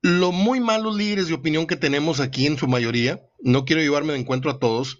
lo 0.02 0.32
muy 0.32 0.60
malos 0.60 0.96
líderes 0.96 1.28
de 1.28 1.34
opinión 1.34 1.66
que 1.66 1.76
tenemos 1.76 2.20
aquí 2.20 2.46
en 2.46 2.58
su 2.58 2.68
mayoría. 2.68 3.20
No 3.40 3.64
quiero 3.64 3.82
llevarme 3.82 4.12
de 4.12 4.20
encuentro 4.20 4.50
a 4.50 4.58
todos, 4.58 4.98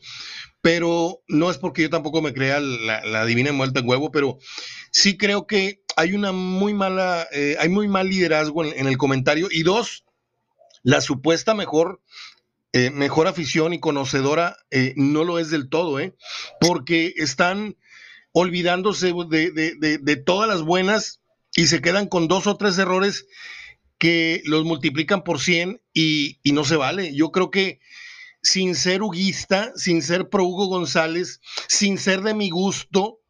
pero 0.61 1.23
no 1.29 1.51
es 1.51 1.59
porque 1.59 1.83
yo 1.83 1.91
tampoco 1.91 2.23
me 2.23 2.35
crea 2.35 2.61
la, 2.61 3.25
divina 3.25 3.53
muerte 3.53 3.81
en 3.81 3.89
huevo, 3.89 4.11
pero 4.11 4.39
sí 4.91 5.17
creo 5.17 5.47
que 5.47 5.83
hay 5.97 6.13
una 6.15 6.33
muy 6.33 6.75
mala, 6.75 7.27
eh, 7.33 7.57
hay 7.59 7.69
muy 7.69 7.89
mal 7.89 8.09
liderazgo 8.09 8.65
en, 8.65 8.87
el 8.87 8.99
comentario. 8.99 9.49
Y 9.51 9.63
dos, 9.63 10.05
la 10.83 11.01
supuesta 11.01 11.55
mejor 11.55 12.03
eh, 12.73 12.91
mejor 12.91 13.27
afición 13.27 13.73
y 13.73 13.81
conocedora 13.81 14.59
no 14.97 15.25
lo 15.25 15.39
es 15.39 15.51
del 15.51 15.71
todo, 15.71 15.99
¿eh? 15.99 16.15
porque 16.61 17.15
están 17.17 17.77
olvidándose 18.39 19.15
de, 19.31 20.23
todas 20.27 20.47
las 20.47 20.61
buenas 20.61 21.23
y 21.55 21.69
se 21.69 21.81
quedan 21.81 22.07
con 22.07 22.29
dos 22.29 22.47
o 22.47 22.59
tres 22.59 22.77
errores 22.77 23.27
que 23.97 24.43
los 24.45 24.67
multiplican 24.67 25.25
por 25.25 25.41
100 25.41 25.81
y, 25.95 26.39
no 26.45 26.63
se 26.67 26.77
vale. 26.77 27.15
Yo 27.15 27.33
creo 27.33 27.51
que 27.51 27.81
sin 28.43 28.75
ser 28.75 29.03
huguista, 29.03 29.73
sin 29.75 30.03
ser 30.03 30.29
pro 30.29 30.45
Hugo 30.45 30.67
González, 30.67 31.41
sin 31.67 31.97
ser 31.97 32.21
de 32.21 32.35
mi 32.35 32.51
gusto, 32.51 33.21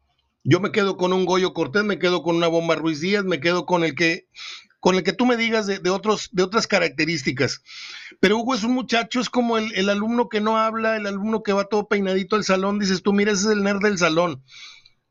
yo 0.43 0.59
me 0.59 0.73
quedo 0.73 0.97
con 0.97 1.13
un 1.13 1.23
Goyo 1.23 1.53
Cortés, 1.53 1.85
me 1.85 1.99
quedo 1.99 2.21
con 2.21 2.35
una 2.35 2.47
Bomba 2.47 2.75
Ruiz 2.75 2.99
Díaz, 2.99 3.23
me 3.23 3.39
quedo 3.39 3.65
con 3.65 3.85
el 3.85 3.95
que 3.95 4.27
con 4.81 4.95
el 4.95 5.03
que 5.03 5.13
tú 5.13 5.25
me 5.25 5.37
digas 5.37 5.67
de, 5.67 5.89
otros, 5.89 6.29
de 6.33 6.43
otras 6.43 6.67
características. 6.67 7.61
Pero 8.19 8.37
Hugo 8.37 8.55
es 8.55 8.63
un 8.63 8.73
muchacho, 8.73 9.19
es 9.19 9.29
como 9.29 9.57
el, 9.57 9.73
el, 9.73 9.89
alumno 9.89 10.29
que 10.29 10.39
no 10.39 10.57
habla, 10.57 10.95
el 10.97 11.07
alumno 11.07 11.43
que 11.43 11.51
va 11.51 11.65
todo 11.65 11.87
peinadito 11.87 12.35
al 12.35 12.43
salón, 12.43 12.77
dices 12.77 13.01
tú, 13.01 13.11
mira, 13.11 13.31
ese 13.31 13.47
es 13.47 13.51
el 13.53 13.63
nerd 13.63 13.81
del 13.81 13.97
salón 13.97 14.43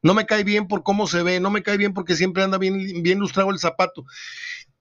no 0.06 0.14
me 0.14 0.24
cae 0.24 0.44
bien 0.44 0.68
por 0.68 0.84
cómo 0.84 1.06
se 1.06 1.22
ve, 1.22 1.40
no 1.40 1.50
me 1.50 1.62
cae 1.62 1.76
bien 1.76 1.92
porque 1.92 2.16
siempre 2.16 2.44
anda 2.44 2.58
bien, 2.58 3.02
bien 3.02 3.18
lustrado 3.18 3.50
el 3.50 3.58
zapato. 3.58 4.04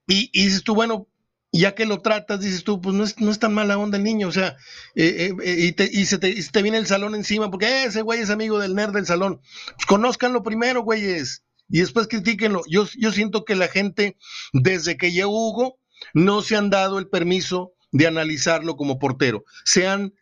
Y, 0.08 0.30
dices 0.32 0.64
tú, 0.64 0.76
bueno, 0.76 1.08
ya 1.52 1.74
que 1.74 1.88
lo 1.88 2.02
tratas, 2.02 2.42
dices 2.42 2.64
tú, 2.64 2.80
pues 2.80 2.96
no 2.96 3.04
es, 3.04 3.20
no 3.20 3.32
es 3.32 3.40
tan 3.40 3.54
mala 3.54 3.78
onda 3.78 3.98
el 3.98 4.04
niño, 4.04 4.28
o 4.28 4.32
sea, 4.32 4.56
eh, 4.94 5.32
eh, 5.32 5.34
eh, 5.44 5.56
y, 5.60 5.72
te, 5.72 5.90
y, 5.92 6.06
se 6.06 6.20
te, 6.20 6.62
viene 6.62 6.78
el 6.78 6.86
salón 6.86 7.16
encima, 7.16 7.50
porque 7.50 7.86
ese 7.86 8.04
güey 8.04 8.20
es 8.20 8.30
amigo 8.30 8.60
del 8.60 8.76
nerd 8.76 8.94
del 8.94 9.08
salón. 9.08 9.42
Pues 9.76 9.86
conózcanlo 9.88 10.44
primero, 10.44 10.84
güeyes, 10.84 11.44
y 11.70 11.80
después 11.80 12.08
critíquenlo. 12.08 12.62
Yo, 12.70 12.88
yo 12.96 13.12
siento 13.12 13.46
que 13.46 13.56
la 13.56 13.68
gente, 13.68 14.18
desde 14.54 14.96
que 14.96 15.12
llegó 15.12 15.50
Hugo, 15.50 15.80
no 16.14 16.44
se 16.44 16.56
han 16.56 16.70
dado 16.70 17.00
el 17.00 17.08
permiso 17.08 17.74
de 17.92 18.06
analizarlo 18.06 18.76
como 18.76 19.00
portero. 19.00 19.44
Se 19.64 19.88
han 19.88 20.14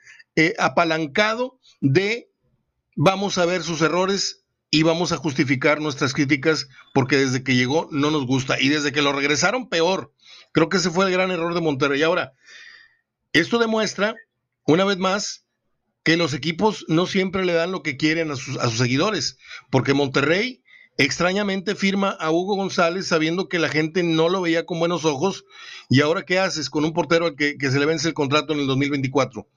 apalancado 0.58 1.60
de 1.82 2.30
vamos 2.96 3.38
a 3.38 3.46
ver 3.46 3.64
sus 3.64 3.82
errores 3.82 4.43
y 4.74 4.82
vamos 4.82 5.12
a 5.12 5.18
justificar 5.18 5.82
nuestras 5.82 6.16
críticas 6.16 6.68
porque 6.96 7.16
desde 7.16 7.44
que 7.44 7.54
llegó 7.54 7.88
no 7.92 8.10
nos 8.10 8.26
gusta 8.26 8.60
y 8.60 8.70
desde 8.70 8.92
que 8.92 9.04
lo 9.04 9.14
regresaron 9.14 9.70
peor. 9.70 10.12
Creo 10.52 10.68
que 10.68 10.78
ese 10.78 10.90
fue 10.90 11.06
el 11.06 11.12
gran 11.12 11.30
error 11.30 11.54
de 11.54 11.62
Monterrey. 11.62 12.02
Ahora, 12.02 12.34
esto 13.34 13.60
demuestra, 13.60 14.16
una 14.66 14.84
vez 14.84 14.98
más, 14.98 15.46
que 16.02 16.18
los 16.18 16.34
equipos 16.34 16.86
no 16.88 17.06
siempre 17.06 17.46
le 17.46 17.54
dan 17.54 17.72
lo 17.72 17.84
que 17.84 17.98
quieren 17.98 18.32
a 18.32 18.36
sus, 18.36 18.58
seguidores, 18.76 19.38
porque 19.70 19.94
Monterrey 19.94 20.64
extrañamente 20.98 21.76
firma 21.76 22.10
a 22.10 22.32
Hugo 22.32 22.56
González 22.56 23.08
sabiendo 23.08 23.50
que 23.50 23.60
la 23.60 23.70
gente 23.70 24.02
no 24.02 24.28
lo 24.28 24.42
veía 24.42 24.66
con 24.66 24.80
buenos 24.80 25.06
ojos 25.06 25.46
y 25.88 26.02
ahora 26.02 26.24
¿qué 26.26 26.40
haces 26.40 26.72
con 26.72 26.84
un 26.84 26.94
portero 26.94 27.28
al 27.28 27.36
que, 27.36 27.60
que 27.60 27.70
se 27.70 27.78
le 27.78 27.86
vence 27.86 28.08
el 28.08 28.16
contrato 28.16 28.54
en 28.54 28.62
el 28.62 28.66
2024? 28.66 29.48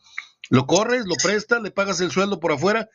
Lo 0.50 0.66
corres, 0.66 1.06
lo 1.06 1.14
prestas, 1.22 1.62
le 1.62 1.70
pagas 1.70 2.02
el 2.02 2.10
sueldo 2.10 2.38
por 2.38 2.52
afuera 2.52 2.90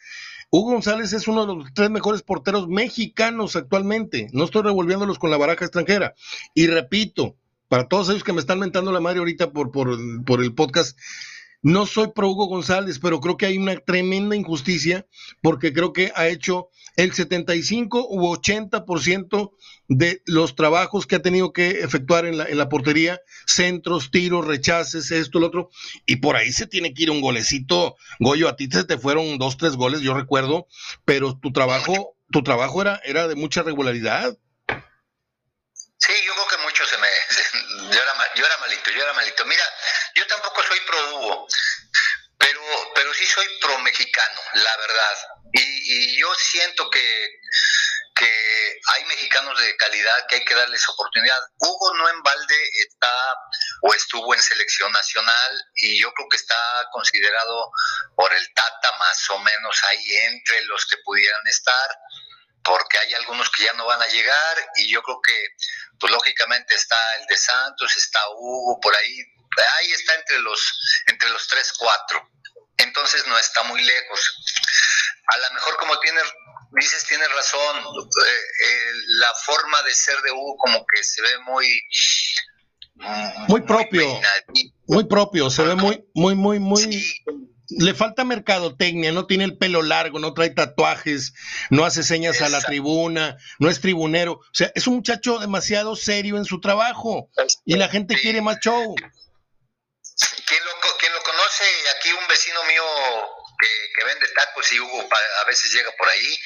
Hugo 0.54 0.74
González 0.74 1.14
es 1.14 1.30
uno 1.30 1.46
de 1.46 1.56
los 1.56 1.74
tres 1.74 1.90
mejores 1.90 2.24
porteros 2.24 2.68
mexicanos 2.68 3.56
actualmente. 3.56 4.28
No 4.34 4.44
estoy 4.44 4.64
revolviéndolos 4.64 5.18
con 5.18 5.32
la 5.32 5.38
baraja 5.38 5.64
extranjera. 5.64 6.14
Y 6.54 6.68
repito, 6.68 7.38
para 7.70 7.88
todos 7.88 8.10
ellos 8.10 8.26
que 8.26 8.34
me 8.34 8.42
están 8.42 8.60
mentando 8.60 8.92
la 8.92 9.00
madre 9.00 9.20
ahorita 9.20 9.54
por, 9.54 9.72
por, 9.72 9.98
por 10.26 10.44
el 10.44 10.54
podcast, 10.54 11.00
no 11.62 11.86
soy 11.86 12.10
pro 12.14 12.30
Hugo 12.30 12.48
González, 12.48 13.00
pero 13.00 13.22
creo 13.22 13.38
que 13.38 13.46
hay 13.46 13.58
una 13.58 13.78
tremenda 13.78 14.36
injusticia 14.36 15.08
porque 15.42 15.72
creo 15.72 15.94
que 15.94 16.12
ha 16.16 16.28
hecho 16.28 16.68
el 16.98 17.14
75 17.14 18.08
u 18.10 18.20
80% 18.34 19.52
de 19.94 20.22
los 20.26 20.56
trabajos 20.56 21.06
que 21.06 21.18
ha 21.18 21.22
tenido 21.22 21.52
que 21.52 21.82
efectuar 21.82 22.26
en 22.26 22.38
la, 22.38 22.46
en 22.46 22.58
la 22.58 22.70
portería, 22.70 23.20
centros, 23.46 24.10
tiros, 24.10 24.48
rechaces, 24.48 25.12
esto, 25.12 25.40
lo 25.40 25.48
otro, 25.48 25.70
y 26.06 26.16
por 26.18 26.38
ahí 26.38 26.54
se 26.54 26.66
tiene 26.66 26.94
que 26.94 27.04
ir 27.04 27.12
un 27.12 27.20
golecito. 27.20 27.98
Goyo, 28.20 28.48
a 28.48 28.56
ti 28.56 28.70
se 28.72 28.86
te 28.86 28.98
fueron 28.98 29.38
dos, 29.38 29.58
tres 29.58 29.76
goles, 29.76 30.00
yo 30.00 30.14
recuerdo, 30.14 30.68
pero 31.04 31.38
tu 31.38 31.52
trabajo, 31.52 32.16
tu 32.32 32.42
trabajo 32.42 32.82
era, 32.82 33.02
era 33.04 33.28
de 33.28 33.36
mucha 33.36 33.64
regularidad. 33.64 34.38
Sí, 35.98 36.14
yo 36.26 36.34
creo 36.34 36.48
que 36.48 36.64
mucho 36.64 36.86
se 36.86 36.98
me... 36.98 37.08
Yo 37.94 38.00
era, 38.02 38.14
yo 38.36 38.46
era 38.46 38.58
malito, 38.62 38.92
yo 38.92 39.04
era 39.04 39.14
malito. 39.14 39.46
Mira, 39.46 39.64
yo 40.16 40.26
tampoco 40.26 40.64
soy 40.64 40.80
pro 40.88 41.20
Hugo, 41.20 41.48
pero 42.38 42.62
pero 42.96 43.14
sí 43.14 43.26
soy 43.26 43.46
pro 43.60 43.78
mexicano, 43.80 44.42
la 44.54 44.78
verdad. 44.78 45.18
Y, 45.54 46.18
yo 46.18 46.34
siento 46.36 46.90
que, 46.90 47.40
que 48.16 48.80
hay 48.94 49.06
mexicanos 49.06 49.58
de 49.60 49.76
calidad 49.78 50.26
que 50.28 50.36
hay 50.36 50.46
que 50.46 50.56
darles 50.56 50.88
oportunidad. 50.90 51.40
Hugo 51.60 51.96
no 51.96 52.10
en 52.10 52.22
balde 52.24 52.70
está 52.88 53.14
o 53.84 53.94
estuvo 53.94 54.34
en 54.34 54.42
selección 54.42 54.92
nacional 54.92 55.64
y 55.76 56.02
yo 56.02 56.12
creo 56.14 56.28
que 56.30 56.38
está 56.38 56.88
considerado 56.92 57.72
por 58.16 58.34
el 58.34 58.54
Tata 58.54 58.92
más 58.98 59.30
o 59.30 59.40
menos 59.40 59.84
ahí 59.90 60.18
entre 60.34 60.66
los 60.66 60.86
que 60.86 60.98
pudieran 61.04 61.46
estar 61.48 61.90
porque 62.64 62.98
hay 63.00 63.14
algunos 63.16 63.50
que 63.50 63.64
ya 63.64 63.74
no 63.74 63.86
van 63.86 64.02
a 64.02 64.08
llegar 64.08 64.70
y 64.78 64.92
yo 64.92 65.02
creo 65.02 65.20
que 65.22 65.48
pues 66.00 66.12
lógicamente 66.12 66.76
está 66.76 66.98
el 67.20 67.26
de 67.28 67.38
Santos, 67.38 67.96
está 67.98 68.20
Hugo 68.30 68.80
por 68.80 68.96
ahí, 68.96 69.18
ahí 69.80 69.92
está 69.92 70.14
entre 70.16 70.40
los 70.40 71.04
entre 71.08 71.30
los 71.30 71.48
tres 71.48 71.74
cuatro 71.78 72.30
entonces 72.78 73.26
no 73.28 73.38
está 73.38 73.64
muy 73.64 73.82
lejos 73.82 74.36
a 75.28 75.38
lo 75.38 75.54
mejor 75.54 75.78
como 75.78 76.00
tienes 76.00 76.24
dices 76.80 77.06
tienes 77.08 77.30
razón 77.34 77.78
eh, 77.78 78.30
eh, 78.30 78.92
la 79.20 79.34
forma 79.46 79.82
de 79.84 79.94
ser 79.94 80.16
de 80.22 80.32
Hugo 80.32 80.56
como 80.58 80.86
que 80.86 81.04
se 81.04 81.22
ve 81.22 81.40
muy 81.46 81.68
muy 83.48 83.62
propio. 83.62 84.22
muy, 84.88 85.06
propio 85.06 85.50
se 85.50 85.64
ve 85.64 85.76
muy 85.76 86.06
muy 86.14 86.36
muy 86.36 86.60
muy 86.60 87.04
le 87.78 87.94
falta 87.94 88.24
mercadotecnia, 88.24 89.12
no 89.12 89.28
tiene 89.28 89.46
el 89.46 89.58
pelo 89.58 89.82
largo, 89.82 90.20
no 90.20 90.34
trae 90.34 90.50
tatuajes, 90.50 91.34
no 91.70 91.86
hace 91.86 92.04
señas 92.04 92.42
a 92.42 92.50
la 92.50 92.60
tribuna, 92.62 93.38
no 93.60 93.70
es 93.70 93.80
tribunero. 93.80 94.34
O 94.34 94.54
sea, 94.54 94.72
es 94.76 94.88
un 94.88 94.96
muchacho 94.96 95.40
demasiado 95.40 95.96
serio 95.96 96.38
en 96.38 96.46
su 96.46 96.60
trabajo 96.60 97.30
y 97.66 97.76
la 97.76 97.88
gente 97.88 98.20
quiere 98.20 98.42
más 98.42 98.60
show. 98.60 98.96
Quien 98.96 100.64
lo, 100.66 100.72
lo 100.72 101.24
conoce, 101.24 101.64
aquí 101.98 102.10
un 102.12 102.28
vecino 102.28 102.60
mío 102.66 102.84
que, 103.62 104.06
vende 104.06 104.28
tacos 104.30 104.72
y 104.72 104.80
Hugo 104.80 105.08
a 105.42 105.46
veces 105.46 105.72
llega 105.72 105.92
por 105.98 106.10
ahí, 106.10 106.38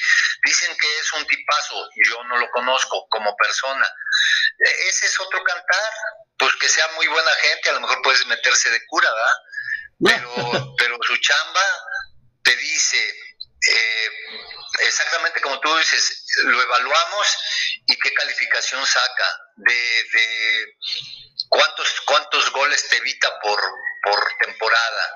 dicen 0.44 0.76
que 0.76 0.98
es 0.98 1.12
un 1.14 1.26
tipazo, 1.26 1.88
yo 2.04 2.22
no 2.24 2.36
lo 2.38 2.50
conozco 2.50 3.06
como 3.08 3.34
persona. 3.36 3.86
E, 4.58 4.88
ese 4.88 5.06
es 5.06 5.20
otro 5.20 5.42
cantar, 5.42 5.92
pues 6.38 6.54
que 6.60 6.68
sea 6.68 6.86
muy 6.96 7.06
buena 7.06 7.30
gente, 7.42 7.70
a 7.70 7.72
lo 7.72 7.80
mejor 7.80 8.02
puedes 8.02 8.26
meterse 8.26 8.70
de 8.70 8.84
cura, 8.86 9.10
¿verdad? 9.10 9.36
pero, 10.04 10.74
pero 10.76 10.98
su 11.02 11.16
chamba 11.16 11.64
te 12.42 12.54
dice 12.54 13.14
eh, 13.68 14.10
exactamente 14.80 15.40
como 15.40 15.58
tú 15.60 15.76
dices, 15.78 16.24
lo 16.44 16.62
evaluamos 16.62 17.38
y 17.86 17.96
qué 17.98 18.12
calificación 18.12 18.84
saca 18.84 19.40
de, 19.56 20.76
cuántos 21.48 22.00
cuántos 22.02 22.50
goles 22.52 22.88
te 22.88 22.96
evita 22.96 23.40
por, 23.40 23.60
por 24.02 24.36
temporada. 24.38 25.12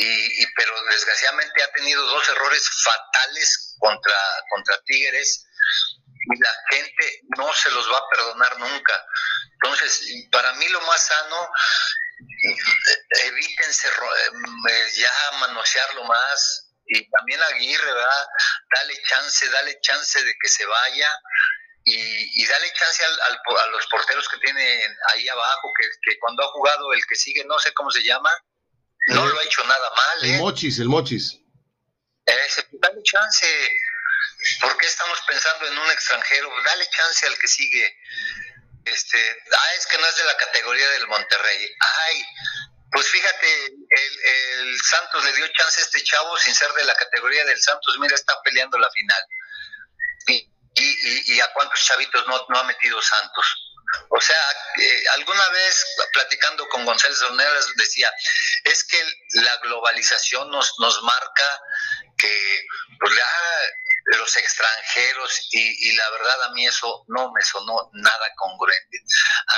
Y, 0.00 0.46
pero 0.54 0.72
desgraciadamente 0.90 1.62
ha 1.62 1.72
tenido 1.72 2.06
dos 2.06 2.28
errores 2.28 2.62
fatales 2.84 3.74
contra, 3.80 4.16
contra 4.48 4.80
Tigres 4.84 5.44
y 6.34 6.40
la 6.40 6.52
gente 6.70 7.20
no 7.36 7.52
se 7.52 7.70
los 7.72 7.90
va 7.92 7.98
a 7.98 8.08
perdonar 8.14 8.58
nunca. 8.60 9.04
Entonces, 9.54 10.28
para 10.30 10.52
mí 10.54 10.68
lo 10.68 10.80
más 10.82 11.04
sano 11.04 11.50
evítense 13.26 13.88
eh, 13.88 14.90
ya 14.94 15.38
manosearlo 15.40 16.04
más 16.04 16.68
y 16.86 17.08
también 17.10 17.40
Aguirre, 17.42 17.92
¿verdad? 17.92 18.26
Dale 18.74 19.02
chance, 19.02 19.48
dale 19.50 19.78
chance 19.80 20.22
de 20.22 20.34
que 20.40 20.48
se 20.48 20.64
vaya 20.64 21.20
y, 21.84 22.46
dale 22.46 22.72
chance 22.72 23.04
al, 23.04 23.20
a 23.20 23.66
los 23.68 23.86
porteros 23.86 24.28
que 24.28 24.38
tienen 24.38 24.96
ahí 25.12 25.28
abajo, 25.28 25.68
que, 25.78 26.18
cuando 26.18 26.44
ha 26.44 26.52
jugado 26.52 26.92
el 26.92 27.06
que 27.06 27.16
sigue, 27.16 27.44
no 27.44 27.58
sé 27.58 27.72
cómo 27.72 27.90
se 27.90 28.02
llama, 28.02 28.30
no 29.08 29.26
lo 29.26 29.38
ha 29.38 29.44
hecho 29.44 29.64
nada 29.64 29.90
mal. 29.94 30.24
El 30.24 30.30
¿eh? 30.34 30.38
Mochis, 30.38 30.78
el 30.78 30.88
Mochis. 30.88 31.38
Ese, 32.26 32.66
dale 32.72 33.02
chance. 33.02 33.46
¿Por 34.60 34.76
qué 34.78 34.86
estamos 34.86 35.18
pensando 35.26 35.66
en 35.66 35.78
un 35.78 35.90
extranjero? 35.90 36.50
Dale 36.64 36.86
chance 36.90 37.26
al 37.26 37.38
que 37.38 37.48
sigue 37.48 37.96
este, 38.92 39.42
ah, 39.52 39.74
es 39.76 39.86
que 39.86 39.98
no 39.98 40.06
es 40.06 40.16
de 40.16 40.24
la 40.24 40.36
categoría 40.36 40.88
del 40.90 41.06
Monterrey. 41.08 41.76
Ay, 42.06 42.24
pues 42.90 43.06
fíjate, 43.08 43.66
el, 43.66 44.20
el, 44.24 44.80
Santos 44.80 45.24
le 45.24 45.32
dio 45.34 45.46
chance 45.48 45.80
a 45.80 45.84
este 45.84 46.02
chavo 46.02 46.36
sin 46.38 46.54
ser 46.54 46.72
de 46.72 46.84
la 46.84 46.94
categoría 46.94 47.44
del 47.44 47.60
Santos. 47.60 47.96
Mira, 47.98 48.14
está 48.14 48.40
peleando 48.42 48.78
la 48.78 48.90
final. 48.90 49.22
Y, 50.28 50.50
y, 50.74 51.34
y 51.34 51.40
a 51.40 51.52
cuántos 51.52 51.84
chavitos 51.84 52.26
no, 52.26 52.46
no 52.48 52.58
ha 52.58 52.64
metido 52.64 53.00
Santos. 53.02 53.67
O 54.10 54.20
sea, 54.20 54.42
alguna 55.14 55.48
vez 55.50 55.84
platicando 56.12 56.68
con 56.68 56.84
González 56.84 57.20
Ornelas 57.22 57.66
decía, 57.76 58.12
es 58.64 58.84
que 58.84 59.02
la 59.42 59.56
globalización 59.62 60.50
nos, 60.50 60.74
nos 60.78 61.02
marca 61.02 61.60
que 62.16 62.66
pues, 63.00 63.14
ya 63.16 64.18
los 64.18 64.36
extranjeros 64.36 65.48
y, 65.52 65.92
la 65.96 66.10
verdad 66.10 66.42
a 66.44 66.50
mí 66.52 66.66
eso 66.66 67.04
no 67.08 67.30
me 67.32 67.42
sonó 67.42 67.90
nada 67.92 68.26
congruente. 68.36 68.98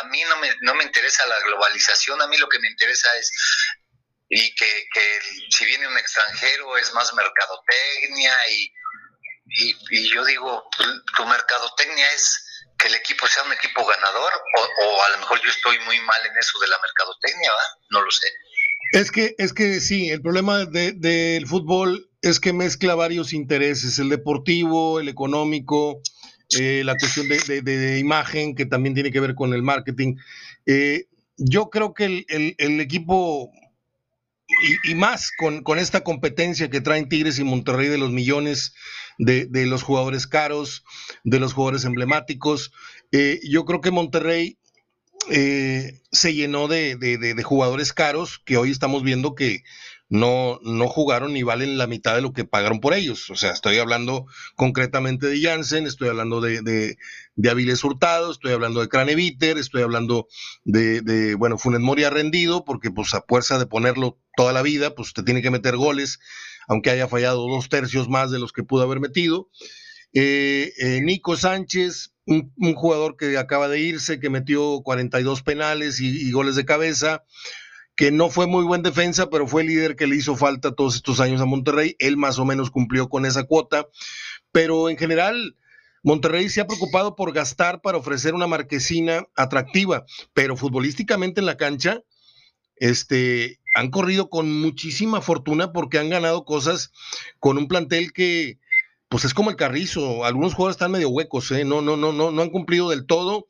A 0.00 0.04
mí 0.04 0.22
no 0.24 0.36
me, 0.36 0.54
no 0.62 0.74
me 0.74 0.84
interesa 0.84 1.26
la 1.26 1.38
globalización, 1.40 2.20
a 2.20 2.26
mí 2.26 2.36
lo 2.36 2.48
que 2.48 2.58
me 2.58 2.68
interesa 2.68 3.16
es 3.16 3.32
y 4.32 4.54
que, 4.54 4.88
si 5.50 5.64
viene 5.64 5.88
un 5.88 5.98
extranjero 5.98 6.76
es 6.76 6.92
más 6.92 7.12
mercadotecnia 7.14 8.48
y, 8.50 8.72
y, 9.90 10.14
yo 10.14 10.24
digo, 10.24 10.68
tu 11.16 11.26
mercadotecnia 11.26 12.12
es 12.12 12.49
que 12.80 12.88
el 12.88 12.94
equipo 12.94 13.26
sea 13.26 13.42
un 13.44 13.52
equipo 13.52 13.84
ganador 13.84 14.32
o, 14.58 15.02
a 15.02 15.10
lo 15.10 15.18
mejor 15.18 15.40
yo 15.44 15.50
estoy 15.50 15.76
muy 15.86 16.00
mal 16.00 16.20
en 16.24 16.38
eso 16.38 16.58
de 16.60 16.68
la 16.68 16.76
mercadotecnia, 16.80 17.50
¿va? 17.50 17.84
No 17.90 18.02
lo 18.02 18.10
sé. 18.10 18.28
Es 18.92 19.10
que, 19.10 19.34
es 19.38 19.52
que 19.52 19.80
sí, 19.80 20.10
el 20.10 20.22
problema 20.22 20.64
del 20.64 21.46
fútbol 21.46 22.10
es 22.22 22.40
que 22.40 22.52
mezcla 22.52 22.94
varios 22.94 23.32
intereses, 23.32 23.98
el 23.98 24.08
deportivo, 24.08 25.00
el 25.00 25.08
económico, 25.08 26.00
eh, 26.58 26.82
la 26.84 26.96
cuestión 26.96 27.28
de, 27.28 27.98
imagen, 27.98 28.56
que 28.56 28.66
también 28.66 28.94
tiene 28.94 29.12
que 29.12 29.20
ver 29.20 29.34
con 29.34 29.54
el 29.54 29.62
marketing. 29.62 30.16
Eh, 30.66 31.06
yo 31.36 31.70
creo 31.70 31.94
que 31.94 32.24
el, 32.28 32.80
equipo, 32.80 33.52
y, 34.84 34.94
más 34.94 35.30
con, 35.38 35.78
esta 35.78 36.02
competencia 36.02 36.68
que 36.68 36.80
traen 36.80 37.08
Tigres 37.08 37.38
y 37.38 37.44
Monterrey 37.44 37.88
de 37.88 37.98
los 37.98 38.10
millones 38.10 38.74
de, 39.18 39.48
los 39.66 39.82
jugadores 39.82 40.26
caros, 40.26 40.84
de 41.24 41.40
los 41.40 41.52
jugadores 41.52 41.84
emblemáticos, 41.84 42.72
eh, 43.12 43.40
yo 43.48 43.64
creo 43.64 43.80
que 43.80 43.90
Monterrey 43.90 44.58
se 46.10 46.34
llenó 46.34 46.66
de, 46.66 47.42
jugadores 47.44 47.92
caros 47.92 48.40
que 48.44 48.56
hoy 48.56 48.70
estamos 48.70 49.02
viendo 49.02 49.34
que 49.34 49.62
no, 50.08 50.58
no 50.64 50.88
jugaron 50.88 51.32
ni 51.32 51.44
valen 51.44 51.78
la 51.78 51.86
mitad 51.86 52.16
de 52.16 52.20
lo 52.20 52.32
que 52.32 52.44
pagaron 52.44 52.80
por 52.80 52.94
ellos. 52.94 53.30
O 53.30 53.36
sea, 53.36 53.52
estoy 53.52 53.78
hablando 53.78 54.26
concretamente 54.56 55.28
de 55.28 55.40
Jansen, 55.40 55.86
estoy 55.86 56.08
hablando 56.08 56.40
de, 56.40 56.62
de, 57.36 57.50
Aviles 57.50 57.84
Hurtado, 57.84 58.32
estoy 58.32 58.52
hablando 58.52 58.80
de 58.80 58.88
Craneviter, 58.88 59.56
estoy 59.56 59.82
hablando 59.82 60.26
de, 60.64 61.00
de, 61.00 61.36
bueno, 61.36 61.58
Funes 61.58 61.80
Mori 61.80 62.02
ha 62.02 62.10
rendido, 62.10 62.64
porque 62.64 62.90
pues 62.90 63.14
a 63.14 63.22
fuerza 63.26 63.58
de 63.58 63.66
ponerlo 63.66 64.18
toda 64.36 64.52
la 64.52 64.62
vida, 64.62 64.96
pues 64.96 65.12
te 65.12 65.22
tiene 65.22 65.42
que 65.42 65.50
meter 65.52 65.76
goles, 65.76 66.18
aunque 66.66 66.90
haya 66.90 67.06
fallado 67.06 67.46
dos 67.48 67.68
tercios 67.68 68.08
más 68.08 68.32
de 68.32 68.40
los 68.40 68.52
que 68.52 68.64
pudo 68.64 68.82
haber 68.82 68.98
metido. 68.98 69.48
Eh, 70.12 70.72
eh, 70.78 71.00
Nico 71.02 71.36
Sánchez, 71.36 72.12
un, 72.26 72.52
jugador 72.74 73.16
que 73.16 73.38
acaba 73.38 73.68
de 73.68 73.80
irse, 73.80 74.20
que 74.20 74.30
metió 74.30 74.82
42 74.82 75.42
penales 75.42 76.00
y 76.00 76.30
goles 76.30 76.56
de 76.56 76.64
cabeza 76.64 77.24
que 78.00 78.10
no 78.10 78.30
fue 78.30 78.46
muy 78.46 78.64
buen 78.64 78.82
defensa, 78.82 79.28
pero 79.28 79.46
fue 79.46 79.60
el 79.60 79.68
líder 79.68 79.94
que 79.94 80.06
le 80.06 80.16
hizo 80.16 80.34
falta 80.34 80.74
todos 80.74 80.94
estos 80.94 81.20
años 81.20 81.42
a 81.42 81.44
Monterrey. 81.44 81.96
Él 81.98 82.16
más 82.16 82.38
o 82.38 82.46
menos 82.46 82.70
cumplió 82.70 83.10
con 83.10 83.26
esa 83.26 83.44
cuota, 83.44 83.88
pero 84.52 84.88
en 84.88 84.96
general 84.96 85.54
Monterrey 86.02 86.48
se 86.48 86.62
ha 86.62 86.66
preocupado 86.66 87.14
por 87.14 87.34
gastar 87.34 87.82
para 87.82 87.98
ofrecer 87.98 88.32
una 88.32 88.46
marquesina 88.46 89.26
atractiva, 89.36 90.06
pero 90.32 90.56
futbolísticamente 90.56 91.40
en 91.40 91.46
la 91.46 91.58
cancha, 91.58 92.00
este, 92.76 93.60
han 93.74 93.90
corrido 93.90 94.30
con 94.30 94.50
muchísima 94.62 95.20
fortuna 95.20 95.70
porque 95.74 95.98
han 95.98 96.08
ganado 96.08 96.46
cosas 96.46 96.92
con 97.38 97.58
un 97.58 97.68
plantel 97.68 98.14
que, 98.14 98.59
pues 99.10 99.24
es 99.24 99.34
como 99.34 99.50
el 99.50 99.56
carrizo. 99.56 100.24
Algunos 100.24 100.54
jugadores 100.54 100.76
están 100.76 100.92
medio 100.92 101.10
huecos, 101.10 101.50
¿eh? 101.50 101.64
no, 101.64 101.82
no, 101.82 101.96
no, 101.96 102.12
no, 102.12 102.30
no 102.30 102.42
han 102.42 102.50
cumplido 102.50 102.88
del 102.88 103.06
todo. 103.06 103.48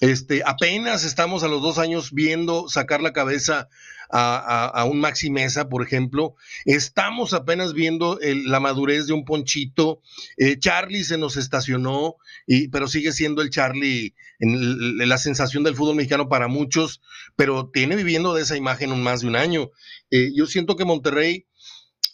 Este, 0.00 0.42
apenas 0.44 1.02
estamos 1.02 1.42
a 1.42 1.48
los 1.48 1.62
dos 1.62 1.78
años 1.78 2.12
viendo 2.12 2.68
sacar 2.68 3.00
la 3.00 3.12
cabeza 3.12 3.68
a, 4.10 4.84
un 4.84 5.00
Maxi 5.00 5.30
Mesa, 5.30 5.70
por 5.70 5.82
ejemplo. 5.82 6.34
Estamos 6.66 7.32
apenas 7.32 7.72
viendo 7.72 8.18
la 8.22 8.60
madurez 8.60 9.06
de 9.06 9.14
un 9.14 9.24
Ponchito. 9.24 10.02
Eh, 10.36 10.58
Charlie 10.58 11.04
se 11.04 11.16
nos 11.18 11.36
estacionó, 11.36 12.16
y, 12.46 12.68
pero 12.68 12.86
sigue 12.86 13.12
siendo 13.12 13.40
el 13.40 13.50
Charlie 13.50 14.14
en, 14.38 15.08
la 15.08 15.18
sensación 15.18 15.64
del 15.64 15.74
fútbol 15.74 15.96
mexicano 15.96 16.28
para 16.28 16.48
muchos, 16.48 17.00
pero 17.34 17.70
tiene 17.70 17.96
viviendo 17.96 18.34
de 18.34 18.42
esa 18.42 18.56
imagen 18.56 18.92
un 18.92 19.02
más 19.02 19.22
de 19.22 19.28
un 19.28 19.36
año. 19.36 19.70
Eh, 20.10 20.32
yo 20.34 20.46
siento 20.46 20.76
que 20.76 20.84
Monterrey 20.84 21.46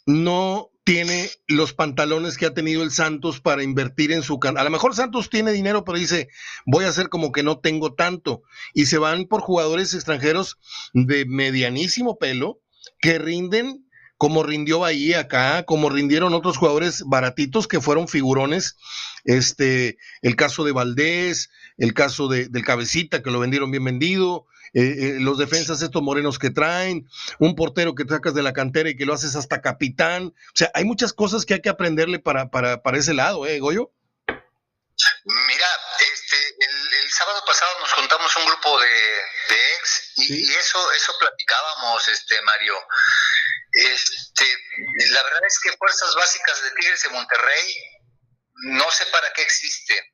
no 0.07 0.71
tiene 0.85 1.31
los 1.49 1.73
pantalones 1.73 2.37
que 2.37 2.47
ha 2.47 2.55
tenido 2.55 2.83
el 2.83 2.91
Santos 2.91 3.41
para 3.41 3.63
invertir 3.63 4.13
en 4.13 4.23
su 4.23 4.39
canal. 4.39 4.61
A 4.61 4.65
lo 4.65 4.71
mejor 4.71 4.95
Santos 4.95 5.31
tiene 5.31 5.51
dinero, 5.51 5.83
pero 5.85 5.99
dice, 5.99 6.29
voy 6.67 6.85
a 6.85 6.91
hacer 6.91 7.09
como 7.09 7.33
que 7.33 7.43
no 7.43 7.59
tengo 7.59 7.95
tanto. 7.95 8.43
Y 8.75 8.87
se 8.87 8.99
van 8.99 9.25
por 9.25 9.41
jugadores 9.41 9.95
extranjeros 9.95 10.59
de 10.93 11.25
medianísimo 11.25 12.19
pelo 12.19 12.61
que 13.01 13.19
rinden 13.19 13.85
como 14.17 14.43
rindió 14.43 14.81
Bahía 14.81 15.21
acá, 15.21 15.65
como 15.65 15.91
rindieron 15.91 16.35
otros 16.35 16.57
jugadores 16.57 17.03
baratitos 17.07 17.67
que 17.67 17.81
fueron 17.81 18.07
figurones, 18.07 18.77
este, 19.25 19.99
el 20.23 20.37
caso 20.37 20.65
de 20.65 20.73
Valdés, 20.73 21.51
el 21.79 21.95
caso 21.95 22.29
de, 22.29 22.49
del 22.49 22.65
Cabecita, 22.65 23.23
que 23.23 23.31
lo 23.31 23.41
vendieron 23.41 23.71
bien 23.71 23.85
vendido, 23.85 24.47
eh, 24.75 24.81
eh, 24.83 25.17
los 25.21 25.39
defensas 25.39 25.83
estos 25.83 26.03
morenos 26.03 26.39
que 26.39 26.51
traen, 26.51 27.09
un 27.39 27.55
portero 27.55 27.95
que 27.95 28.05
sacas 28.09 28.35
de 28.35 28.43
la 28.43 28.53
cantera 28.53 28.91
y 28.91 28.97
que 28.97 29.07
lo 29.07 29.15
haces 29.15 29.37
hasta 29.37 29.61
capitán, 29.61 30.27
o 30.27 30.57
sea, 30.57 30.71
hay 30.75 30.85
muchas 30.85 31.13
cosas 31.13 31.45
que 31.45 31.55
hay 31.55 31.63
que 31.63 31.69
aprenderle 31.69 32.19
para, 32.19 32.51
para, 32.51 32.83
para 32.83 32.99
ese 32.99 33.15
lado, 33.15 33.47
¿eh, 33.47 33.61
Goyo? 33.61 33.91
Mira, 35.25 35.67
este, 36.13 36.37
el, 36.37 37.11
sábado 37.11 37.43
pasado 37.47 37.81
nos 37.81 37.93
juntamos 37.93 38.37
un 38.37 38.47
grupo 38.47 38.81
de, 38.81 38.87
ex 39.79 40.13
y, 40.17 40.35
y, 40.35 40.55
eso, 40.55 40.93
eso 40.93 41.13
platicábamos, 41.19 42.09
este, 42.09 42.41
Mario. 42.43 42.75
Este, 43.73 44.45
la 45.11 45.23
verdad 45.23 45.43
es 45.47 45.59
que 45.61 45.77
Fuerzas 45.77 46.15
Básicas 46.15 46.63
de 46.63 46.71
Tigres 46.73 47.03
de 47.03 47.09
Monterrey 47.11 47.77
no 48.55 48.91
sé 48.91 49.07
para 49.07 49.33
qué 49.33 49.43
existe. 49.43 50.13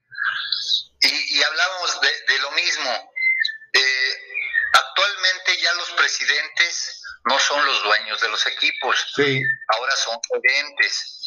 Y, 1.02 1.38
y 1.38 1.42
hablamos 1.42 2.00
de, 2.00 2.38
lo 2.40 2.50
mismo. 2.52 3.12
Eh, 3.72 4.29
actualmente 4.72 5.60
ya 5.60 5.72
los 5.74 5.90
presidentes 5.92 7.02
no 7.24 7.38
son 7.38 7.64
los 7.64 7.82
dueños 7.82 8.20
de 8.20 8.28
los 8.28 8.46
equipos, 8.46 9.12
ahora 9.68 9.96
son 9.96 10.18
gerentes. 10.32 11.18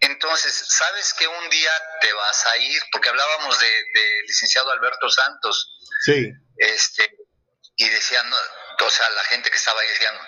Entonces, 0.00 0.64
sabes 0.68 1.14
que 1.14 1.26
un 1.28 1.50
día 1.50 1.70
te 2.00 2.12
vas 2.12 2.46
a 2.46 2.56
ir, 2.56 2.82
porque 2.90 3.08
hablábamos 3.10 3.58
de, 3.58 3.66
de 3.66 4.22
licenciado 4.26 4.70
Alberto 4.70 5.08
Santos. 5.10 5.78
Sí. 6.04 6.32
Este, 6.56 7.16
y 7.76 7.88
decían, 7.88 8.30
o 8.80 8.90
sea, 8.90 9.08
la 9.10 9.24
gente 9.24 9.50
que 9.50 9.56
estaba 9.56 9.80
ahí 9.80 9.88
decían, 9.88 10.18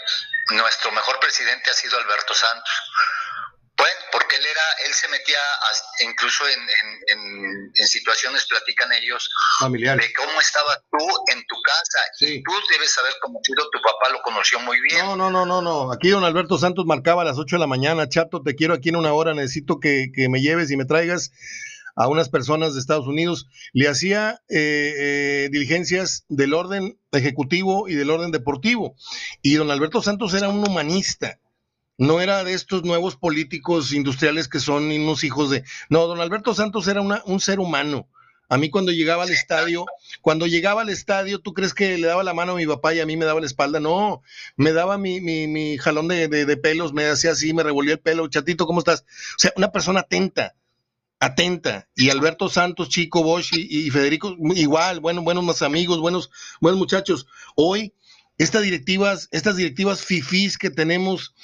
nuestro 0.51 0.93
mejor 0.93 1.19
presidente 1.21 1.71
ha 1.71 1.75
sido 1.75 1.99
Alberto 1.99 2.35
Santos. 2.35 2.71
Bueno, 3.85 4.01
porque 4.13 4.37
él 4.37 4.47
era, 4.51 4.63
él 4.87 4.95
se 4.95 5.09
metía 5.09 5.37
incluso 6.09 6.45
en, 6.49 7.73
en, 7.77 7.87
situaciones, 7.87 8.47
platican 8.47 8.91
ellos, 8.95 9.29
familiares, 9.61 10.07
de 10.07 10.13
cómo 10.15 10.41
estabas 10.41 10.81
tú 10.91 11.07
en 11.31 11.45
tu 11.47 11.57
casa. 11.61 11.99
Y 12.21 12.43
tú 12.43 12.53
debes 12.73 12.97
haber 12.97 13.13
conocido, 13.21 13.69
tu 13.71 13.79
papá 13.83 14.09
lo 14.11 14.23
conoció 14.23 14.59
muy 14.61 14.81
bien. 14.81 15.05
No, 15.05 15.17
no, 15.17 15.29
no, 15.29 15.45
no, 15.45 15.61
no. 15.61 15.93
Aquí 15.93 16.09
don 16.09 16.25
Alberto 16.25 16.57
Santos 16.57 16.87
marcaba 16.87 17.21
a 17.21 17.25
las 17.27 17.37
8 17.37 17.57
de 17.57 17.61
la 17.61 17.67
mañana, 17.67 18.09
chato, 18.09 18.43
te 18.43 18.55
quiero 18.55 18.73
aquí 18.73 18.89
en 18.89 18.97
una 18.97 19.13
hora, 19.13 19.35
necesito 19.35 19.79
que, 19.81 20.07
que 20.15 20.31
me 20.31 20.41
lleves 20.41 20.71
y 20.71 20.79
me 20.79 20.87
traigas 20.87 21.31
a 21.95 22.09
unas 22.09 22.29
personas 22.31 22.73
de 22.73 22.81
Estados 22.81 23.07
Unidos, 23.07 23.49
le 23.73 23.89
hacía 23.89 24.41
eh, 24.49 24.95
eh, 24.97 25.49
diligencias 25.53 26.25
del 26.29 26.55
orden 26.55 26.99
ejecutivo 27.13 27.87
y 27.87 27.95
del 27.95 28.11
orden 28.11 28.31
deportivo. 28.31 28.97
Y 29.43 29.55
don 29.57 29.71
Alberto 29.71 30.03
Santos 30.03 30.33
era 30.33 30.49
un 30.49 30.67
humanista, 30.67 31.39
no 31.99 32.21
era 32.21 32.45
de 32.45 32.55
estos 32.55 32.85
nuevos 32.85 33.17
políticos 33.17 33.93
industriales 33.93 34.49
que 34.49 34.61
son 34.61 34.91
unos 34.91 35.25
hijos 35.25 35.51
de... 35.51 35.65
No, 35.89 36.07
don 36.07 36.21
Alberto 36.21 36.55
Santos 36.55 36.89
era 36.89 37.01
un 37.01 37.41
ser 37.41 37.61
humano. 37.61 38.09
A 38.49 38.59
mí 38.59 38.69
cuando 38.69 38.93
llegaba 38.93 39.23
al 39.23 39.31
estadio, 39.31 39.87
cuando 40.21 40.47
llegaba 40.47 40.83
al 40.83 40.91
estadio, 40.91 41.39
¿tú 41.39 41.55
crees 41.55 41.73
que 41.73 41.97
le 41.97 42.07
daba 42.07 42.23
la 42.23 42.35
mano 42.35 42.53
a 42.53 42.57
mi 42.57 42.67
papá 42.67 42.95
y 42.95 43.01
a 43.01 43.07
mí 43.07 43.17
me 43.17 43.25
daba 43.25 43.41
la 43.41 43.47
espalda? 43.47 43.81
No, 43.81 44.23
me 44.57 44.73
daba 44.73 44.99
mi, 44.99 45.21
mi, 45.21 45.47
mi 45.47 45.79
jalón 45.79 46.09
de, 46.09 46.29
de, 46.29 46.57
pelos, 46.57 46.93
me 46.93 47.07
hacía 47.07 47.33
así, 47.33 47.55
me 47.55 47.63
revolvía 47.63 47.95
el 47.95 48.01
pelo, 48.01 48.29
chatito, 48.29 48.67
¿cómo 48.67 48.81
estás? 48.81 49.01
O 49.01 49.39
sea, 49.39 49.53
una 49.57 49.73
persona 49.73 50.01
atenta, 50.01 50.55
atenta. 51.21 51.89
Y 51.97 52.11
Alberto 52.11 52.49
Santos, 52.51 52.91
Chico 52.91 53.23
Bosch 53.23 53.55
y, 53.55 53.91
Federico, 53.91 54.37
igual, 54.55 55.01
bueno, 55.01 55.23
buenos 55.23 55.45
más 55.45 55.63
amigos, 55.63 55.99
buenos, 56.01 56.31
buenos 56.61 56.79
muchachos. 56.79 57.27
Hoy, 57.57 57.95
estas 58.37 58.63
directivas, 58.63 59.29
estas 59.33 59.57
directivas 59.57 60.03
fifís 60.03 60.59
que 60.59 60.71
tenemos, 60.71 61.35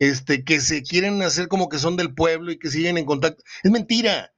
este, 0.00 0.44
que 0.44 0.60
se 0.60 0.82
quieren 0.82 1.22
hacer 1.22 1.46
como 1.46 1.68
que 1.68 1.78
son 1.78 1.96
del 1.96 2.14
pueblo 2.14 2.50
y 2.50 2.58
que 2.58 2.70
siguen 2.70 2.98
en 2.98 3.04
contacto, 3.04 3.44
es 3.62 3.70
mentira. 3.70 4.32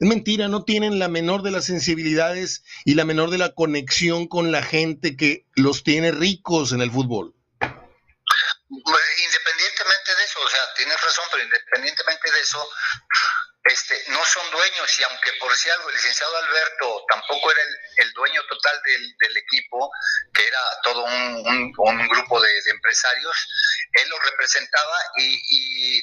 Es 0.00 0.08
mentira, 0.08 0.46
no 0.46 0.62
tienen 0.62 1.00
la 1.00 1.08
menor 1.08 1.42
de 1.42 1.50
las 1.50 1.64
sensibilidades 1.64 2.62
y 2.84 2.94
la 2.94 3.04
menor 3.04 3.30
de 3.30 3.38
la 3.38 3.52
conexión 3.52 4.28
con 4.28 4.52
la 4.52 4.62
gente 4.62 5.16
que 5.16 5.44
los 5.56 5.82
tiene 5.82 6.12
ricos 6.12 6.70
en 6.70 6.82
el 6.82 6.92
fútbol. 6.92 7.34
Independientemente 8.70 10.14
de 10.16 10.24
eso, 10.24 10.38
o 10.38 10.48
sea, 10.48 10.60
tienes 10.76 10.94
razón, 11.02 11.24
pero 11.32 11.42
independientemente 11.42 12.30
de 12.30 12.40
eso, 12.40 12.64
este, 13.68 14.02
no 14.08 14.24
son 14.24 14.50
dueños 14.50 14.98
y 14.98 15.02
aunque 15.04 15.32
por 15.34 15.54
si 15.54 15.68
algo 15.68 15.90
el 15.90 15.94
licenciado 15.96 16.36
Alberto 16.38 17.04
tampoco 17.08 17.52
era 17.52 17.60
el, 17.96 18.12
dueño 18.12 18.42
total 18.48 18.80
del, 18.82 19.36
equipo, 19.36 19.90
que 20.32 20.46
era 20.46 20.60
todo 20.82 21.04
un, 21.04 21.72
grupo 22.08 22.40
de, 22.40 22.58
empresarios, 22.70 23.36
él 23.92 24.08
lo 24.08 24.18
representaba 24.20 24.96
y, 25.18 26.02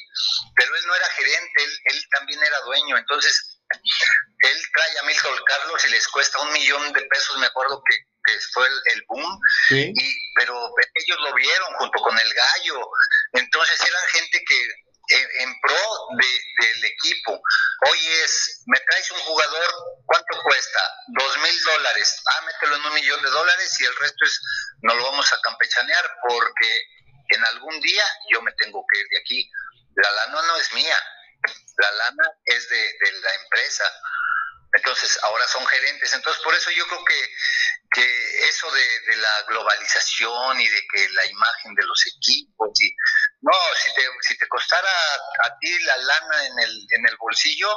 pero 0.54 0.76
él 0.76 0.86
no 0.86 0.94
era 0.94 1.06
gerente, 1.10 1.64
él, 1.64 2.04
también 2.12 2.42
era 2.42 2.60
dueño, 2.60 2.96
entonces 2.96 3.58
él 4.38 4.62
trae 4.72 4.98
a 5.00 5.02
Milton 5.02 5.44
Carlos 5.46 5.84
y 5.86 5.90
les 5.90 6.06
cuesta 6.08 6.38
un 6.40 6.52
millón 6.52 6.92
de 6.92 7.02
pesos, 7.02 7.36
me 7.38 7.46
acuerdo 7.46 7.82
que, 7.84 7.96
fue 8.52 8.66
el, 8.66 9.04
boom, 9.06 9.40
y, 9.70 10.34
pero 10.34 10.68
ellos 10.94 11.18
lo 11.20 11.34
vieron 11.34 11.74
junto 11.74 12.00
con 12.00 12.18
el 12.18 12.34
gallo, 12.34 12.80
entonces 13.34 13.80
eran 13.80 14.08
gente 14.08 14.42
que 14.44 14.68
en, 15.08 15.60
pro 15.60 16.08
del 16.60 16.84
equipo. 16.84 17.40
Hoy 17.88 18.06
es, 18.24 18.62
me 18.66 18.78
traes 18.80 19.10
un 19.10 19.18
jugador, 19.20 19.74
¿cuánto 20.06 20.42
cuesta? 20.42 20.80
Dos 21.08 21.38
mil 21.38 21.64
dólares. 21.64 22.22
Ah, 22.26 22.40
mételo 22.46 22.76
en 22.76 22.84
un 22.86 22.94
millón 22.94 23.22
de 23.22 23.30
dólares 23.30 23.80
y 23.80 23.84
el 23.84 23.96
resto 23.96 24.24
es, 24.24 24.40
no 24.82 24.94
lo 24.94 25.04
vamos 25.04 25.32
a 25.32 25.40
campechanear 25.40 26.10
porque 26.28 26.82
en 27.28 27.44
algún 27.46 27.80
día 27.80 28.04
yo 28.32 28.42
me 28.42 28.52
tengo 28.52 28.84
que 28.90 29.00
ir 29.00 29.06
de 29.10 29.18
aquí. 29.20 29.50
La 29.96 30.12
lana 30.12 30.42
no 30.42 30.56
es 30.56 30.72
mía, 30.74 30.98
la 31.78 31.90
lana 31.90 32.30
es 32.44 32.68
de, 32.68 32.76
de 32.76 33.12
la 33.20 33.34
empresa. 33.34 33.84
Entonces, 34.76 35.18
ahora 35.22 35.46
son 35.48 35.66
gerentes. 35.66 36.12
Entonces, 36.12 36.42
por 36.42 36.54
eso 36.54 36.70
yo 36.70 36.86
creo 36.86 37.04
que, 37.04 37.34
que 37.92 38.48
eso 38.48 38.70
de, 38.70 39.00
de, 39.00 39.16
la 39.16 39.42
globalización 39.48 40.60
y 40.60 40.68
de 40.68 40.82
que 40.92 41.08
la 41.10 41.26
imagen 41.26 41.74
de 41.74 41.84
los 41.84 42.06
equipos 42.06 42.70
y 42.80 42.94
no, 43.42 43.52
si 43.76 43.94
te, 43.94 44.02
si 44.22 44.38
te 44.38 44.48
costara 44.48 44.88
a 45.44 45.58
ti 45.58 45.78
la 45.80 45.96
lana 45.98 46.46
en 46.46 46.58
el, 46.58 46.86
en 46.90 47.08
el 47.08 47.16
bolsillo, 47.16 47.70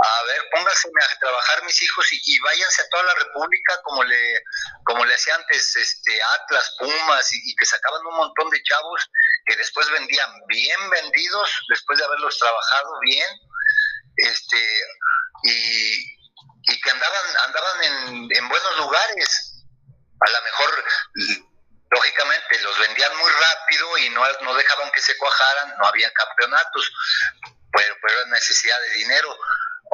a 0.00 0.22
ver, 0.24 0.42
pónganse 0.52 0.88
a 0.88 1.18
trabajar 1.18 1.64
mis 1.64 1.80
hijos 1.82 2.06
y, 2.12 2.38
váyanse 2.40 2.82
a 2.82 2.88
toda 2.88 3.04
la 3.04 3.14
República 3.14 3.80
como 3.84 4.04
le, 4.04 4.42
como 4.84 5.04
le 5.04 5.14
hacía 5.14 5.34
antes 5.34 5.74
este, 5.76 6.20
Atlas, 6.22 6.76
Pumas 6.78 7.28
y, 7.32 7.54
que 7.56 7.66
sacaban 7.66 8.06
un 8.06 8.16
montón 8.16 8.50
de 8.50 8.62
chavos 8.62 9.10
que 9.46 9.56
después 9.56 9.90
vendían 9.90 10.30
bien 10.46 10.90
vendidos, 10.90 11.50
después 11.68 11.98
de 11.98 12.04
haberlos 12.04 12.38
trabajado 12.38 13.00
bien, 13.00 13.28
este, 14.16 14.82
y, 15.44 16.17
y 16.68 16.80
que 16.80 16.90
andaban, 16.90 17.36
andaban 17.44 17.84
en, 17.84 18.28
en 18.30 18.48
buenos 18.48 18.76
lugares. 18.78 19.64
A 20.20 20.30
lo 20.30 20.42
mejor 20.42 20.84
lógicamente 21.90 22.60
los 22.60 22.78
vendían 22.78 23.16
muy 23.16 23.30
rápido 23.30 23.98
y 23.98 24.10
no, 24.10 24.22
no 24.42 24.54
dejaban 24.54 24.90
que 24.92 25.00
se 25.00 25.16
cuajaran, 25.16 25.74
no 25.78 25.86
había 25.86 26.12
campeonatos, 26.12 26.92
pero, 27.72 27.96
pero 28.02 28.20
era 28.20 28.30
necesidad 28.30 28.80
de 28.80 28.90
dinero. 28.90 29.38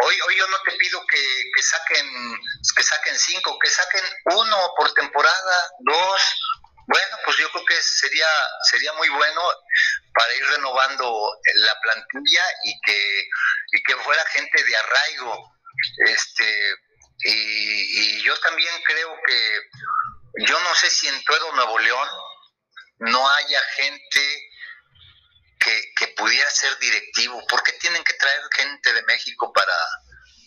Hoy, 0.03 0.21
hoy 0.27 0.37
yo 0.37 0.47
no 0.49 0.59
te 0.63 0.73
pido 0.73 1.01
que, 1.07 1.51
que, 1.55 1.63
saquen 1.63 2.41
que 2.75 2.83
saquen 2.83 3.17
cinco, 3.17 3.57
que 3.61 3.71
saquen 3.71 4.05
uno 4.25 4.75
por 4.77 4.93
temporada, 4.95 5.71
dos. 5.81 6.23
Bueno, 6.87 7.17
pues 7.25 7.37
yo 7.39 7.51
creo 7.51 7.65
que 7.65 7.81
sería 7.81 8.27
sería 8.71 8.93
muy 8.95 9.09
bueno 9.09 9.41
para 10.13 10.35
ir 10.35 10.47
renovando 10.49 11.39
la 11.55 11.81
plantilla 11.81 12.45
y 12.65 12.81
que 12.81 13.29
y 13.73 13.83
que 13.85 13.97
fuera 13.99 14.25
gente 14.27 14.63
de 14.63 14.77
arraigo. 14.77 15.54
Este 16.07 16.75
y, 17.25 18.19
y 18.19 18.23
yo 18.23 18.39
también 18.41 18.75
creo 18.85 19.11
que 19.27 20.47
yo 20.47 20.61
no 20.61 20.75
sé 20.75 20.91
si 20.91 21.07
en 21.07 21.23
todo 21.25 21.53
Nuevo 21.55 21.79
León 21.79 22.09
no 22.99 23.29
haya 23.29 23.59
gente 23.77 24.21
que, 25.97 26.09
pudiera 26.17 26.49
ser 26.51 26.71
directivo. 26.79 27.41
¿Por 27.49 27.63
qué 27.63 27.73
tienen 27.81 28.03
que 28.05 28.13
traer 28.15 28.41
gente 28.57 28.93
de 28.93 29.03
México 29.05 29.53
para, 29.53 29.73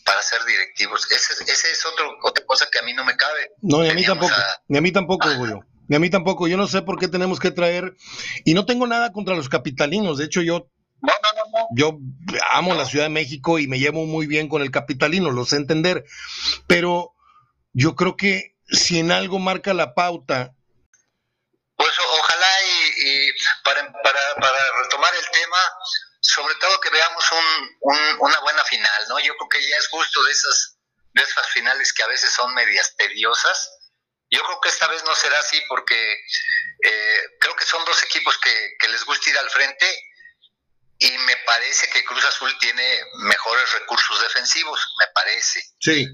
para 0.06 0.22
ser 0.22 0.44
directivos? 0.46 1.10
Esa 1.12 1.34
ese 1.44 1.72
es 1.72 1.86
otro, 1.86 2.10
otra 2.24 2.46
cosa 2.46 2.68
que 2.72 2.80
a 2.80 2.84
mí 2.84 2.94
no 2.94 3.04
me 3.04 3.16
cabe. 3.16 3.52
No, 3.62 3.82
ni 3.82 3.90
a 3.90 3.94
mí 3.94 4.06
tampoco. 4.06 4.34
Ni 4.68 4.78
a 4.78 4.82
mí 4.82 4.92
tampoco, 4.92 5.28
Julio. 5.36 5.62
Ni 5.88 5.96
a 5.96 6.00
mí 6.00 6.10
tampoco. 6.10 6.48
Yo 6.48 6.58
no 6.58 6.68
sé 6.68 6.82
por 6.82 7.00
qué 7.00 7.08
tenemos 7.08 7.40
que 7.40 7.52
traer. 7.52 7.96
Y 8.46 8.54
no 8.54 8.66
tengo 8.66 8.88
nada 8.88 9.12
contra 9.12 9.36
los 9.36 9.50
capitalinos. 9.50 10.18
De 10.18 10.26
hecho, 10.26 10.42
yo 10.42 10.70
no, 11.02 11.14
no, 11.36 11.60
no. 11.60 11.68
Yo 11.76 11.98
amo 12.52 12.74
la 12.74 12.86
Ciudad 12.86 13.06
de 13.06 13.10
México 13.10 13.60
y 13.60 13.68
me 13.68 13.80
llevo 13.80 14.06
muy 14.06 14.26
bien 14.26 14.50
con 14.50 14.62
el 14.62 14.72
capitalino, 14.72 15.32
lo 15.32 15.46
sé 15.46 15.58
entender. 15.58 16.04
Pero 16.68 17.14
yo 17.74 17.96
creo 17.96 18.18
que 18.18 18.56
si 18.70 19.00
en 19.00 19.12
algo 19.12 19.40
marca 19.40 19.74
la 19.74 19.94
pauta. 19.94 20.54
Pues 21.76 21.92
ojalá 22.00 22.48
y, 22.98 23.32
para, 23.64 23.92
para, 24.02 24.20
retomar 24.82 25.14
el 25.14 25.30
tema, 25.30 25.58
sobre 26.22 26.56
todo 26.56 26.80
que 26.82 26.90
veamos 26.90 27.32
un, 27.32 28.18
una 28.20 28.40
buena 28.40 28.64
final, 28.66 29.04
¿no? 29.10 29.20
Yo 29.20 29.36
creo 29.38 29.50
que 29.50 29.70
ya 29.70 29.78
es 29.78 29.88
justo 29.90 30.24
de 30.24 30.32
esas, 30.32 30.78
de 31.14 31.22
esas 31.22 31.48
finales 31.50 31.94
que 31.94 32.04
a 32.04 32.08
veces 32.08 32.32
son 32.32 32.54
medias 32.56 32.96
tediosas. 32.98 33.74
Yo 34.32 34.44
creo 34.44 34.60
que 34.60 34.70
esta 34.70 34.88
vez 34.88 35.04
no 35.06 35.16
será 35.16 35.38
así 35.40 35.62
porque 35.70 36.14
eh, 36.84 37.22
creo 37.40 37.56
que 37.56 37.64
son 37.64 37.86
dos 37.86 38.04
equipos 38.04 38.38
que 38.40 38.88
les 38.90 39.06
gusta 39.06 39.30
ir 39.30 39.38
al 39.38 39.50
frente 39.52 39.86
y 41.00 41.18
me 41.18 41.38
parece 41.46 41.90
que 41.90 42.04
Cruz 42.04 42.24
Azul 42.26 42.56
tiene 42.60 43.02
mejores 43.16 43.72
recursos 43.74 44.22
defensivos, 44.22 44.94
me 45.00 45.08
parece. 45.14 45.62
Sí. 45.80 46.08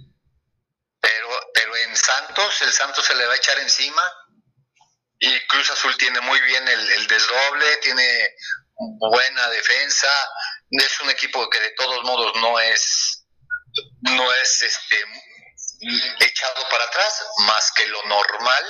Pero, 0.99 1.51
pero 1.53 1.75
en 1.75 1.95
Santos, 1.95 2.61
el 2.61 2.71
Santos 2.71 3.05
se 3.05 3.15
le 3.15 3.25
va 3.25 3.34
a 3.34 3.38
echar 3.38 3.59
encima 3.59 4.01
y 5.19 5.39
Cruz 5.47 5.69
Azul 5.71 5.95
tiene 5.97 6.19
muy 6.21 6.39
bien 6.41 6.67
el, 6.67 6.91
el 6.91 7.07
desdoble, 7.07 7.77
tiene 7.77 8.36
buena 8.75 9.49
defensa, 9.49 10.09
es 10.71 10.99
un 11.01 11.09
equipo 11.09 11.49
que 11.49 11.59
de 11.59 11.71
todos 11.71 12.03
modos 12.03 12.34
no 12.41 12.59
es, 12.59 13.25
no 14.01 14.34
es 14.34 14.63
este 14.63 15.05
echado 16.19 16.67
para 16.69 16.84
atrás, 16.86 17.25
más 17.45 17.71
que 17.73 17.86
lo 17.88 18.03
normal, 18.03 18.65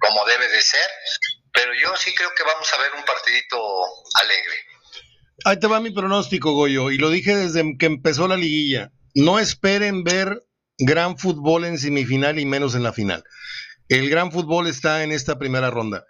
como 0.00 0.24
debe 0.26 0.48
de 0.48 0.60
ser, 0.60 0.90
pero 1.52 1.72
yo 1.74 1.96
sí 1.96 2.14
creo 2.14 2.34
que 2.34 2.42
vamos 2.42 2.72
a 2.72 2.78
ver 2.78 2.94
un 2.94 3.04
partidito 3.04 3.58
alegre. 4.14 4.66
Ahí 5.44 5.58
te 5.58 5.66
va 5.66 5.80
mi 5.80 5.90
pronóstico, 5.90 6.52
Goyo, 6.52 6.90
y 6.90 6.98
lo 6.98 7.10
dije 7.10 7.36
desde 7.36 7.76
que 7.76 7.86
empezó 7.86 8.28
la 8.28 8.36
liguilla. 8.36 8.92
No 9.14 9.38
esperen 9.38 10.04
ver 10.04 10.46
gran 10.78 11.18
fútbol 11.18 11.64
en 11.64 11.78
semifinal 11.78 12.38
y 12.38 12.46
menos 12.46 12.74
en 12.74 12.82
la 12.82 12.92
final. 12.92 13.24
El 13.88 14.08
gran 14.08 14.32
fútbol 14.32 14.66
está 14.66 15.02
en 15.02 15.12
esta 15.12 15.38
primera 15.38 15.70
ronda. 15.70 16.04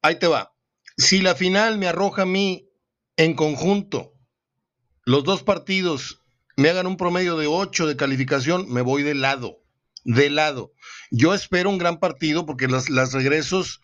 Ahí 0.00 0.18
te 0.18 0.26
va. 0.26 0.54
Si 0.96 1.20
la 1.20 1.34
final 1.34 1.78
me 1.78 1.88
arroja 1.88 2.22
a 2.22 2.26
mí 2.26 2.68
en 3.16 3.34
conjunto, 3.34 4.14
los 5.04 5.24
dos 5.24 5.42
partidos 5.42 6.20
me 6.56 6.68
hagan 6.68 6.86
un 6.86 6.96
promedio 6.96 7.36
de 7.36 7.46
8 7.46 7.86
de 7.86 7.96
calificación, 7.96 8.70
me 8.70 8.82
voy 8.82 9.02
de 9.02 9.14
lado, 9.14 9.62
de 10.04 10.30
lado. 10.30 10.72
Yo 11.10 11.34
espero 11.34 11.70
un 11.70 11.78
gran 11.78 11.98
partido 11.98 12.46
porque 12.46 12.68
las, 12.68 12.88
las 12.90 13.12
regresos 13.12 13.80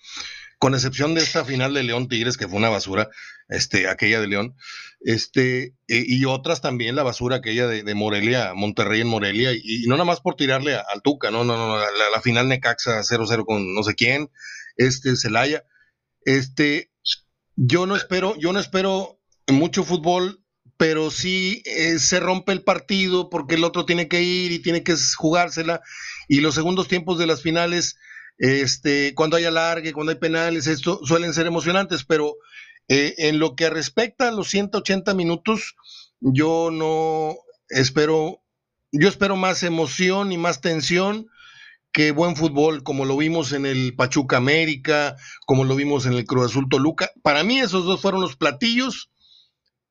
con 0.59 0.75
excepción 0.75 1.15
de 1.15 1.23
esta 1.23 1.45
final 1.45 1.75
de 1.75 1.85
León 1.85 2.09
Tigres, 2.09 2.37
que 2.37 2.49
fue 2.49 2.59
una 2.59 2.69
basura, 2.69 3.09
este, 3.49 3.89
aquella 3.89 4.21
de 4.21 4.29
León, 4.29 4.55
este, 5.01 5.75
e, 5.87 6.05
y 6.07 6.25
otras 6.25 6.61
también, 6.61 6.97
la 6.97 7.03
basura 7.03 7.37
aquella 7.37 7.67
de, 7.67 7.95
Morelia, 7.95 8.53
Monterrey 8.55 9.01
en 9.01 9.09
Morelia, 9.09 9.53
y, 9.53 9.85
no 9.87 9.95
nada 9.95 10.05
más 10.05 10.21
por 10.21 10.35
tirarle 10.37 10.75
al 10.75 11.03
Tuca, 11.03 11.31
no, 11.31 11.45
no, 11.45 11.57
no, 11.57 11.79
la, 11.79 12.11
la 12.13 12.21
final 12.21 12.49
Necaxa 12.49 13.01
0-0 13.01 13.45
con 13.45 13.75
no 13.75 13.83
sé 13.83 13.95
quién, 13.95 14.31
este, 14.77 15.17
Celaya, 15.17 15.65
este, 16.25 16.91
yo 17.57 17.87
no 17.87 17.97
espero, 17.97 18.37
yo 18.39 18.53
no 18.53 18.61
espero 18.61 19.21
mucho 19.49 19.85
fútbol, 19.85 20.43
pero 20.77 21.11
sí 21.11 21.63
eh, 21.65 21.99
se 21.99 22.21
rompe 22.21 22.53
el 22.53 22.63
partido 22.63 23.31
porque 23.31 23.57
el 23.57 23.65
otro 23.65 23.85
tiene 23.85 24.09
que 24.09 24.23
ir 24.23 24.53
y 24.53 24.61
tiene 24.61 24.83
que 24.83 24.95
jugársela, 25.17 25.81
y 26.29 26.41
los 26.41 26.55
segundos 26.55 26.89
tiempos 26.89 27.19
de 27.19 27.27
las 27.27 27.43
finales, 27.43 27.97
este, 28.39 29.15
cuando 29.15 29.37
hay 29.37 29.45
alargue, 29.45 29.93
cuando 29.93 30.13
hay 30.13 30.19
penales, 30.19 30.67
esto 30.67 31.01
suelen 31.05 31.35
ser 31.35 31.47
emocionantes, 31.47 32.05
pero 32.05 32.37
eh, 32.89 33.15
en 33.19 33.39
lo 33.39 33.55
que 33.55 33.71
respecta 33.71 34.29
a 34.29 34.33
los 34.33 34.49
180 34.49 35.15
minutos, 35.15 35.77
yo 36.21 36.71
no 36.73 37.37
espero, 37.69 38.43
yo 38.93 39.09
espero 39.09 39.37
más 39.37 39.63
emoción 39.63 40.33
y 40.33 40.39
más 40.39 40.61
tensión 40.61 41.29
que 41.93 42.11
buen 42.13 42.37
fútbol, 42.37 42.83
como 42.83 43.05
lo 43.05 43.17
vimos 43.17 43.53
en 43.53 43.67
el 43.67 43.95
Pachuca 43.95 44.37
América, 44.37 45.17
como 45.47 45.65
lo 45.65 45.75
vimos 45.75 46.07
en 46.07 46.13
el 46.13 46.25
Cruz 46.25 46.47
Azul 46.47 46.69
Toluca. 46.69 47.11
Para 47.23 47.45
mí 47.45 47.61
esos 47.61 47.85
dos 47.85 48.01
fueron 48.01 48.21
los 48.21 48.37
platillos 48.37 49.11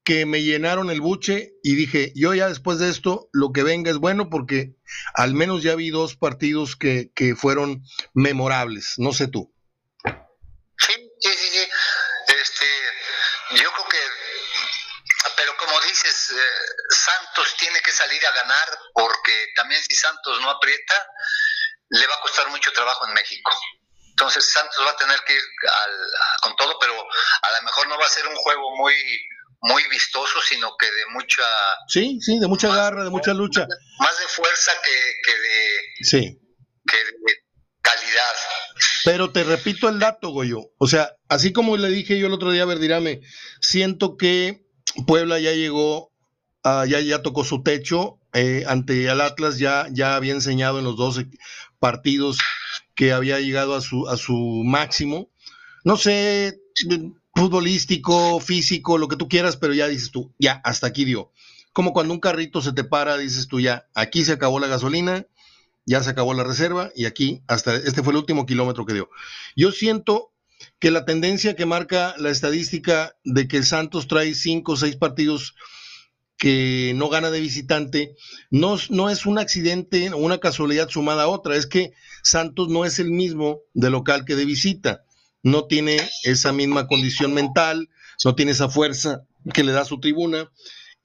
que 0.03 0.25
me 0.25 0.41
llenaron 0.41 0.89
el 0.89 1.01
buche 1.01 1.55
y 1.63 1.75
dije, 1.75 2.13
yo 2.15 2.33
ya 2.33 2.47
después 2.47 2.79
de 2.79 2.89
esto, 2.89 3.29
lo 3.33 3.51
que 3.51 3.63
venga 3.63 3.91
es 3.91 3.97
bueno 3.97 4.29
porque 4.29 4.75
al 5.13 5.33
menos 5.33 5.63
ya 5.63 5.75
vi 5.75 5.89
dos 5.89 6.15
partidos 6.15 6.77
que, 6.77 7.11
que 7.13 7.35
fueron 7.35 7.83
memorables, 8.13 8.93
no 8.97 9.11
sé 9.11 9.27
tú. 9.27 9.53
Sí, 10.05 10.93
sí, 11.19 11.29
sí, 11.29 11.47
sí. 11.51 11.59
Yo 13.51 13.71
creo 13.71 13.87
que, 13.87 14.01
pero 15.35 15.55
como 15.57 15.79
dices, 15.81 16.31
eh, 16.31 16.35
Santos 16.89 17.55
tiene 17.57 17.79
que 17.81 17.91
salir 17.91 18.25
a 18.25 18.31
ganar 18.31 18.79
porque 18.93 19.47
también 19.55 19.81
si 19.83 19.95
Santos 19.95 20.41
no 20.41 20.49
aprieta, 20.49 21.07
le 21.89 22.07
va 22.07 22.15
a 22.15 22.21
costar 22.21 22.49
mucho 22.49 22.71
trabajo 22.73 23.07
en 23.07 23.13
México. 23.13 23.51
Entonces 24.09 24.51
Santos 24.51 24.85
va 24.85 24.91
a 24.91 24.97
tener 24.97 25.19
que 25.25 25.33
ir 25.33 25.43
con 26.41 26.55
todo, 26.55 26.77
pero 26.79 26.93
a 26.93 27.51
lo 27.51 27.61
mejor 27.63 27.87
no 27.87 27.97
va 27.97 28.05
a 28.05 28.09
ser 28.09 28.27
un 28.27 28.35
juego 28.35 28.75
muy 28.77 28.95
muy 29.61 29.83
vistoso, 29.87 30.39
sino 30.47 30.75
que 30.77 30.85
de 30.85 31.05
mucha... 31.07 31.43
Sí, 31.87 32.19
sí, 32.21 32.39
de 32.39 32.47
mucha 32.47 32.67
garra, 32.73 33.03
de 33.03 33.09
mucha 33.09 33.33
lucha. 33.33 33.65
Más 33.99 34.19
de 34.19 34.27
fuerza 34.27 34.71
que, 34.83 35.31
de... 35.33 35.79
Sí. 36.03 36.39
Que 36.85 36.97
de 36.97 37.46
calidad. 37.87 38.33
Pero 39.05 39.31
te 39.31 39.43
repito 39.43 39.89
el 39.89 39.99
dato, 39.99 40.29
Goyo. 40.29 40.71
O 40.77 40.87
sea, 40.87 41.15
así 41.29 41.53
como 41.53 41.77
le 41.77 41.89
dije 41.89 42.19
yo 42.19 42.27
el 42.27 42.33
otro 42.33 42.51
día 42.51 42.63
a 42.63 42.65
Verdirame, 42.65 43.21
siento 43.61 44.17
que 44.17 44.65
Puebla 45.05 45.39
ya 45.39 45.53
llegó, 45.53 46.11
ya, 46.63 46.99
ya 46.99 47.21
tocó 47.21 47.43
su 47.43 47.63
techo. 47.63 48.19
Eh, 48.33 48.65
ante 48.67 49.05
el 49.05 49.21
Atlas 49.21 49.57
ya, 49.57 49.87
ya 49.91 50.15
había 50.15 50.33
enseñado 50.33 50.79
en 50.79 50.85
los 50.85 50.97
12 50.97 51.27
partidos 51.79 52.37
que 52.93 53.13
había 53.13 53.39
llegado 53.39 53.75
a 53.75 53.81
su, 53.81 54.07
a 54.07 54.17
su 54.17 54.63
máximo. 54.65 55.29
No 55.83 55.97
sé, 55.97 56.59
futbolístico, 57.33 58.39
físico, 58.39 58.97
lo 58.97 59.07
que 59.07 59.15
tú 59.15 59.29
quieras, 59.29 59.57
pero 59.57 59.73
ya 59.73 59.87
dices 59.87 60.11
tú, 60.11 60.33
ya, 60.37 60.61
hasta 60.63 60.87
aquí 60.87 61.05
dio. 61.05 61.31
Como 61.71 61.93
cuando 61.93 62.13
un 62.13 62.19
carrito 62.19 62.61
se 62.61 62.73
te 62.73 62.83
para, 62.83 63.17
dices 63.17 63.47
tú, 63.47 63.59
ya, 63.59 63.87
aquí 63.93 64.25
se 64.25 64.33
acabó 64.33 64.59
la 64.59 64.67
gasolina, 64.67 65.25
ya 65.87 66.03
se 66.03 66.11
acabó 66.11 66.35
la 66.35 66.43
reserva 66.43 66.91
y 66.95 67.05
aquí, 67.05 67.41
hasta 67.47 67.75
este 67.75 68.03
fue 68.03 68.13
el 68.13 68.17
último 68.17 68.45
kilómetro 68.45 68.85
que 68.85 68.93
dio. 68.93 69.09
Yo 69.55 69.71
siento 69.71 70.33
que 70.79 70.91
la 70.91 71.05
tendencia 71.05 71.55
que 71.55 71.65
marca 71.65 72.13
la 72.19 72.29
estadística 72.29 73.15
de 73.23 73.47
que 73.47 73.63
Santos 73.63 74.07
trae 74.07 74.35
cinco 74.35 74.73
o 74.73 74.77
seis 74.77 74.95
partidos 74.97 75.55
que 76.37 76.93
no 76.95 77.09
gana 77.09 77.31
de 77.31 77.39
visitante, 77.39 78.15
no, 78.51 78.77
no 78.89 79.09
es 79.09 79.25
un 79.25 79.39
accidente 79.39 80.11
o 80.11 80.17
una 80.17 80.37
casualidad 80.37 80.89
sumada 80.89 81.23
a 81.23 81.27
otra, 81.27 81.55
es 81.55 81.65
que 81.65 81.93
Santos 82.21 82.69
no 82.69 82.85
es 82.85 82.99
el 82.99 83.09
mismo 83.09 83.61
de 83.73 83.89
local 83.89 84.23
que 84.25 84.35
de 84.35 84.45
visita 84.45 85.03
no 85.43 85.65
tiene 85.65 85.97
esa 86.23 86.51
misma 86.51 86.87
condición 86.87 87.33
mental, 87.33 87.89
no 88.25 88.35
tiene 88.35 88.51
esa 88.51 88.69
fuerza 88.69 89.21
que 89.53 89.63
le 89.63 89.71
da 89.71 89.85
su 89.85 89.99
tribuna. 89.99 90.51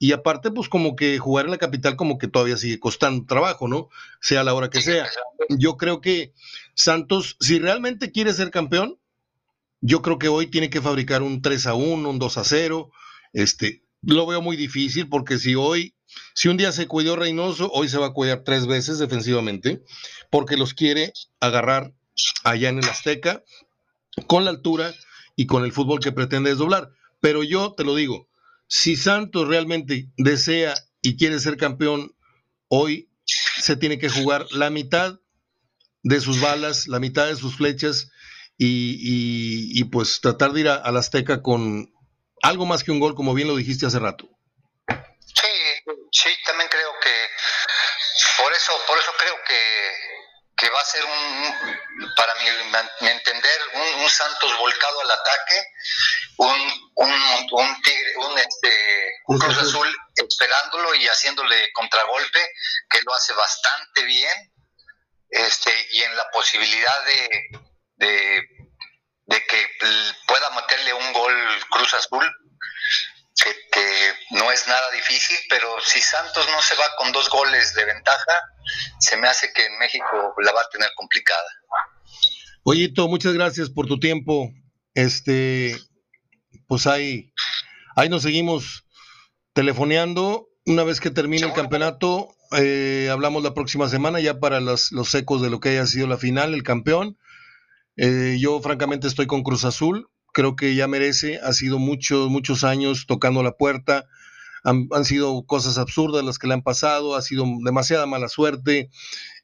Y 0.03 0.11
aparte, 0.11 0.51
pues 0.51 0.67
como 0.67 0.97
que 0.97 1.17
jugar 1.17 1.45
en 1.45 1.51
la 1.51 1.57
capital 1.57 1.95
como 1.95 2.17
que 2.17 2.27
todavía 2.27 2.57
sigue 2.57 2.77
costando 2.77 3.25
trabajo, 3.25 3.69
¿no? 3.69 3.87
Sea 4.19 4.43
la 4.43 4.53
hora 4.53 4.69
que 4.69 4.81
sea. 4.81 5.07
Yo 5.47 5.77
creo 5.77 6.01
que 6.01 6.33
Santos, 6.75 7.37
si 7.39 7.57
realmente 7.57 8.11
quiere 8.11 8.33
ser 8.33 8.51
campeón, 8.51 8.99
yo 9.79 10.01
creo 10.01 10.19
que 10.19 10.27
hoy 10.27 10.47
tiene 10.47 10.69
que 10.69 10.81
fabricar 10.81 11.21
un 11.21 11.41
3 11.41 11.67
a 11.67 11.75
1, 11.75 12.09
un 12.09 12.19
2 12.19 12.37
a 12.37 12.43
0. 12.43 12.91
Este, 13.31 13.85
lo 14.01 14.25
veo 14.25 14.41
muy 14.41 14.57
difícil 14.57 15.07
porque 15.07 15.37
si 15.37 15.55
hoy, 15.55 15.95
si 16.33 16.49
un 16.49 16.57
día 16.57 16.73
se 16.73 16.85
cuidó 16.85 17.15
Reynoso, 17.15 17.71
hoy 17.71 17.87
se 17.87 17.97
va 17.97 18.07
a 18.07 18.13
cuidar 18.13 18.43
tres 18.43 18.67
veces 18.67 18.99
defensivamente 18.99 19.85
porque 20.29 20.57
los 20.57 20.73
quiere 20.73 21.13
agarrar 21.39 21.93
allá 22.43 22.67
en 22.67 22.79
el 22.79 22.89
Azteca 22.89 23.41
con 24.27 24.43
la 24.43 24.51
altura 24.51 24.93
y 25.37 25.45
con 25.45 25.63
el 25.63 25.71
fútbol 25.71 26.01
que 26.01 26.11
pretende 26.11 26.49
desdoblar. 26.49 26.89
Pero 27.21 27.41
yo 27.43 27.71
te 27.71 27.85
lo 27.85 27.95
digo, 27.95 28.27
si 28.67 28.95
Santos 28.95 29.47
realmente 29.47 30.07
desea 30.17 30.73
y 31.01 31.17
quiere 31.17 31.39
ser 31.39 31.57
campeón, 31.57 32.15
hoy 32.67 33.09
se 33.25 33.75
tiene 33.75 33.99
que 33.99 34.09
jugar 34.09 34.45
la 34.51 34.69
mitad 34.69 35.19
de 36.01 36.19
sus 36.19 36.41
balas, 36.41 36.87
la 36.87 36.99
mitad 36.99 37.27
de 37.27 37.35
sus 37.35 37.55
flechas 37.55 38.09
y, 38.57 39.83
pues 39.85 40.21
tratar 40.21 40.53
de 40.53 40.61
ir 40.61 40.69
a, 40.69 40.91
la 40.91 40.99
Azteca 40.99 41.41
con 41.41 41.93
algo 42.41 42.65
más 42.65 42.83
que 42.83 42.91
un 42.91 42.99
gol, 42.99 43.15
como 43.15 43.33
bien 43.33 43.47
lo 43.47 43.55
dijiste 43.55 43.85
hace 43.85 43.99
rato. 43.99 44.29
Sí, 44.87 45.47
sí, 46.11 46.29
también 46.45 46.69
creo 46.69 46.91
que 47.01 48.43
por 48.43 48.53
eso, 48.53 48.71
por 48.87 48.97
eso 48.97 49.11
creo 49.17 49.35
que 49.47 49.53
que 50.63 50.69
va 50.69 50.79
a 50.79 50.85
ser 50.85 51.03
un, 51.03 52.13
para 52.15 52.33
mi, 52.35 53.07
entender, 53.07 53.61
un, 53.73 54.09
Santos 54.09 54.57
volcado 54.57 55.01
al 55.01 55.11
ataque, 55.11 55.55
un, 56.37 56.59
un, 56.95 57.81
tigre, 57.83 58.17
un, 58.17 58.37
este, 58.37 58.69
Cruz 59.25 59.57
Azul 59.57 59.87
esperándolo 60.15 60.95
y 60.95 61.05
haciéndole 61.05 61.71
contragolpe, 61.73 62.39
que 62.89 63.01
lo 63.01 63.13
hace 63.13 63.33
bastante 63.33 64.03
bien, 64.03 64.53
este, 65.29 65.71
y 65.91 66.01
en 66.01 66.15
la 66.15 66.29
posibilidad 66.31 67.05
de, 67.05 67.59
de, 67.95 68.47
de 69.25 69.45
que 69.45 69.67
pueda 70.27 70.49
meterle 70.51 70.93
un 70.93 71.13
gol 71.13 71.65
Cruz 71.69 71.93
Azul, 71.93 72.25
que, 73.71 74.13
no 74.31 74.51
es 74.51 74.67
nada 74.67 74.91
difícil, 74.91 75.37
pero 75.49 75.67
si 75.81 76.01
Santos 76.01 76.47
no 76.51 76.61
se 76.61 76.75
va 76.75 76.85
con 76.97 77.11
dos 77.11 77.29
goles 77.29 77.73
de 77.73 77.85
ventaja, 77.85 78.41
se 78.99 79.17
me 79.17 79.27
hace 79.27 79.51
que 79.53 79.65
en 79.65 79.77
México 79.79 80.33
la 80.43 80.51
va 80.51 80.61
a 80.61 80.69
tener 80.69 80.89
complicada. 80.95 81.47
Oyito, 82.63 83.07
muchas 83.07 83.33
gracias 83.33 83.69
por 83.69 83.87
tu 83.87 83.99
tiempo. 83.99 84.49
Este, 84.93 85.77
pues 86.73 86.87
ahí, 86.87 87.31
ahí 87.95 88.09
nos 88.09 88.23
seguimos 88.23 88.87
telefoneando. 89.53 90.49
Una 90.65 90.83
vez 90.83 90.99
que 90.99 91.11
termine 91.11 91.45
el 91.45 91.53
campeonato, 91.53 92.29
eh, 92.57 93.09
hablamos 93.11 93.43
la 93.43 93.53
próxima 93.53 93.87
semana 93.89 94.19
ya 94.21 94.39
para 94.39 94.59
los, 94.59 94.91
ecos 95.13 95.43
de 95.43 95.51
lo 95.51 95.59
que 95.59 95.69
haya 95.69 95.85
sido 95.85 96.07
la 96.07 96.17
final, 96.17 96.55
el 96.55 96.63
campeón. 96.63 97.15
Eh, 97.95 98.37
yo 98.39 98.59
francamente 98.59 99.07
estoy 99.07 99.27
con 99.27 99.43
Cruz 99.43 99.65
Azul 99.65 100.09
creo 100.33 100.55
que 100.55 100.73
ya 100.73 100.87
merece, 100.87 101.39
ha 101.43 101.53
sido 101.53 101.77
muchos, 101.77 102.31
muchos 102.31 102.63
años 102.63 103.05
tocando 103.07 103.43
la 103.43 103.51
puerta, 103.51 104.07
han, 104.63 105.05
sido 105.05 105.45
cosas 105.45 105.77
absurdas 105.77 106.25
las 106.25 106.39
que 106.39 106.47
le 106.47 106.55
han 106.55 106.63
pasado, 106.63 107.15
ha 107.15 107.21
sido 107.21 107.45
demasiada 107.63 108.07
mala 108.07 108.29
suerte, 108.29 108.89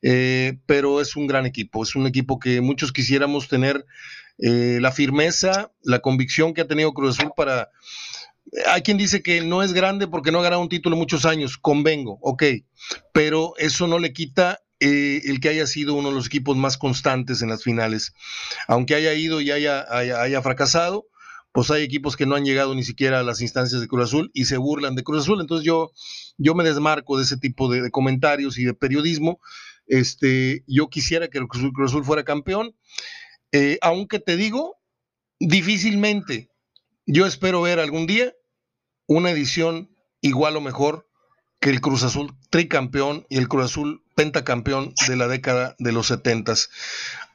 eh, 0.02 0.58
pero 0.66 1.00
es 1.00 1.16
un 1.16 1.28
gran 1.28 1.46
equipo, 1.46 1.84
es 1.84 1.96
un 1.96 2.08
equipo 2.08 2.40
que 2.40 2.60
muchos 2.60 2.92
quisiéramos 2.92 3.50
tener 3.50 3.86
eh, 4.42 4.80
la 4.82 4.92
firmeza, 4.92 5.72
la 5.84 6.00
convicción 6.00 6.54
que 6.54 6.62
ha 6.62 6.68
tenido 6.68 6.94
Cruz 6.94 7.18
Azul 7.18 7.32
para... 7.36 7.70
Hay 8.68 8.82
quien 8.82 8.98
dice 8.98 9.22
que 9.22 9.42
no 9.42 9.62
es 9.62 9.74
grande 9.74 10.08
porque 10.08 10.32
no 10.32 10.40
ha 10.40 10.44
ganado 10.44 10.62
un 10.62 10.70
título 10.70 10.96
muchos 10.96 11.26
años, 11.26 11.58
convengo, 11.58 12.18
ok, 12.22 12.44
pero 13.14 13.54
eso 13.58 13.86
no 13.86 14.00
le 14.00 14.12
quita 14.12 14.60
eh, 14.80 15.22
el 15.26 15.42
que 15.42 15.50
haya 15.50 15.68
sido 15.68 15.94
uno 15.94 16.10
de 16.10 16.16
los 16.16 16.28
equipos 16.28 16.56
más 16.56 16.78
constantes 16.78 17.42
en 17.42 17.50
las 17.50 17.64
finales. 17.64 18.14
Aunque 18.68 18.96
haya 18.96 19.14
ido 19.14 19.42
y 19.42 19.52
haya, 19.52 19.86
haya, 19.90 20.42
fracasado, 20.42 21.08
pues 21.52 21.70
hay 21.70 21.84
equipos 21.84 22.16
que 22.16 22.26
no 22.26 22.36
han 22.36 22.46
llegado 22.46 22.74
ni 22.76 22.84
siquiera 22.84 23.20
a 23.20 23.24
las 23.24 23.42
instancias 23.42 23.82
de 23.82 23.88
Cruz 23.88 24.06
Azul 24.06 24.32
y 24.34 24.46
se 24.46 24.58
burlan 24.58 24.96
de 24.96 25.04
Cruz 25.04 25.24
Azul. 25.24 25.42
Entonces 25.42 25.66
yo, 25.66 25.92
yo 26.38 26.56
me 26.56 26.64
desmarco 26.64 27.18
de 27.18 27.24
ese 27.24 27.36
tipo 27.36 27.70
de, 27.70 27.92
comentarios 27.92 28.58
y 28.58 28.64
de 28.64 28.74
periodismo. 28.74 29.42
Este, 29.86 30.64
yo 30.66 30.88
quisiera 30.88 31.28
que 31.28 31.46
Cruz 31.46 31.92
Azul 31.92 32.06
fuera 32.06 32.24
campeón, 32.24 32.74
eh, 33.52 33.78
aunque 33.82 34.20
te 34.20 34.36
digo, 34.36 34.78
difícilmente. 35.40 36.50
Yo 37.06 37.26
espero 37.26 37.62
ver 37.62 37.80
algún 37.80 38.06
día 38.08 38.34
una 39.08 39.32
edición 39.32 39.96
igual 40.22 40.56
o 40.56 40.62
mejor 40.62 41.08
que 41.60 41.70
el 41.70 41.82
Cruz 41.82 42.04
Azul 42.04 42.36
tricampeón 42.50 43.26
y 43.30 43.38
el 43.38 43.48
Cruz 43.48 43.66
Azul 43.66 44.04
pentacampeón 44.16 44.94
de 45.08 45.16
la 45.16 45.28
década 45.28 45.76
de 45.80 45.92
los 45.92 46.08
setentas 46.08 46.70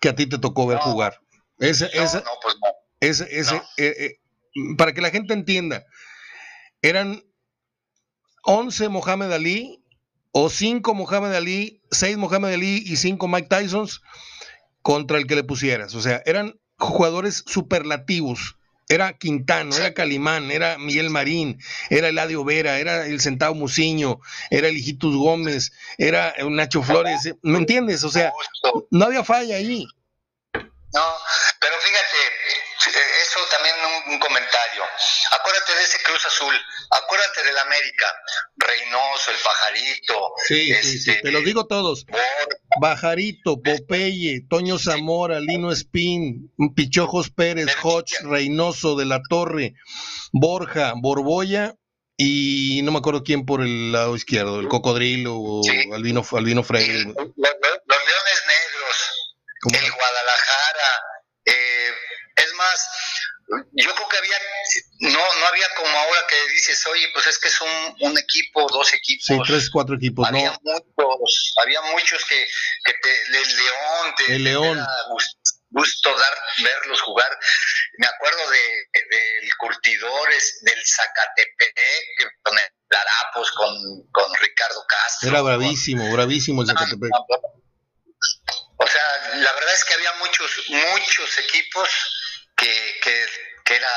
que 0.00 0.08
a 0.08 0.14
ti 0.14 0.26
te 0.26 0.38
tocó 0.38 0.66
ver 0.66 0.78
jugar. 0.78 1.20
Ese, 1.58 1.86
ese, 1.92 2.22
pues 2.42 2.56
ese, 3.00 3.26
ese 3.30 3.56
eh, 3.76 3.94
eh, 3.98 4.18
para 4.76 4.92
que 4.92 5.00
la 5.00 5.10
gente 5.10 5.34
entienda, 5.34 5.84
eran 6.82 7.22
11 8.44 8.88
Mohamed 8.88 9.32
Ali 9.32 9.82
o 10.32 10.50
5 10.50 10.94
Mohamed 10.94 11.34
Ali, 11.34 11.82
6 11.90 12.16
Mohamed 12.16 12.54
Ali 12.54 12.82
y 12.84 12.96
5 12.96 13.28
Mike 13.28 13.48
Tysons 13.48 14.02
contra 14.84 15.18
el 15.18 15.26
que 15.26 15.34
le 15.34 15.42
pusieras. 15.42 15.96
O 15.96 16.00
sea, 16.00 16.22
eran 16.26 16.60
jugadores 16.78 17.42
superlativos 17.46 18.56
era 18.88 19.14
Quintano, 19.14 19.74
era 19.74 19.94
Calimán, 19.94 20.50
era 20.50 20.76
Miguel 20.76 21.08
Marín, 21.08 21.58
era 21.88 22.08
Eladio 22.08 22.44
Vera, 22.44 22.78
era 22.78 23.06
el 23.06 23.18
Centavo 23.20 23.54
Muciño, 23.54 24.20
era 24.50 24.68
el 24.68 24.76
Hijitus 24.76 25.16
Gómez, 25.16 25.72
era 25.96 26.34
Nacho 26.50 26.82
Flores, 26.82 27.34
¿me 27.42 27.58
entiendes? 27.58 28.04
O 28.04 28.10
sea, 28.10 28.32
no 28.90 29.06
había 29.06 29.24
falla 29.24 29.56
ahí. 29.56 29.86
No, 30.52 31.02
pero 31.60 31.74
fíjate, 31.80 32.16
eso 33.22 33.40
también 33.50 33.74
un, 34.08 34.18
comentario. 34.18 34.82
Acuérdate 35.32 35.74
de 35.74 35.82
ese 35.82 35.98
Cruz 36.02 36.24
Azul, 36.26 36.54
acuérdate 36.90 37.42
del 37.44 37.58
América, 37.58 38.06
Reynoso, 38.56 39.30
el 39.30 39.36
Pajarito. 39.42 40.32
Sí, 40.46 40.74
sí, 40.82 40.98
sí, 40.98 41.04
te 41.04 41.12
este, 41.12 41.32
los 41.32 41.44
digo 41.44 41.66
todos. 41.66 42.06
Bajarito, 42.80 43.60
Popeye, 43.62 44.46
Toño 44.48 44.78
Zamora, 44.78 45.40
Lino 45.40 45.72
Espín, 45.72 46.52
Pichojos 46.74 47.30
Pérez, 47.30 47.74
Hodge, 47.82 48.20
Reynoso 48.22 48.96
de 48.96 49.04
la 49.04 49.20
Torre, 49.28 49.74
Borja, 50.32 50.94
Borboya 50.96 51.74
y 52.16 52.80
no 52.84 52.92
me 52.92 52.98
acuerdo 52.98 53.24
quién 53.24 53.44
por 53.44 53.60
el 53.60 53.92
lado 53.92 54.14
izquierdo, 54.14 54.60
el 54.60 54.68
Cocodrilo 54.68 55.36
o 55.36 55.62
Albino, 55.92 56.24
Albino 56.32 56.62
Freire. 56.62 57.04
Los, 57.04 57.14
Leones 57.14 58.42
Negros, 58.46 58.96
el 59.64 59.90
Guadalajara, 59.90 60.90
eh, 60.98 61.13
más, 62.64 62.88
yo 63.72 63.94
creo 63.94 64.08
que 64.08 64.16
había, 64.16 64.38
no, 65.00 65.18
no 65.40 65.46
había 65.46 65.66
como 65.76 65.98
ahora 65.98 66.26
que 66.28 66.52
dices, 66.52 66.86
oye, 66.86 67.08
pues 67.12 67.26
es 67.26 67.38
que 67.38 67.48
es 67.48 67.60
un, 67.60 68.18
equipo, 68.18 68.66
dos 68.70 68.92
equipos. 68.94 69.26
Sí, 69.26 69.38
tres, 69.46 69.70
cuatro 69.70 69.96
equipos, 69.96 70.26
había 70.26 70.58
Muchos, 70.62 71.54
había 71.62 71.80
muchos 71.82 72.24
que, 72.24 72.46
que 72.84 72.92
te, 72.94 73.22
el 73.22 73.56
León, 73.56 74.14
te, 74.16 74.34
el 74.36 74.44
León. 74.44 74.86
gusto 75.70 76.16
dar, 76.16 76.38
verlos 76.62 77.00
jugar. 77.02 77.38
Me 77.98 78.06
acuerdo 78.06 78.50
de, 78.50 79.00
del 79.10 79.56
Curtidores, 79.58 80.60
del 80.62 80.82
Zacatepec, 80.84 82.34
con 82.42 82.58
el 82.58 82.64
Larapos, 82.88 83.50
con, 83.52 83.76
con 84.10 84.34
Ricardo 84.40 84.84
Castro. 84.88 85.28
Era 85.28 85.42
bravísimo, 85.42 86.10
bravísimo 86.12 86.62
el 86.62 86.68
Zacatepec. 86.68 87.10
O 88.76 88.86
sea, 88.86 89.36
la 89.36 89.52
verdad 89.52 89.74
es 89.74 89.84
que 89.84 89.94
había 89.94 90.12
muchos, 90.14 90.50
muchos 90.68 91.38
equipos 91.38 91.88
que, 92.56 92.70
era, 93.70 93.88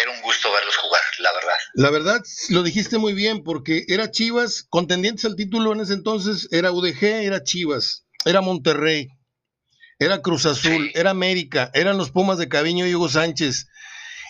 era 0.00 0.10
un 0.10 0.22
gusto 0.22 0.52
verlos 0.52 0.76
jugar, 0.76 1.02
la 1.18 1.32
verdad. 1.32 1.56
La 1.74 1.90
verdad, 1.90 2.22
lo 2.50 2.62
dijiste 2.62 2.98
muy 2.98 3.14
bien, 3.14 3.42
porque 3.42 3.84
era 3.88 4.10
Chivas, 4.10 4.66
contendientes 4.68 5.24
al 5.24 5.36
título 5.36 5.72
en 5.72 5.80
ese 5.80 5.94
entonces, 5.94 6.48
era 6.50 6.72
UDG, 6.72 7.02
era 7.02 7.42
Chivas, 7.42 8.06
era 8.24 8.40
Monterrey, 8.40 9.08
era 9.98 10.20
Cruz 10.20 10.46
Azul, 10.46 10.90
era 10.94 11.10
América, 11.10 11.70
eran 11.74 11.96
los 11.96 12.10
Pumas 12.10 12.38
de 12.38 12.48
Caviño 12.48 12.86
y 12.86 12.94
Hugo 12.94 13.08
Sánchez, 13.08 13.66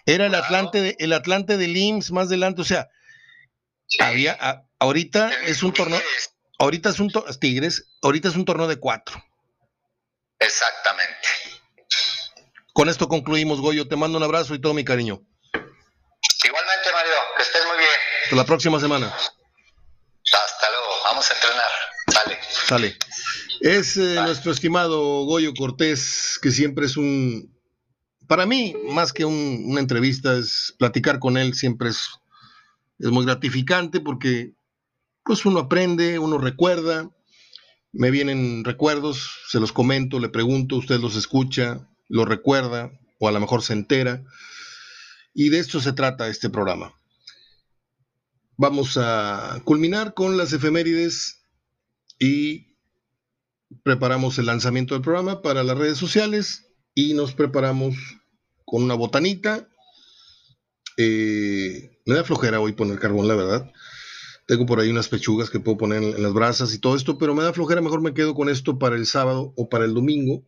era 0.07 0.27
el 0.27 0.35
Atlante 0.35 0.81
de, 0.81 0.97
el 1.01 1.13
Atlante 1.13 1.57
de 1.57 1.67
IMSS 1.67 2.13
más 2.13 2.29
adelante, 2.29 2.63
o 2.63 2.65
sea, 2.65 2.89
había, 3.99 4.65
ahorita 4.79 5.31
es 5.47 5.63
un 5.63 5.73
torneo, 5.73 6.01
ahorita 6.59 6.91
es 6.91 7.01
un 7.01 7.11
Tigres, 7.41 7.89
ahorita 8.03 8.29
es 8.29 8.37
un 8.37 8.45
torneo 8.45 8.69
de 8.69 8.77
cuatro. 8.77 9.23
Exactamente. 10.39 11.29
Con 12.77 12.91
esto 12.91 13.09
concluimos, 13.09 13.63
Goyo. 13.63 13.89
Te 13.89 13.97
mando 13.97 14.19
un 14.19 14.25
abrazo 14.25 14.55
y 14.55 14.61
todo 14.61 14.75
mi 14.75 14.85
cariño. 14.85 15.23
Igualmente, 15.55 16.93
Mario. 16.93 17.15
Que 17.35 17.43
estés 17.43 17.67
muy 17.67 17.79
bien. 17.79 17.91
Hasta 18.25 18.37
la 18.37 18.45
próxima 18.45 18.79
semana. 18.79 19.07
Hasta 19.07 20.71
luego. 20.71 20.93
Vamos 21.05 21.31
a 21.31 21.35
entrenar. 21.35 21.71
Sale. 22.13 22.39
Sale. 22.51 22.99
Es 23.63 23.97
eh, 23.97 24.17
nuestro 24.17 24.53
estimado 24.53 25.25
Goyo 25.25 25.55
Cortés, 25.55 26.39
que 26.43 26.51
siempre 26.51 26.85
es 26.85 26.99
un... 26.99 27.51
Para 28.29 28.45
mí, 28.45 28.77
más 28.91 29.15
que 29.15 29.25
una 29.25 29.81
entrevista, 29.81 30.37
es 30.37 30.75
platicar 30.79 31.19
con 31.19 31.39
él, 31.39 31.55
siempre 31.55 31.89
es, 31.89 32.07
es 32.99 33.09
muy 33.09 33.25
gratificante 33.25 34.01
porque 34.01 34.53
pues 35.25 35.47
uno 35.47 35.61
aprende, 35.61 36.19
uno 36.19 36.37
recuerda, 36.37 37.09
me 37.93 38.11
vienen 38.11 38.65
recuerdos, 38.65 39.31
se 39.49 39.61
los 39.61 39.73
comento, 39.73 40.19
le 40.19 40.29
pregunto, 40.29 40.77
usted 40.77 41.01
los 41.01 41.17
escucha, 41.17 41.89
lo 42.09 42.25
recuerda 42.25 42.93
o 43.19 43.29
a 43.29 43.33
lo 43.33 43.41
mejor 43.41 43.63
se 43.63 43.73
entera. 43.73 44.25
Y 45.35 45.51
de 45.51 45.59
esto 45.59 45.81
se 45.81 45.93
trata 45.93 46.29
este 46.29 46.51
programa. 46.51 46.95
Vamos 48.57 48.97
a 48.97 49.61
culminar 49.65 50.15
con 50.15 50.37
las 50.37 50.53
efemérides 50.53 51.45
y 52.19 52.75
preparamos 53.83 54.39
el 54.39 54.47
lanzamiento 54.47 54.95
del 54.95 55.03
programa 55.03 55.43
para 55.43 55.63
las 55.63 55.77
redes 55.77 55.99
sociales 55.99 56.65
y 56.95 57.13
nos 57.13 57.35
preparamos 57.35 57.95
con 58.65 58.83
una 58.83 58.95
botanita. 58.95 59.69
Eh, 60.97 62.01
me 62.07 62.15
da 62.15 62.25
flojera 62.25 62.61
hoy 62.61 62.73
poner 62.73 62.99
carbón, 62.99 63.29
la 63.29 63.35
verdad. 63.35 63.71
Tengo 64.47 64.65
por 64.65 64.81
ahí 64.81 64.89
unas 64.89 65.09
pechugas 65.09 65.51
que 65.51 65.61
puedo 65.61 65.77
poner 65.77 66.03
en 66.03 66.23
las 66.23 66.33
brasas 66.33 66.73
y 66.73 66.79
todo 66.79 66.97
esto, 66.97 67.19
pero 67.19 67.35
me 67.35 67.43
da 67.43 67.53
flojera, 67.53 67.83
mejor 67.83 68.01
me 68.01 68.15
quedo 68.15 68.35
con 68.35 68.49
esto 68.49 68.79
para 68.79 68.97
el 68.97 69.05
sábado 69.05 69.53
o 69.57 69.69
para 69.69 69.85
el 69.85 69.93
domingo 69.93 70.47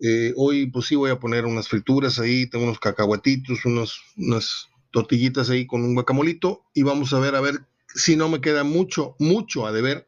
eh, 0.00 0.32
hoy 0.36 0.66
pues 0.66 0.86
sí 0.86 0.94
voy 0.94 1.10
a 1.10 1.18
poner 1.18 1.44
unas 1.44 1.68
frituras 1.68 2.18
ahí, 2.18 2.46
tengo 2.46 2.64
unos 2.64 2.78
cacahuetitos, 2.78 3.64
unos, 3.64 4.02
unas 4.16 4.68
tortillitas 4.90 5.50
ahí 5.50 5.66
con 5.66 5.82
un 5.82 5.94
guacamolito 5.94 6.64
y 6.74 6.82
vamos 6.82 7.12
a 7.12 7.18
ver 7.18 7.34
a 7.34 7.40
ver 7.40 7.66
si 7.94 8.16
no 8.16 8.28
me 8.28 8.40
queda 8.40 8.64
mucho, 8.64 9.16
mucho 9.18 9.66
a 9.66 9.72
deber 9.72 10.06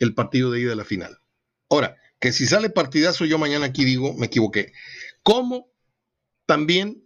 el 0.00 0.14
partido 0.14 0.50
de 0.50 0.60
ida 0.60 0.70
de 0.70 0.76
la 0.76 0.84
final. 0.84 1.18
Ahora, 1.68 1.96
que 2.20 2.32
si 2.32 2.46
sale 2.46 2.70
partidazo 2.70 3.24
yo 3.24 3.38
mañana 3.38 3.66
aquí 3.66 3.84
digo, 3.84 4.14
me 4.14 4.26
equivoqué. 4.26 4.72
¿Cómo? 5.22 5.68
También 6.46 7.04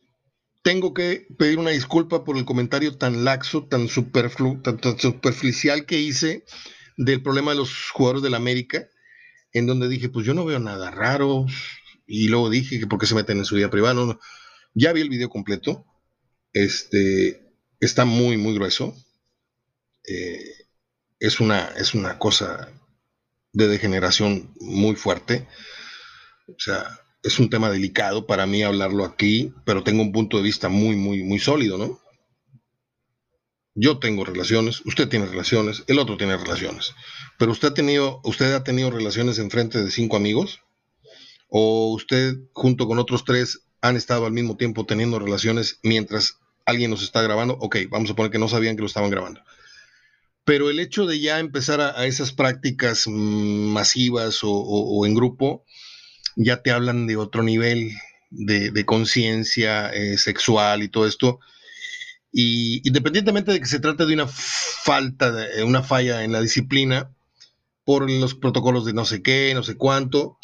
tengo 0.63 0.95
que 0.95 1.27
pedir 1.39 1.59
una 1.59 1.71
disculpa 1.71 2.25
por 2.25 2.37
el 2.37 2.45
comentario 2.45 2.97
tan 2.97 3.25
laxo, 3.25 3.65
tan, 3.65 3.89
superflu, 3.89 4.61
tan, 4.63 4.79
tan 4.79 4.99
superficial 4.99 5.87
que 5.87 6.01
hice 6.01 6.45
del 6.97 7.23
problema 7.23 7.53
de 7.53 7.59
los 7.59 7.91
jugadores 7.91 8.23
del 8.23 8.35
América, 8.35 8.89
en 9.53 9.67
donde 9.67 9.89
dije, 9.89 10.09
pues 10.09 10.27
yo 10.27 10.35
no 10.35 10.45
veo 10.45 10.59
nada 10.59 10.91
raro, 10.91 11.47
y 12.07 12.29
luego 12.29 12.51
dije 12.51 12.79
que 12.79 12.87
por 12.87 12.99
qué 12.99 13.07
se 13.07 13.15
meten 13.15 13.39
en 13.39 13.45
su 13.45 13.57
vida 13.57 13.71
privada. 13.71 13.95
No, 13.95 14.19
Ya 14.75 14.93
vi 14.93 15.01
el 15.01 15.09
video 15.09 15.29
completo. 15.29 15.85
Este 16.53 17.43
está 17.81 18.05
muy, 18.05 18.37
muy 18.37 18.55
grueso. 18.55 18.95
Eh, 20.07 20.67
es, 21.19 21.41
una, 21.41 21.67
es 21.77 21.95
una 21.95 22.19
cosa 22.19 22.71
de 23.53 23.69
degeneración 23.69 24.55
muy 24.61 24.95
fuerte. 24.95 25.49
O 26.49 26.59
sea, 26.59 27.01
es 27.23 27.39
un 27.39 27.51
tema 27.51 27.71
delicado 27.71 28.27
para 28.27 28.47
mí 28.47 28.63
hablarlo 28.63 29.05
aquí, 29.05 29.53
pero 29.65 29.83
tengo 29.83 30.03
un 30.03 30.13
punto 30.13 30.37
de 30.37 30.45
vista 30.45 30.69
muy, 30.69 30.95
muy, 30.95 31.23
muy 31.23 31.41
sólido, 31.41 31.77
¿no? 31.77 32.01
Yo 33.75 33.99
tengo 33.99 34.25
relaciones, 34.25 34.81
usted 34.87 35.09
tiene 35.09 35.27
relaciones, 35.27 35.85
el 35.87 35.99
otro 35.99 36.17
tiene 36.17 36.37
relaciones. 36.37 36.95
Pero 37.37 37.53
usted 37.53 37.69
ha 37.69 37.75
tenido, 37.75 38.21
usted 38.25 38.55
ha 38.55 38.65
tenido 38.65 38.91
relaciones 38.91 39.39
en 39.39 39.51
frente 39.51 39.83
de 39.83 39.91
cinco 39.91 40.17
amigos 40.17 40.61
o 41.59 41.89
usted 41.95 42.37
junto 42.53 42.87
con 42.87 42.99
otros 42.99 43.25
tres 43.25 43.63
han 43.81 43.97
estado 43.97 44.27
al 44.27 44.33
mismo 44.33 44.59
tiempo 44.59 44.85
teniendo 44.85 45.19
relaciones 45.19 45.81
mientras 45.83 46.39
alguien 46.67 46.91
los 46.91 47.03
está 47.03 47.23
grabando. 47.23 47.57
Ok, 47.59 47.79
vamos 47.89 48.11
a 48.11 48.15
poner 48.15 48.31
que 48.31 48.39
no 48.39 48.47
sabían 48.47 48.77
que 48.77 48.83
lo 48.83 48.87
estaban 48.87 49.09
grabando. 49.09 49.41
Pero 50.45 50.69
el 50.69 50.81
hecho 50.81 51.07
de 51.07 51.19
ya 51.19 51.39
empezar 51.39 51.81
a, 51.81 52.05
esas 52.05 52.33
prácticas 52.33 53.07
mm, 53.07 53.73
masivas 53.73 54.41
o, 54.43 55.07
en 55.07 55.15
grupo, 55.15 55.65
ya 56.37 56.61
te 56.63 56.73
hablan 56.73 57.07
de 57.07 57.17
otro 57.17 57.43
nivel 57.43 57.91
de, 58.29 58.85
conciencia 58.85 59.89
eh, 59.95 60.19
sexual 60.19 60.83
y 60.83 60.89
todo 60.89 61.07
esto. 61.07 61.41
Y 62.33 62.87
independientemente 62.87 63.53
de 63.53 63.61
que 63.61 63.67
se 63.67 63.81
trate 63.81 64.05
de 64.05 64.13
una 64.13 64.27
falta, 64.27 65.33
de 65.33 65.65
una 65.65 65.83
falla 65.83 66.23
en 66.23 66.33
la 66.33 66.43
disciplina, 66.43 67.11
por 67.87 68.11
los 68.11 68.35
protocolos 68.35 68.85
de 68.85 68.93
no 68.93 69.07
sé 69.07 69.23
qué, 69.23 69.53
no 69.55 69.63
sé 69.63 69.79
cuánto, 69.79 70.39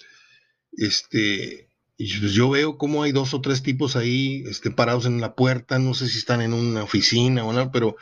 este, 0.76 1.68
pues 1.96 2.32
yo 2.32 2.50
veo 2.50 2.78
como 2.78 3.02
hay 3.02 3.12
dos 3.12 3.34
o 3.34 3.40
tres 3.40 3.62
tipos 3.62 3.96
ahí 3.96 4.44
este, 4.48 4.70
parados 4.70 5.06
en 5.06 5.20
la 5.20 5.34
puerta, 5.34 5.78
no 5.78 5.94
sé 5.94 6.08
si 6.08 6.18
están 6.18 6.40
en 6.42 6.52
una 6.52 6.82
oficina 6.82 7.44
o 7.44 7.52
no, 7.52 7.70
pero 7.70 7.96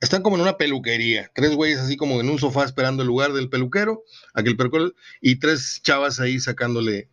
están 0.00 0.22
como 0.22 0.36
en 0.36 0.42
una 0.42 0.56
peluquería. 0.56 1.30
Tres 1.34 1.54
güeyes 1.54 1.78
así 1.80 1.96
como 1.96 2.20
en 2.20 2.28
un 2.28 2.38
sofá 2.38 2.64
esperando 2.64 3.02
el 3.02 3.08
lugar 3.08 3.32
del 3.32 3.48
peluquero, 3.48 4.02
aquel 4.34 4.56
peluquero, 4.56 4.92
y 5.20 5.36
tres 5.36 5.80
chavas 5.82 6.20
ahí 6.20 6.40
sacándole, 6.40 7.10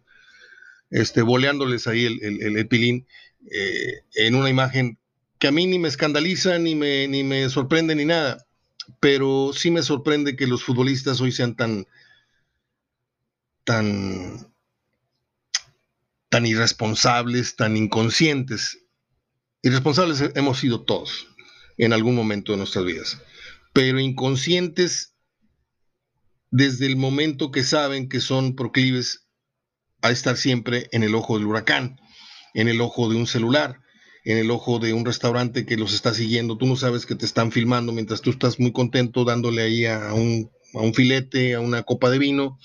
este, 0.90 1.22
boleándoles 1.22 1.88
ahí 1.88 2.06
el, 2.06 2.58
el, 2.58 2.68
pilín 2.68 3.08
eh, 3.52 4.04
en 4.16 4.36
una 4.36 4.50
imagen 4.50 5.00
que 5.40 5.48
a 5.48 5.52
mí 5.52 5.66
ni 5.66 5.80
me 5.80 5.88
escandaliza, 5.88 6.60
ni 6.60 6.76
me, 6.76 7.08
ni 7.08 7.24
me 7.24 7.50
sorprende, 7.50 7.96
ni 7.96 8.06
nada. 8.06 8.46
Pero 9.00 9.52
sí 9.54 9.72
me 9.72 9.84
sorprende 9.84 10.36
que 10.36 10.48
los 10.48 10.64
futbolistas 10.64 11.22
hoy 11.22 11.32
sean 11.32 11.56
tan, 11.56 11.88
tan 13.64 14.51
tan 16.32 16.46
irresponsables, 16.46 17.58
tan 17.58 17.76
inconscientes. 17.76 18.88
Irresponsables 19.62 20.32
hemos 20.34 20.60
sido 20.60 20.86
todos 20.86 21.28
en 21.78 21.92
algún 21.92 22.16
momento 22.16 22.54
de 22.54 22.58
nuestras 22.58 22.86
vidas, 22.86 23.22
pero 23.74 24.00
inconscientes 24.00 25.14
desde 26.50 26.86
el 26.86 26.96
momento 26.96 27.52
que 27.52 27.64
saben 27.64 28.08
que 28.08 28.22
son 28.22 28.56
proclives 28.56 29.28
a 30.02 30.12
estar 30.12 30.38
siempre 30.38 30.88
en 30.94 31.04
el 31.04 31.16
ojo 31.16 31.38
del 31.38 31.48
huracán, 31.48 32.00
en 32.54 32.70
el 32.70 32.80
ojo 32.80 33.10
de 33.10 33.18
un 33.18 33.28
celular, 33.28 33.82
en 34.24 34.38
el 34.38 34.52
ojo 34.52 34.80
de 34.80 34.94
un 34.94 35.06
restaurante 35.06 35.66
que 35.66 35.76
los 35.76 35.94
está 35.94 36.14
siguiendo. 36.14 36.58
Tú 36.58 36.66
no 36.66 36.78
sabes 36.78 37.06
que 37.06 37.16
te 37.16 37.26
están 37.26 37.52
filmando 37.52 37.92
mientras 37.92 38.22
tú 38.22 38.30
estás 38.30 38.58
muy 38.58 38.72
contento 38.72 39.26
dándole 39.26 39.64
ahí 39.64 39.86
a 39.86 40.14
un, 40.14 40.50
a 40.76 40.80
un 40.80 40.94
filete, 40.94 41.56
a 41.56 41.60
una 41.60 41.84
copa 41.84 42.10
de 42.10 42.20
vino, 42.20 42.58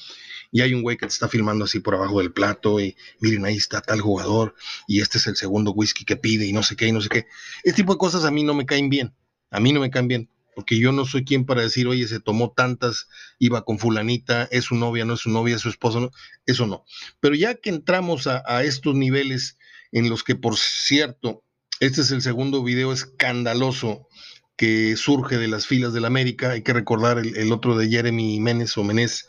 y 0.57 0.63
hay 0.63 0.73
un 0.73 0.81
güey 0.81 0.97
que 0.97 1.05
te 1.05 1.13
está 1.13 1.29
filmando 1.29 1.67
así 1.67 1.81
por 1.81 1.97
abajo 1.97 2.21
del 2.21 2.33
plato 2.33 2.81
y 2.81 2.97
miren, 3.21 3.45
ahí 3.45 3.57
está 3.57 3.83
tal 3.83 4.01
jugador 4.01 4.55
y 4.89 5.03
este 5.03 5.19
es 5.19 5.27
el 5.27 5.37
segundo 5.37 5.73
whisky 5.73 6.07
que 6.07 6.17
pide 6.17 6.47
y 6.47 6.55
no 6.55 6.63
sé 6.63 6.77
qué 6.77 6.87
y 6.87 6.93
no 6.93 7.03
sé 7.03 7.11
qué. 7.11 7.27
Este 7.63 7.83
tipo 7.83 7.93
de 7.93 7.99
cosas 7.99 8.25
a 8.25 8.31
mí 8.31 8.43
no 8.43 8.55
me 8.55 8.65
caen 8.65 8.89
bien, 8.89 9.15
a 9.51 9.61
mí 9.61 9.75
no 9.75 9.81
me 9.81 9.91
caen 9.91 10.09
bien, 10.09 10.31
porque 10.55 10.79
yo 10.79 10.93
no 10.93 11.05
soy 11.05 11.27
quien 11.27 11.45
para 11.45 11.61
decir, 11.61 11.87
oye, 11.89 12.09
se 12.09 12.21
tomó 12.21 12.53
tantas, 12.57 13.07
iba 13.39 13.67
con 13.67 13.79
fulanita, 13.79 14.49
es 14.51 14.65
su 14.65 14.77
novia, 14.77 15.05
no 15.05 15.13
es 15.13 15.21
su 15.21 15.29
novia, 15.29 15.57
es 15.57 15.61
su 15.61 15.69
esposo, 15.69 16.01
no, 16.01 16.11
eso 16.47 16.67
no. 16.67 16.87
Pero 17.21 17.35
ya 17.35 17.57
que 17.57 17.69
entramos 17.69 18.27
a, 18.27 18.65
estos 18.65 18.95
niveles 18.95 19.59
en 19.93 20.09
los 20.09 20.25
que, 20.25 20.37
por 20.37 20.57
cierto, 20.57 21.45
este 21.81 22.01
es 22.01 22.11
el 22.13 22.23
segundo 22.23 22.65
video 22.65 22.95
escandaloso 22.95 24.09
que 24.57 24.97
surge 24.97 25.37
de 25.37 25.49
las 25.49 25.67
filas 25.67 25.93
del 25.93 26.07
América. 26.07 26.53
Hay 26.53 26.63
que 26.63 26.73
recordar 26.73 27.19
el, 27.19 27.37
el 27.37 27.53
otro 27.53 27.77
de 27.77 27.91
Jeremy 27.91 28.41
Menes 28.41 28.79
o 28.79 28.85
Menés, 28.85 29.29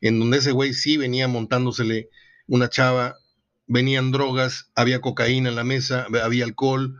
en 0.00 0.18
donde 0.18 0.38
ese 0.38 0.52
güey 0.52 0.72
sí 0.74 0.96
venía 0.96 1.28
montándosele 1.28 2.10
una 2.46 2.70
chava, 2.70 3.16
venían 3.66 4.10
drogas, 4.10 4.70
había 4.74 5.00
cocaína 5.00 5.50
en 5.50 5.56
la 5.56 5.64
mesa, 5.64 6.06
había 6.22 6.44
alcohol, 6.44 6.98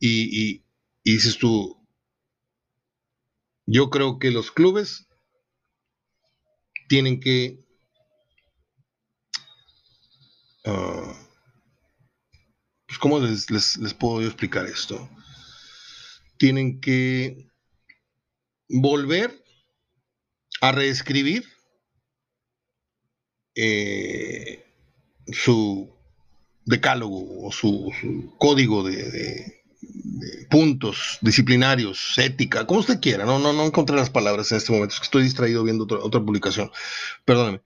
y, 0.00 0.64
dices 1.04 1.38
tú, 1.38 1.86
yo 3.66 3.90
creo 3.90 4.18
que 4.18 4.30
los 4.30 4.50
clubes 4.50 5.06
tienen 6.88 7.20
que 7.20 7.62
uh, 10.64 11.14
pues 12.86 12.98
¿cómo 12.98 13.20
les, 13.20 13.50
les, 13.50 13.94
puedo 13.94 14.22
yo 14.22 14.26
explicar 14.26 14.66
esto? 14.66 15.08
Tienen 16.38 16.80
que 16.80 17.48
volver 18.68 19.44
a 20.60 20.72
reescribir 20.72 21.46
eh, 23.54 24.64
su 25.26 25.90
decálogo 26.64 27.46
o 27.46 27.52
su, 27.52 27.92
código 28.38 28.82
de, 28.82 29.56
puntos 30.50 31.18
disciplinarios, 31.20 32.18
ética, 32.18 32.66
como 32.66 32.80
usted 32.80 33.00
quiera, 33.00 33.24
no, 33.24 33.38
no, 33.38 33.52
no 33.52 33.64
encontré 33.64 33.96
las 33.96 34.10
palabras 34.10 34.50
en 34.52 34.58
este 34.58 34.72
momento, 34.72 34.94
es 34.94 35.00
que 35.00 35.04
estoy 35.04 35.22
distraído 35.22 35.64
viendo 35.64 35.84
otra, 35.84 35.98
otra 35.98 36.20
publicación, 36.20 36.70
perdóneme. 37.24 37.62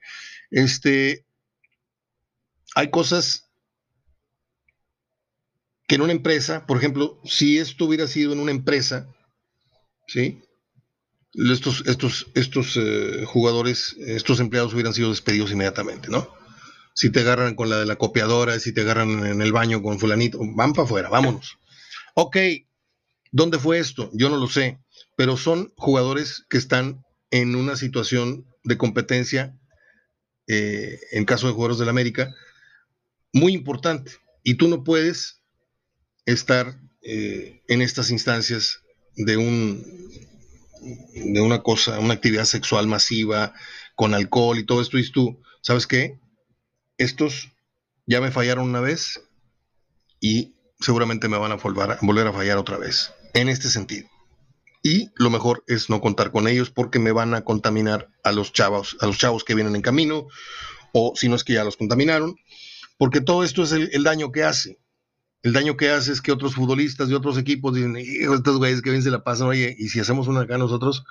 Este, 0.50 1.24
hay 2.74 2.90
cosas 2.90 3.50
que 5.86 5.96
en 5.96 6.02
una 6.02 6.12
empresa, 6.12 6.66
por 6.66 6.76
ejemplo, 6.76 7.20
si 7.24 7.58
esto 7.58 7.86
hubiera 7.86 8.06
sido 8.06 8.32
en 8.32 8.40
una 8.40 8.52
empresa, 8.52 9.08
¿sí? 10.06 10.43
Estos, 11.34 11.82
estos, 11.86 12.26
estos 12.34 12.76
eh, 12.76 13.24
jugadores, 13.26 13.96
estos 13.98 14.40
empleados 14.40 14.72
hubieran 14.74 14.94
sido 14.94 15.10
despedidos 15.10 15.50
inmediatamente, 15.52 16.08
¿no? 16.08 16.28
Si 16.94 17.10
te 17.10 17.20
agarran 17.20 17.54
con 17.54 17.70
la 17.70 17.78
de 17.78 17.86
la 17.86 17.96
copiadora, 17.96 18.58
si 18.60 18.72
te 18.72 18.82
agarran 18.82 19.26
en 19.26 19.42
el 19.42 19.52
baño 19.52 19.82
con 19.82 19.98
fulanito, 19.98 20.38
van 20.54 20.72
para 20.72 20.84
afuera, 20.84 21.08
vámonos. 21.08 21.58
Ok, 22.14 22.36
¿dónde 23.32 23.58
fue 23.58 23.78
esto? 23.78 24.10
Yo 24.12 24.30
no 24.30 24.36
lo 24.36 24.46
sé, 24.46 24.78
pero 25.16 25.36
son 25.36 25.72
jugadores 25.76 26.46
que 26.48 26.56
están 26.56 27.04
en 27.30 27.56
una 27.56 27.74
situación 27.74 28.46
de 28.62 28.78
competencia, 28.78 29.58
eh, 30.46 31.00
en 31.10 31.24
caso 31.24 31.48
de 31.48 31.52
jugadores 31.52 31.78
del 31.78 31.88
América, 31.88 32.32
muy 33.32 33.52
importante. 33.54 34.12
Y 34.44 34.54
tú 34.54 34.68
no 34.68 34.84
puedes 34.84 35.42
estar 36.26 36.78
eh, 37.02 37.62
en 37.66 37.82
estas 37.82 38.10
instancias 38.10 38.82
de 39.16 39.36
un 39.36 39.84
de 40.84 41.40
una 41.40 41.62
cosa, 41.62 41.98
una 41.98 42.14
actividad 42.14 42.44
sexual 42.44 42.86
masiva, 42.86 43.54
con 43.94 44.14
alcohol 44.14 44.58
y 44.58 44.64
todo 44.64 44.80
esto, 44.80 44.98
y 44.98 45.10
tú, 45.10 45.40
¿sabes 45.62 45.86
qué? 45.86 46.18
Estos 46.98 47.52
ya 48.06 48.20
me 48.20 48.30
fallaron 48.30 48.68
una 48.68 48.80
vez 48.80 49.22
y 50.20 50.54
seguramente 50.80 51.28
me 51.28 51.38
van 51.38 51.52
a 51.52 51.56
volver, 51.56 52.26
a 52.26 52.32
fallar 52.32 52.58
otra 52.58 52.78
vez, 52.78 53.12
en 53.32 53.48
este 53.48 53.70
sentido. 53.70 54.08
Y 54.82 55.10
lo 55.16 55.30
mejor 55.30 55.64
es 55.66 55.88
no 55.88 56.00
contar 56.00 56.30
con 56.30 56.46
ellos 56.46 56.70
porque 56.70 56.98
me 56.98 57.12
van 57.12 57.34
a 57.34 57.44
contaminar 57.44 58.10
a 58.22 58.32
los 58.32 58.52
chavos, 58.52 58.96
a 59.00 59.06
los 59.06 59.16
chavos 59.16 59.44
que 59.44 59.54
vienen 59.54 59.76
en 59.76 59.82
camino, 59.82 60.26
o 60.92 61.14
si 61.16 61.28
no 61.28 61.36
es 61.36 61.44
que 61.44 61.54
ya 61.54 61.64
los 61.64 61.76
contaminaron, 61.76 62.36
porque 62.98 63.20
todo 63.20 63.44
esto 63.44 63.62
es 63.62 63.72
el 63.72 64.04
daño 64.04 64.30
que 64.30 64.44
hace 64.44 64.78
el 65.44 65.52
daño 65.52 65.76
que 65.76 65.90
hace 65.90 66.10
es 66.10 66.22
que 66.22 66.32
otros 66.32 66.54
futbolistas 66.54 67.08
de 67.08 67.14
otros 67.14 67.36
equipos 67.36 67.74
dicen, 67.74 67.98
hijo, 67.98 68.34
estos 68.34 68.56
güeyes 68.56 68.80
que 68.80 68.90
bien 68.90 69.02
se 69.02 69.10
la 69.10 69.22
pasan, 69.22 69.46
oye, 69.46 69.76
y 69.78 69.90
si 69.90 70.00
hacemos 70.00 70.26
una 70.26 70.40
acá 70.40 70.56
nosotros, 70.56 71.04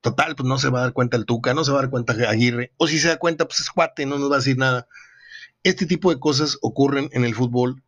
total, 0.00 0.34
pues 0.34 0.48
no 0.48 0.58
se 0.58 0.70
va 0.70 0.78
a 0.78 0.82
dar 0.84 0.92
cuenta 0.94 1.18
el 1.18 1.26
Tuca, 1.26 1.52
no 1.52 1.62
se 1.62 1.70
va 1.70 1.78
a 1.78 1.82
dar 1.82 1.90
cuenta 1.90 2.14
Aguirre, 2.14 2.72
o 2.78 2.88
si 2.88 2.98
se 2.98 3.08
da 3.08 3.18
cuenta, 3.18 3.46
pues 3.46 3.60
es 3.60 3.68
cuate, 3.68 4.06
no 4.06 4.18
nos 4.18 4.30
va 4.30 4.36
a 4.36 4.38
decir 4.38 4.56
nada. 4.56 4.88
Este 5.62 5.84
tipo 5.84 6.10
de 6.10 6.18
cosas 6.18 6.56
ocurren 6.62 7.10
en 7.12 7.26
el 7.26 7.34
fútbol 7.34 7.82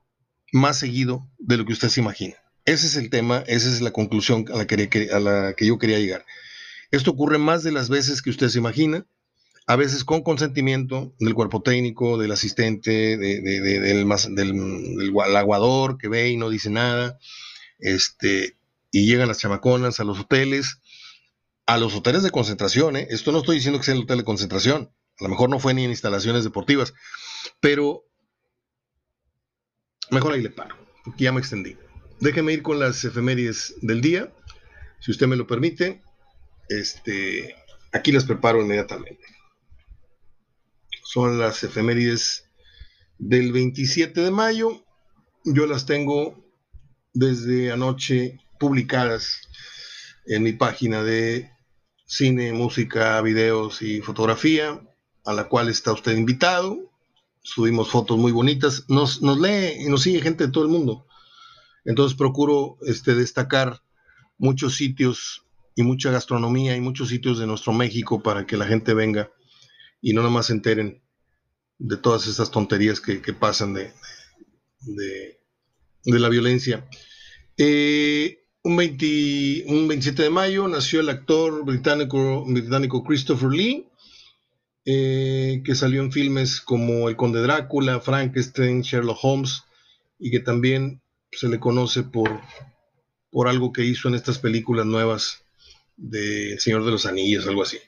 más 0.53 0.79
seguido 0.79 1.27
de 1.39 1.57
lo 1.57 1.65
que 1.65 1.73
usted 1.73 1.89
se 1.89 2.01
imagina. 2.01 2.35
Ese 2.67 2.87
es 2.87 2.97
el 2.97 3.09
tema, 3.09 3.43
esa 3.47 3.71
es 3.71 3.81
la 3.81 3.93
conclusión 3.93 4.45
a 4.53 4.59
la 4.59 4.67
que, 4.67 5.09
a 5.11 5.21
la 5.21 5.55
que 5.55 5.67
yo 5.67 5.79
quería 5.79 5.99
llegar. 5.99 6.27
Esto 6.91 7.13
ocurre 7.13 7.39
más 7.39 7.63
de 7.63 7.73
las 7.73 7.89
veces 7.89 8.21
que 8.21 8.29
usted 8.29 8.51
se 8.51 8.59
imagina, 8.59 9.07
a 9.67 9.77
veces 9.77 10.05
con 10.05 10.23
consentimiento 10.23 11.15
del 11.19 11.35
cuerpo 11.35 11.63
técnico, 11.63 12.19
del 12.19 12.33
asistente, 12.33 13.17
del, 13.17 14.07
aguador 15.37 15.99
que 15.99 16.09
ve 16.09 16.31
y 16.31 16.37
no 16.37 16.51
dice 16.51 16.71
nada, 16.71 17.19
este, 17.79 18.57
y 18.91 19.07
llegan 19.07 19.29
las 19.29 19.39
chamaconas 19.39 20.01
a 20.01 20.05
los 20.05 20.19
hoteles, 20.19 20.81
a 21.67 21.79
los 21.79 21.95
hoteles 21.95 22.23
de 22.23 22.31
concentración, 22.31 22.97
¿eh? 22.97 23.07
esto 23.11 23.31
no 23.31 23.39
estoy 23.39 23.57
diciendo 23.57 23.79
que 23.79 23.85
sea 23.85 23.95
el 23.95 24.03
hotel 24.03 24.19
de 24.19 24.25
concentración, 24.25 24.91
a 25.21 25.25
lo 25.25 25.31
mejor 25.31 25.49
no 25.49 25.61
fue 25.61 25.75
ni 25.75 25.85
en 25.85 25.91
instalaciones 25.91 26.43
deportivas, 26.45 26.93
pero 27.61 28.05
mejor 30.11 30.33
ahí 30.33 30.43
le 30.43 30.51
paro, 30.51 30.77
porque 31.05 31.25
ya 31.25 31.33
me 31.33 31.41
extendí. 31.41 31.77
Déjeme 32.21 32.53
ir 32.53 32.63
con 32.63 32.79
las 32.79 33.05
efemérides 33.05 33.75
del 33.81 34.01
día, 34.01 34.33
si 35.01 35.13
usted 35.13 35.27
me 35.27 35.37
lo 35.37 35.47
permite, 35.47 36.03
este, 36.69 37.55
aquí 37.93 38.11
las 38.13 38.25
preparo 38.25 38.61
inmediatamente 38.61 39.42
son 41.13 41.39
las 41.39 41.63
efemérides 41.63 42.49
del 43.19 43.53
27 43.53 44.19
de 44.19 44.31
mayo. 44.31 44.83
Yo 45.45 45.67
las 45.67 45.85
tengo 45.85 46.43
desde 47.13 47.71
anoche 47.71 48.41
publicadas 48.59 49.43
en 50.25 50.43
mi 50.43 50.55
página 50.55 51.03
de 51.03 51.51
cine, 52.07 52.55
música, 52.55 53.21
videos 53.21 53.83
y 53.83 54.01
fotografía, 54.01 54.81
a 55.27 55.35
la 55.35 55.49
cual 55.49 55.69
está 55.69 55.93
usted 55.93 56.17
invitado. 56.17 56.91
subimos 57.43 57.91
fotos 57.91 58.17
muy 58.17 58.33
bonitas. 58.33 58.87
Nos, 58.89 59.21
nos 59.21 59.39
lee 59.39 59.85
y 59.85 59.91
nos 59.91 60.05
sigue 60.05 60.23
gente 60.23 60.47
de 60.47 60.53
todo 60.53 60.65
el 60.65 60.71
mundo. 60.71 61.07
Entonces 61.85 62.17
procuro 62.17 62.79
este, 62.87 63.15
destacar 63.15 63.83
muchos 64.39 64.77
sitios 64.77 65.45
y 65.75 65.83
mucha 65.83 66.11
gastronomía 66.11 66.75
y 66.75 66.81
muchos 66.81 67.11
sitios 67.11 67.39
de 67.39 67.47
nuestro 67.47 67.75
México 67.75 68.23
para 68.23 68.47
que 68.47 68.57
la 68.57 68.65
gente 68.65 68.95
venga 68.95 69.31
y 70.03 70.13
no 70.13 70.23
nomás 70.23 70.47
se 70.47 70.53
enteren 70.53 71.01
de 71.79 71.97
todas 71.97 72.27
estas 72.27 72.51
tonterías 72.51 73.01
que, 73.01 73.21
pasan 73.33 73.73
de, 73.73 73.93
de, 74.81 76.19
la 76.19 76.29
violencia. 76.29 76.87
Eh, 77.57 78.45
un, 78.65 78.77
27 78.77 80.23
de 80.23 80.31
mayo 80.31 80.69
nació 80.69 81.01
el 81.01 81.09
actor 81.09 81.65
británico, 81.65 82.45
británico 82.45 83.03
Christopher 83.05 83.51
Lee, 83.51 83.89
eh, 84.85 85.63
que 85.65 85.75
salió 85.75 86.03
en 86.03 86.13
filmes 86.13 86.61
como 86.61 87.09
El 87.09 87.17
Conde 87.17 87.41
Drácula, 87.41 88.01
Frankenstein, 88.01 88.83
Sherlock 88.83 89.19
Holmes, 89.23 89.63
y 90.19 90.31
que 90.31 90.41
también 90.41 91.01
se 91.31 91.49
le 91.49 91.61
conoce 91.61 92.03
por, 92.03 92.41
por 93.31 93.49
algo 93.49 93.73
que 93.73 93.85
hizo 93.85 94.09
en 94.09 94.15
estas 94.15 94.39
películas 94.39 94.87
nuevas 94.87 95.45
de 95.97 96.59
Señor 96.59 96.85
de 96.85 96.91
los 96.91 97.07
Anillos, 97.07 97.47
algo 97.47 97.63
así. 97.63 97.79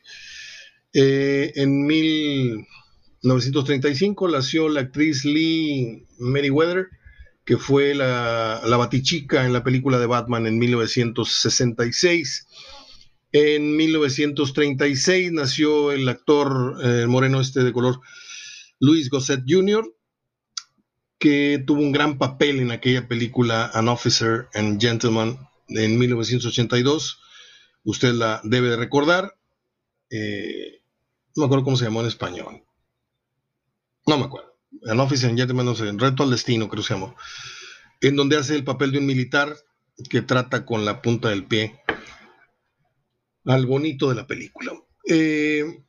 Eh, 0.96 1.52
en 1.56 1.84
1935 1.86 4.28
nació 4.28 4.68
la 4.68 4.82
actriz 4.82 5.24
Lee 5.24 6.06
Meriwether, 6.18 6.86
que 7.44 7.58
fue 7.58 7.92
la, 7.94 8.60
batichica 8.64 9.44
en 9.44 9.52
la 9.52 9.64
película 9.64 9.98
de 9.98 10.06
Batman 10.06 10.46
en 10.46 10.56
1966. 10.58 12.46
En 13.32 13.76
1936 13.76 15.32
nació 15.32 15.90
el 15.90 16.08
actor 16.08 16.78
eh, 16.82 17.06
moreno 17.08 17.40
este 17.40 17.64
de 17.64 17.72
color 17.72 18.00
Luis 18.78 19.10
Gosset 19.10 19.42
Jr., 19.46 19.92
que 21.18 21.60
tuvo 21.66 21.80
un 21.80 21.90
gran 21.90 22.18
papel 22.18 22.60
en 22.60 22.70
aquella 22.70 23.08
película 23.08 23.68
An 23.74 23.88
Officer 23.88 24.46
and 24.54 24.80
Gentleman 24.80 25.40
en 25.68 25.98
1982. 25.98 27.18
Usted 27.82 28.12
la 28.12 28.40
debe 28.44 28.68
de 28.68 28.76
recordar. 28.76 29.34
Eh, 30.10 30.83
no 31.36 31.42
me 31.42 31.44
acuerdo 31.46 31.64
cómo 31.64 31.76
se 31.76 31.84
llamó 31.84 32.00
en 32.00 32.06
español. 32.06 32.62
No 34.06 34.18
me 34.18 34.24
acuerdo. 34.24 34.54
An 34.86 35.00
Officer 35.00 35.30
and 35.30 35.38
Gentleman, 35.38 35.74
sé, 35.74 35.90
Reto 35.92 36.22
al 36.22 36.30
Destino, 36.30 36.68
creo 36.68 36.82
que 36.82 36.88
se 36.88 36.94
llamó. 36.94 37.16
En 38.00 38.16
donde 38.16 38.36
hace 38.36 38.54
el 38.54 38.64
papel 38.64 38.92
de 38.92 38.98
un 38.98 39.06
militar 39.06 39.56
que 40.10 40.22
trata 40.22 40.64
con 40.64 40.84
la 40.84 41.00
punta 41.00 41.30
del 41.30 41.46
pie 41.46 41.80
al 43.46 43.66
bonito 43.66 44.08
de 44.08 44.14
la 44.14 44.26
película. 44.26 44.72
Eh, 45.08 45.84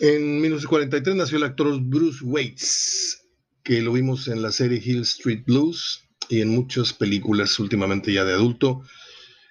en 0.00 0.40
1943 0.40 1.16
nació 1.16 1.38
el 1.38 1.44
actor 1.44 1.80
Bruce 1.80 2.24
Waits 2.24 3.24
que 3.64 3.80
lo 3.80 3.92
vimos 3.92 4.28
en 4.28 4.42
la 4.42 4.52
serie 4.52 4.80
Hill 4.84 5.02
Street 5.02 5.42
Blues 5.46 6.04
y 6.28 6.42
en 6.42 6.50
muchas 6.50 6.92
películas 6.92 7.58
últimamente 7.58 8.12
ya 8.12 8.24
de 8.24 8.34
adulto. 8.34 8.82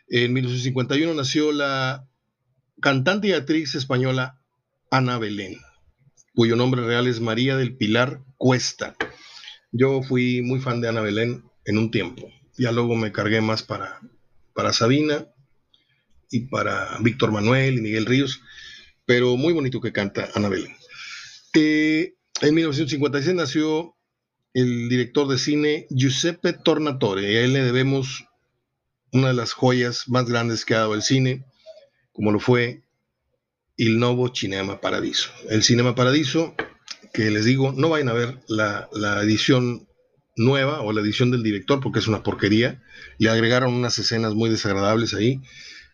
En 0.08 0.34
1951 0.34 1.14
nació 1.16 1.52
la 1.52 2.08
cantante 2.80 3.30
y 3.30 3.34
actriz 3.34 3.74
española 3.76 4.40
Ana 4.94 5.18
Belén, 5.18 5.60
cuyo 6.36 6.56
nombre 6.56 6.86
real 6.86 7.08
es 7.08 7.20
María 7.20 7.58
del 7.58 7.76
Pilar 7.76 8.22
Cuesta. 8.38 8.96
Yo 9.72 10.04
fui 10.04 10.44
muy 10.44 10.60
fan 10.60 10.82
de 10.82 10.88
Ana 10.88 11.02
Belén 11.02 11.44
en 11.66 11.80
un 11.80 11.90
tiempo. 11.90 12.32
Ya 12.60 12.72
luego 12.72 12.96
me 12.96 13.12
cargué 13.12 13.42
más 13.42 13.64
para, 13.64 14.00
para 14.54 14.72
Sabina 14.72 15.26
y 16.30 16.42
para 16.42 16.96
Víctor 17.00 17.32
Manuel 17.32 17.80
y 17.80 17.82
Miguel 17.82 18.06
Ríos, 18.06 18.42
pero 19.08 19.36
muy 19.36 19.52
bonito 19.52 19.82
que 19.82 19.92
canta 19.92 20.30
Ana 20.36 20.48
Belén. 20.48 20.76
Eh, 21.56 22.14
en 22.42 22.54
1956 22.54 23.36
nació 23.36 23.96
el 24.54 24.90
director 24.90 25.28
de 25.28 25.40
cine 25.40 25.88
Giuseppe 25.90 26.54
Tornatore. 26.54 27.40
A 27.40 27.42
él 27.42 27.54
le 27.54 27.64
debemos 27.64 28.26
una 29.12 29.30
de 29.30 29.34
las 29.34 29.54
joyas 29.54 30.08
más 30.08 30.30
grandes 30.30 30.66
que 30.66 30.76
ha 30.76 30.82
dado 30.82 30.94
el 30.94 31.02
cine, 31.02 31.48
como 32.12 32.32
lo 32.32 32.40
fue 32.40 32.83
Il 33.84 34.00
Novo 34.00 34.34
Cinema 34.34 34.80
Paradiso. 34.80 35.30
El 35.50 35.62
Cinema 35.62 35.94
Paradiso, 35.94 36.56
que 37.14 37.30
les 37.30 37.44
digo, 37.44 37.74
no 37.74 37.90
vayan 37.90 38.08
a 38.08 38.14
ver 38.14 38.40
la, 38.48 38.88
edición 39.22 39.90
nueva 40.38 40.80
o 40.80 40.94
la 40.94 41.02
edición 41.02 41.32
del 41.32 41.44
director 41.44 41.82
porque 41.82 42.00
es 42.00 42.08
una 42.08 42.24
porquería. 42.24 42.82
Le 43.18 43.30
agregaron 43.30 43.74
unas 43.74 44.00
escenas 44.00 44.36
muy 44.36 44.50
desagradables 44.50 45.14
ahí, 45.14 45.42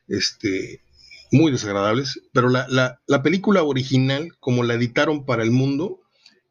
este, 0.08 0.84
muy 1.32 1.52
desagradables, 1.52 2.22
pero 2.32 2.50
la, 2.50 2.68
la 3.08 3.24
película 3.24 3.64
original, 3.64 4.34
como 4.40 4.62
la 4.64 4.76
editaron 4.76 5.26
para 5.26 5.42
el 5.42 5.50
mundo, 5.50 6.00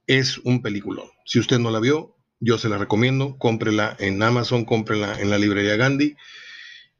es 0.09 0.39
un 0.39 0.61
peliculón. 0.61 1.07
Si 1.25 1.39
usted 1.39 1.61
no 1.61 1.71
la 1.71 1.79
vio, 1.79 2.17
yo 2.41 2.59
se 2.59 2.69
la 2.69 2.79
recomiendo. 2.79 3.39
Cómprela 3.39 3.97
en 4.01 4.21
Amazon, 4.25 4.65
cómprela 4.65 5.21
en 5.21 5.31
la 5.31 5.39
librería 5.39 5.77
Gandhi 5.77 6.17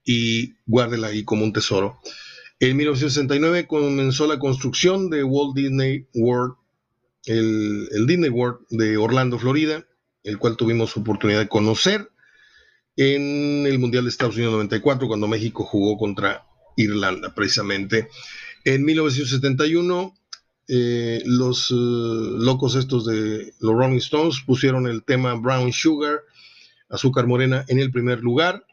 y 0.05 0.55
guárdela 0.65 1.09
ahí 1.09 1.25
como 1.25 1.43
un 1.43 1.53
tesoro. 1.53 2.01
En 2.61 2.77
1969 2.77 3.69
comenzó 3.69 4.27
la 4.27 4.41
construcción 4.41 5.11
de 5.11 5.23
Walt 5.23 5.55
Disney 5.55 6.09
World, 6.15 6.55
el, 7.27 8.07
Disney 8.07 8.31
World 8.31 8.67
de 8.71 8.97
Orlando, 8.97 9.39
Florida, 9.39 9.87
el 10.25 10.39
cual 10.39 10.57
tuvimos 10.57 10.97
oportunidad 10.97 11.39
de 11.39 11.49
conocer 11.49 12.11
en 12.97 13.65
el 13.65 13.79
Mundial 13.79 14.05
de 14.05 14.11
Estados 14.11 14.35
Unidos 14.35 14.55
94, 14.55 15.07
cuando 15.07 15.29
México 15.29 15.65
jugó 15.65 15.97
contra 15.97 16.47
Irlanda, 16.77 17.33
precisamente. 17.33 18.09
En 18.65 18.85
1971 18.85 20.15
eh, 20.67 21.23
los 21.25 21.71
eh, 21.71 21.75
locos 21.75 22.75
estos 22.75 23.07
de 23.07 23.55
los 23.61 23.75
Rolling 23.75 23.99
Stones 23.99 24.43
pusieron 24.45 24.89
el 24.89 25.05
tema 25.05 25.35
Brown 25.35 25.73
Sugar, 25.73 26.23
azúcar 26.91 27.29
morena, 27.29 27.65
en 27.69 27.79
el 27.79 27.93
primer 27.93 28.21
lugar. 28.21 28.67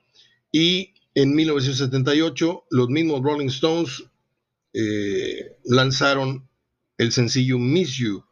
Y 0.52 0.95
en 1.16 1.34
1978 1.34 2.66
los 2.70 2.90
mismos 2.90 3.22
Rolling 3.22 3.48
Stones 3.48 4.04
eh, 4.74 5.58
lanzaron 5.64 6.48
el 6.98 7.12
sencillo 7.14 7.58
Miss 7.58 7.98
You 7.98 8.24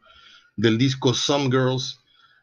del 0.56 0.78
disco 0.78 1.14
Some 1.14 1.46
Girls 1.46 2.00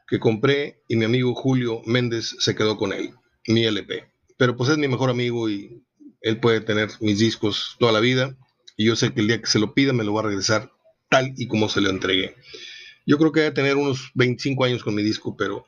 que 0.07 0.19
compré 0.19 0.81
y 0.88 0.95
mi 0.95 1.05
amigo 1.05 1.34
Julio 1.35 1.81
Méndez 1.85 2.35
se 2.39 2.55
quedó 2.55 2.76
con 2.76 2.91
él, 2.91 3.13
mi 3.47 3.63
LP. 3.63 4.11
Pero 4.38 4.57
pues 4.57 4.69
es 4.72 4.77
mi 4.77 4.88
mejor 4.88 5.11
amigo 5.11 5.49
y 5.49 5.84
él 6.22 6.39
puede 6.39 6.59
tener 6.59 6.89
mis 6.99 7.19
discos 7.19 7.77
toda 7.80 7.91
la 7.91 7.99
vida 7.99 8.35
y 8.76 8.85
yo 8.85 8.95
sé 8.95 9.13
que 9.13 9.22
el 9.22 9.27
día 9.27 9.39
que 9.39 9.47
se 9.47 9.59
lo 9.59 9.73
pida 9.76 9.93
me 9.93 10.03
lo 10.03 10.13
va 10.13 10.22
a 10.22 10.26
regresar 10.26 10.72
tal 11.09 11.34
y 11.38 11.47
como 11.47 11.69
se 11.69 11.81
lo 11.81 11.91
entregué. 11.91 12.35
Yo 13.05 13.19
creo 13.19 13.31
que 13.31 13.41
debe 13.41 13.55
tener 13.55 13.77
unos 13.77 14.11
25 14.15 14.63
años 14.65 14.84
con 14.84 14.95
mi 14.95 15.03
disco, 15.03 15.38
pero 15.38 15.65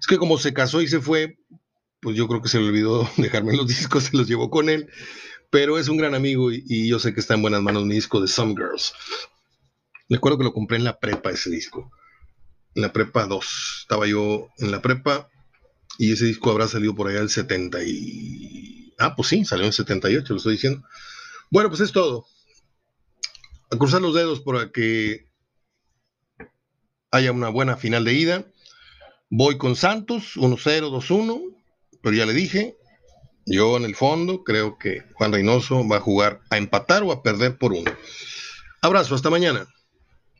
es 0.00 0.06
que 0.06 0.18
como 0.18 0.38
se 0.38 0.52
casó 0.52 0.82
y 0.82 0.88
se 0.88 1.00
fue, 1.00 1.38
pues 2.00 2.16
yo 2.16 2.28
creo 2.28 2.42
que 2.42 2.48
se 2.48 2.58
le 2.58 2.68
olvidó 2.68 3.08
dejarme 3.16 3.56
los 3.56 3.66
discos, 3.66 4.04
se 4.04 4.16
los 4.16 4.28
llevó 4.28 4.50
con 4.50 4.68
él, 4.68 4.90
pero 5.50 5.78
es 5.78 5.88
un 5.88 5.96
gran 5.96 6.14
amigo 6.14 6.52
y, 6.52 6.88
yo 6.88 6.98
sé 6.98 7.14
que 7.14 7.20
está 7.20 7.34
en 7.34 7.42
buenas 7.42 7.62
manos 7.62 7.84
mi 7.84 7.94
disco 7.94 8.20
de 8.20 8.28
Some 8.28 8.54
Girls. 8.54 8.92
Recuerdo 10.08 10.38
que 10.38 10.44
lo 10.44 10.52
compré 10.52 10.78
en 10.78 10.84
la 10.84 10.98
prepa 10.98 11.30
ese 11.30 11.50
disco, 11.50 11.90
en 12.74 12.82
la 12.82 12.92
prepa 12.92 13.26
2. 13.26 13.78
Estaba 13.82 14.06
yo 14.06 14.48
en 14.58 14.70
la 14.70 14.80
prepa 14.80 15.28
y 15.98 16.12
ese 16.12 16.24
disco 16.24 16.50
habrá 16.50 16.68
salido 16.68 16.94
por 16.94 17.08
allá 17.08 17.20
el 17.20 17.30
70 17.30 17.82
y... 17.84 18.94
Ah, 18.98 19.14
pues 19.14 19.28
sí, 19.28 19.44
salió 19.44 19.66
en 19.66 19.72
78, 19.72 20.32
lo 20.32 20.38
estoy 20.38 20.54
diciendo. 20.54 20.82
Bueno, 21.50 21.68
pues 21.68 21.80
es 21.80 21.92
todo 21.92 22.26
a 23.70 23.76
cruzar 23.76 24.00
los 24.00 24.14
dedos 24.14 24.40
para 24.40 24.70
que 24.70 25.28
haya 27.10 27.32
una 27.32 27.48
buena 27.48 27.76
final 27.76 28.04
de 28.04 28.14
ida. 28.14 28.46
Voy 29.30 29.58
con 29.58 29.76
Santos, 29.76 30.36
1-0, 30.36 30.90
2-1, 30.90 31.57
ya 32.16 32.26
le 32.26 32.32
dije, 32.32 32.76
yo 33.46 33.76
en 33.76 33.84
el 33.84 33.94
fondo 33.94 34.44
creo 34.44 34.78
que 34.78 35.02
Juan 35.14 35.32
Reynoso 35.32 35.86
va 35.86 35.96
a 35.96 36.00
jugar 36.00 36.40
a 36.50 36.58
empatar 36.58 37.02
o 37.02 37.12
a 37.12 37.22
perder 37.22 37.56
por 37.58 37.72
uno. 37.72 37.90
Abrazo, 38.82 39.14
hasta 39.14 39.30
mañana. 39.30 39.66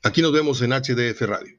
Aquí 0.02 0.22
nos 0.22 0.32
vemos 0.32 0.62
en 0.62 0.70
HDF 0.70 1.20
Radio. 1.22 1.58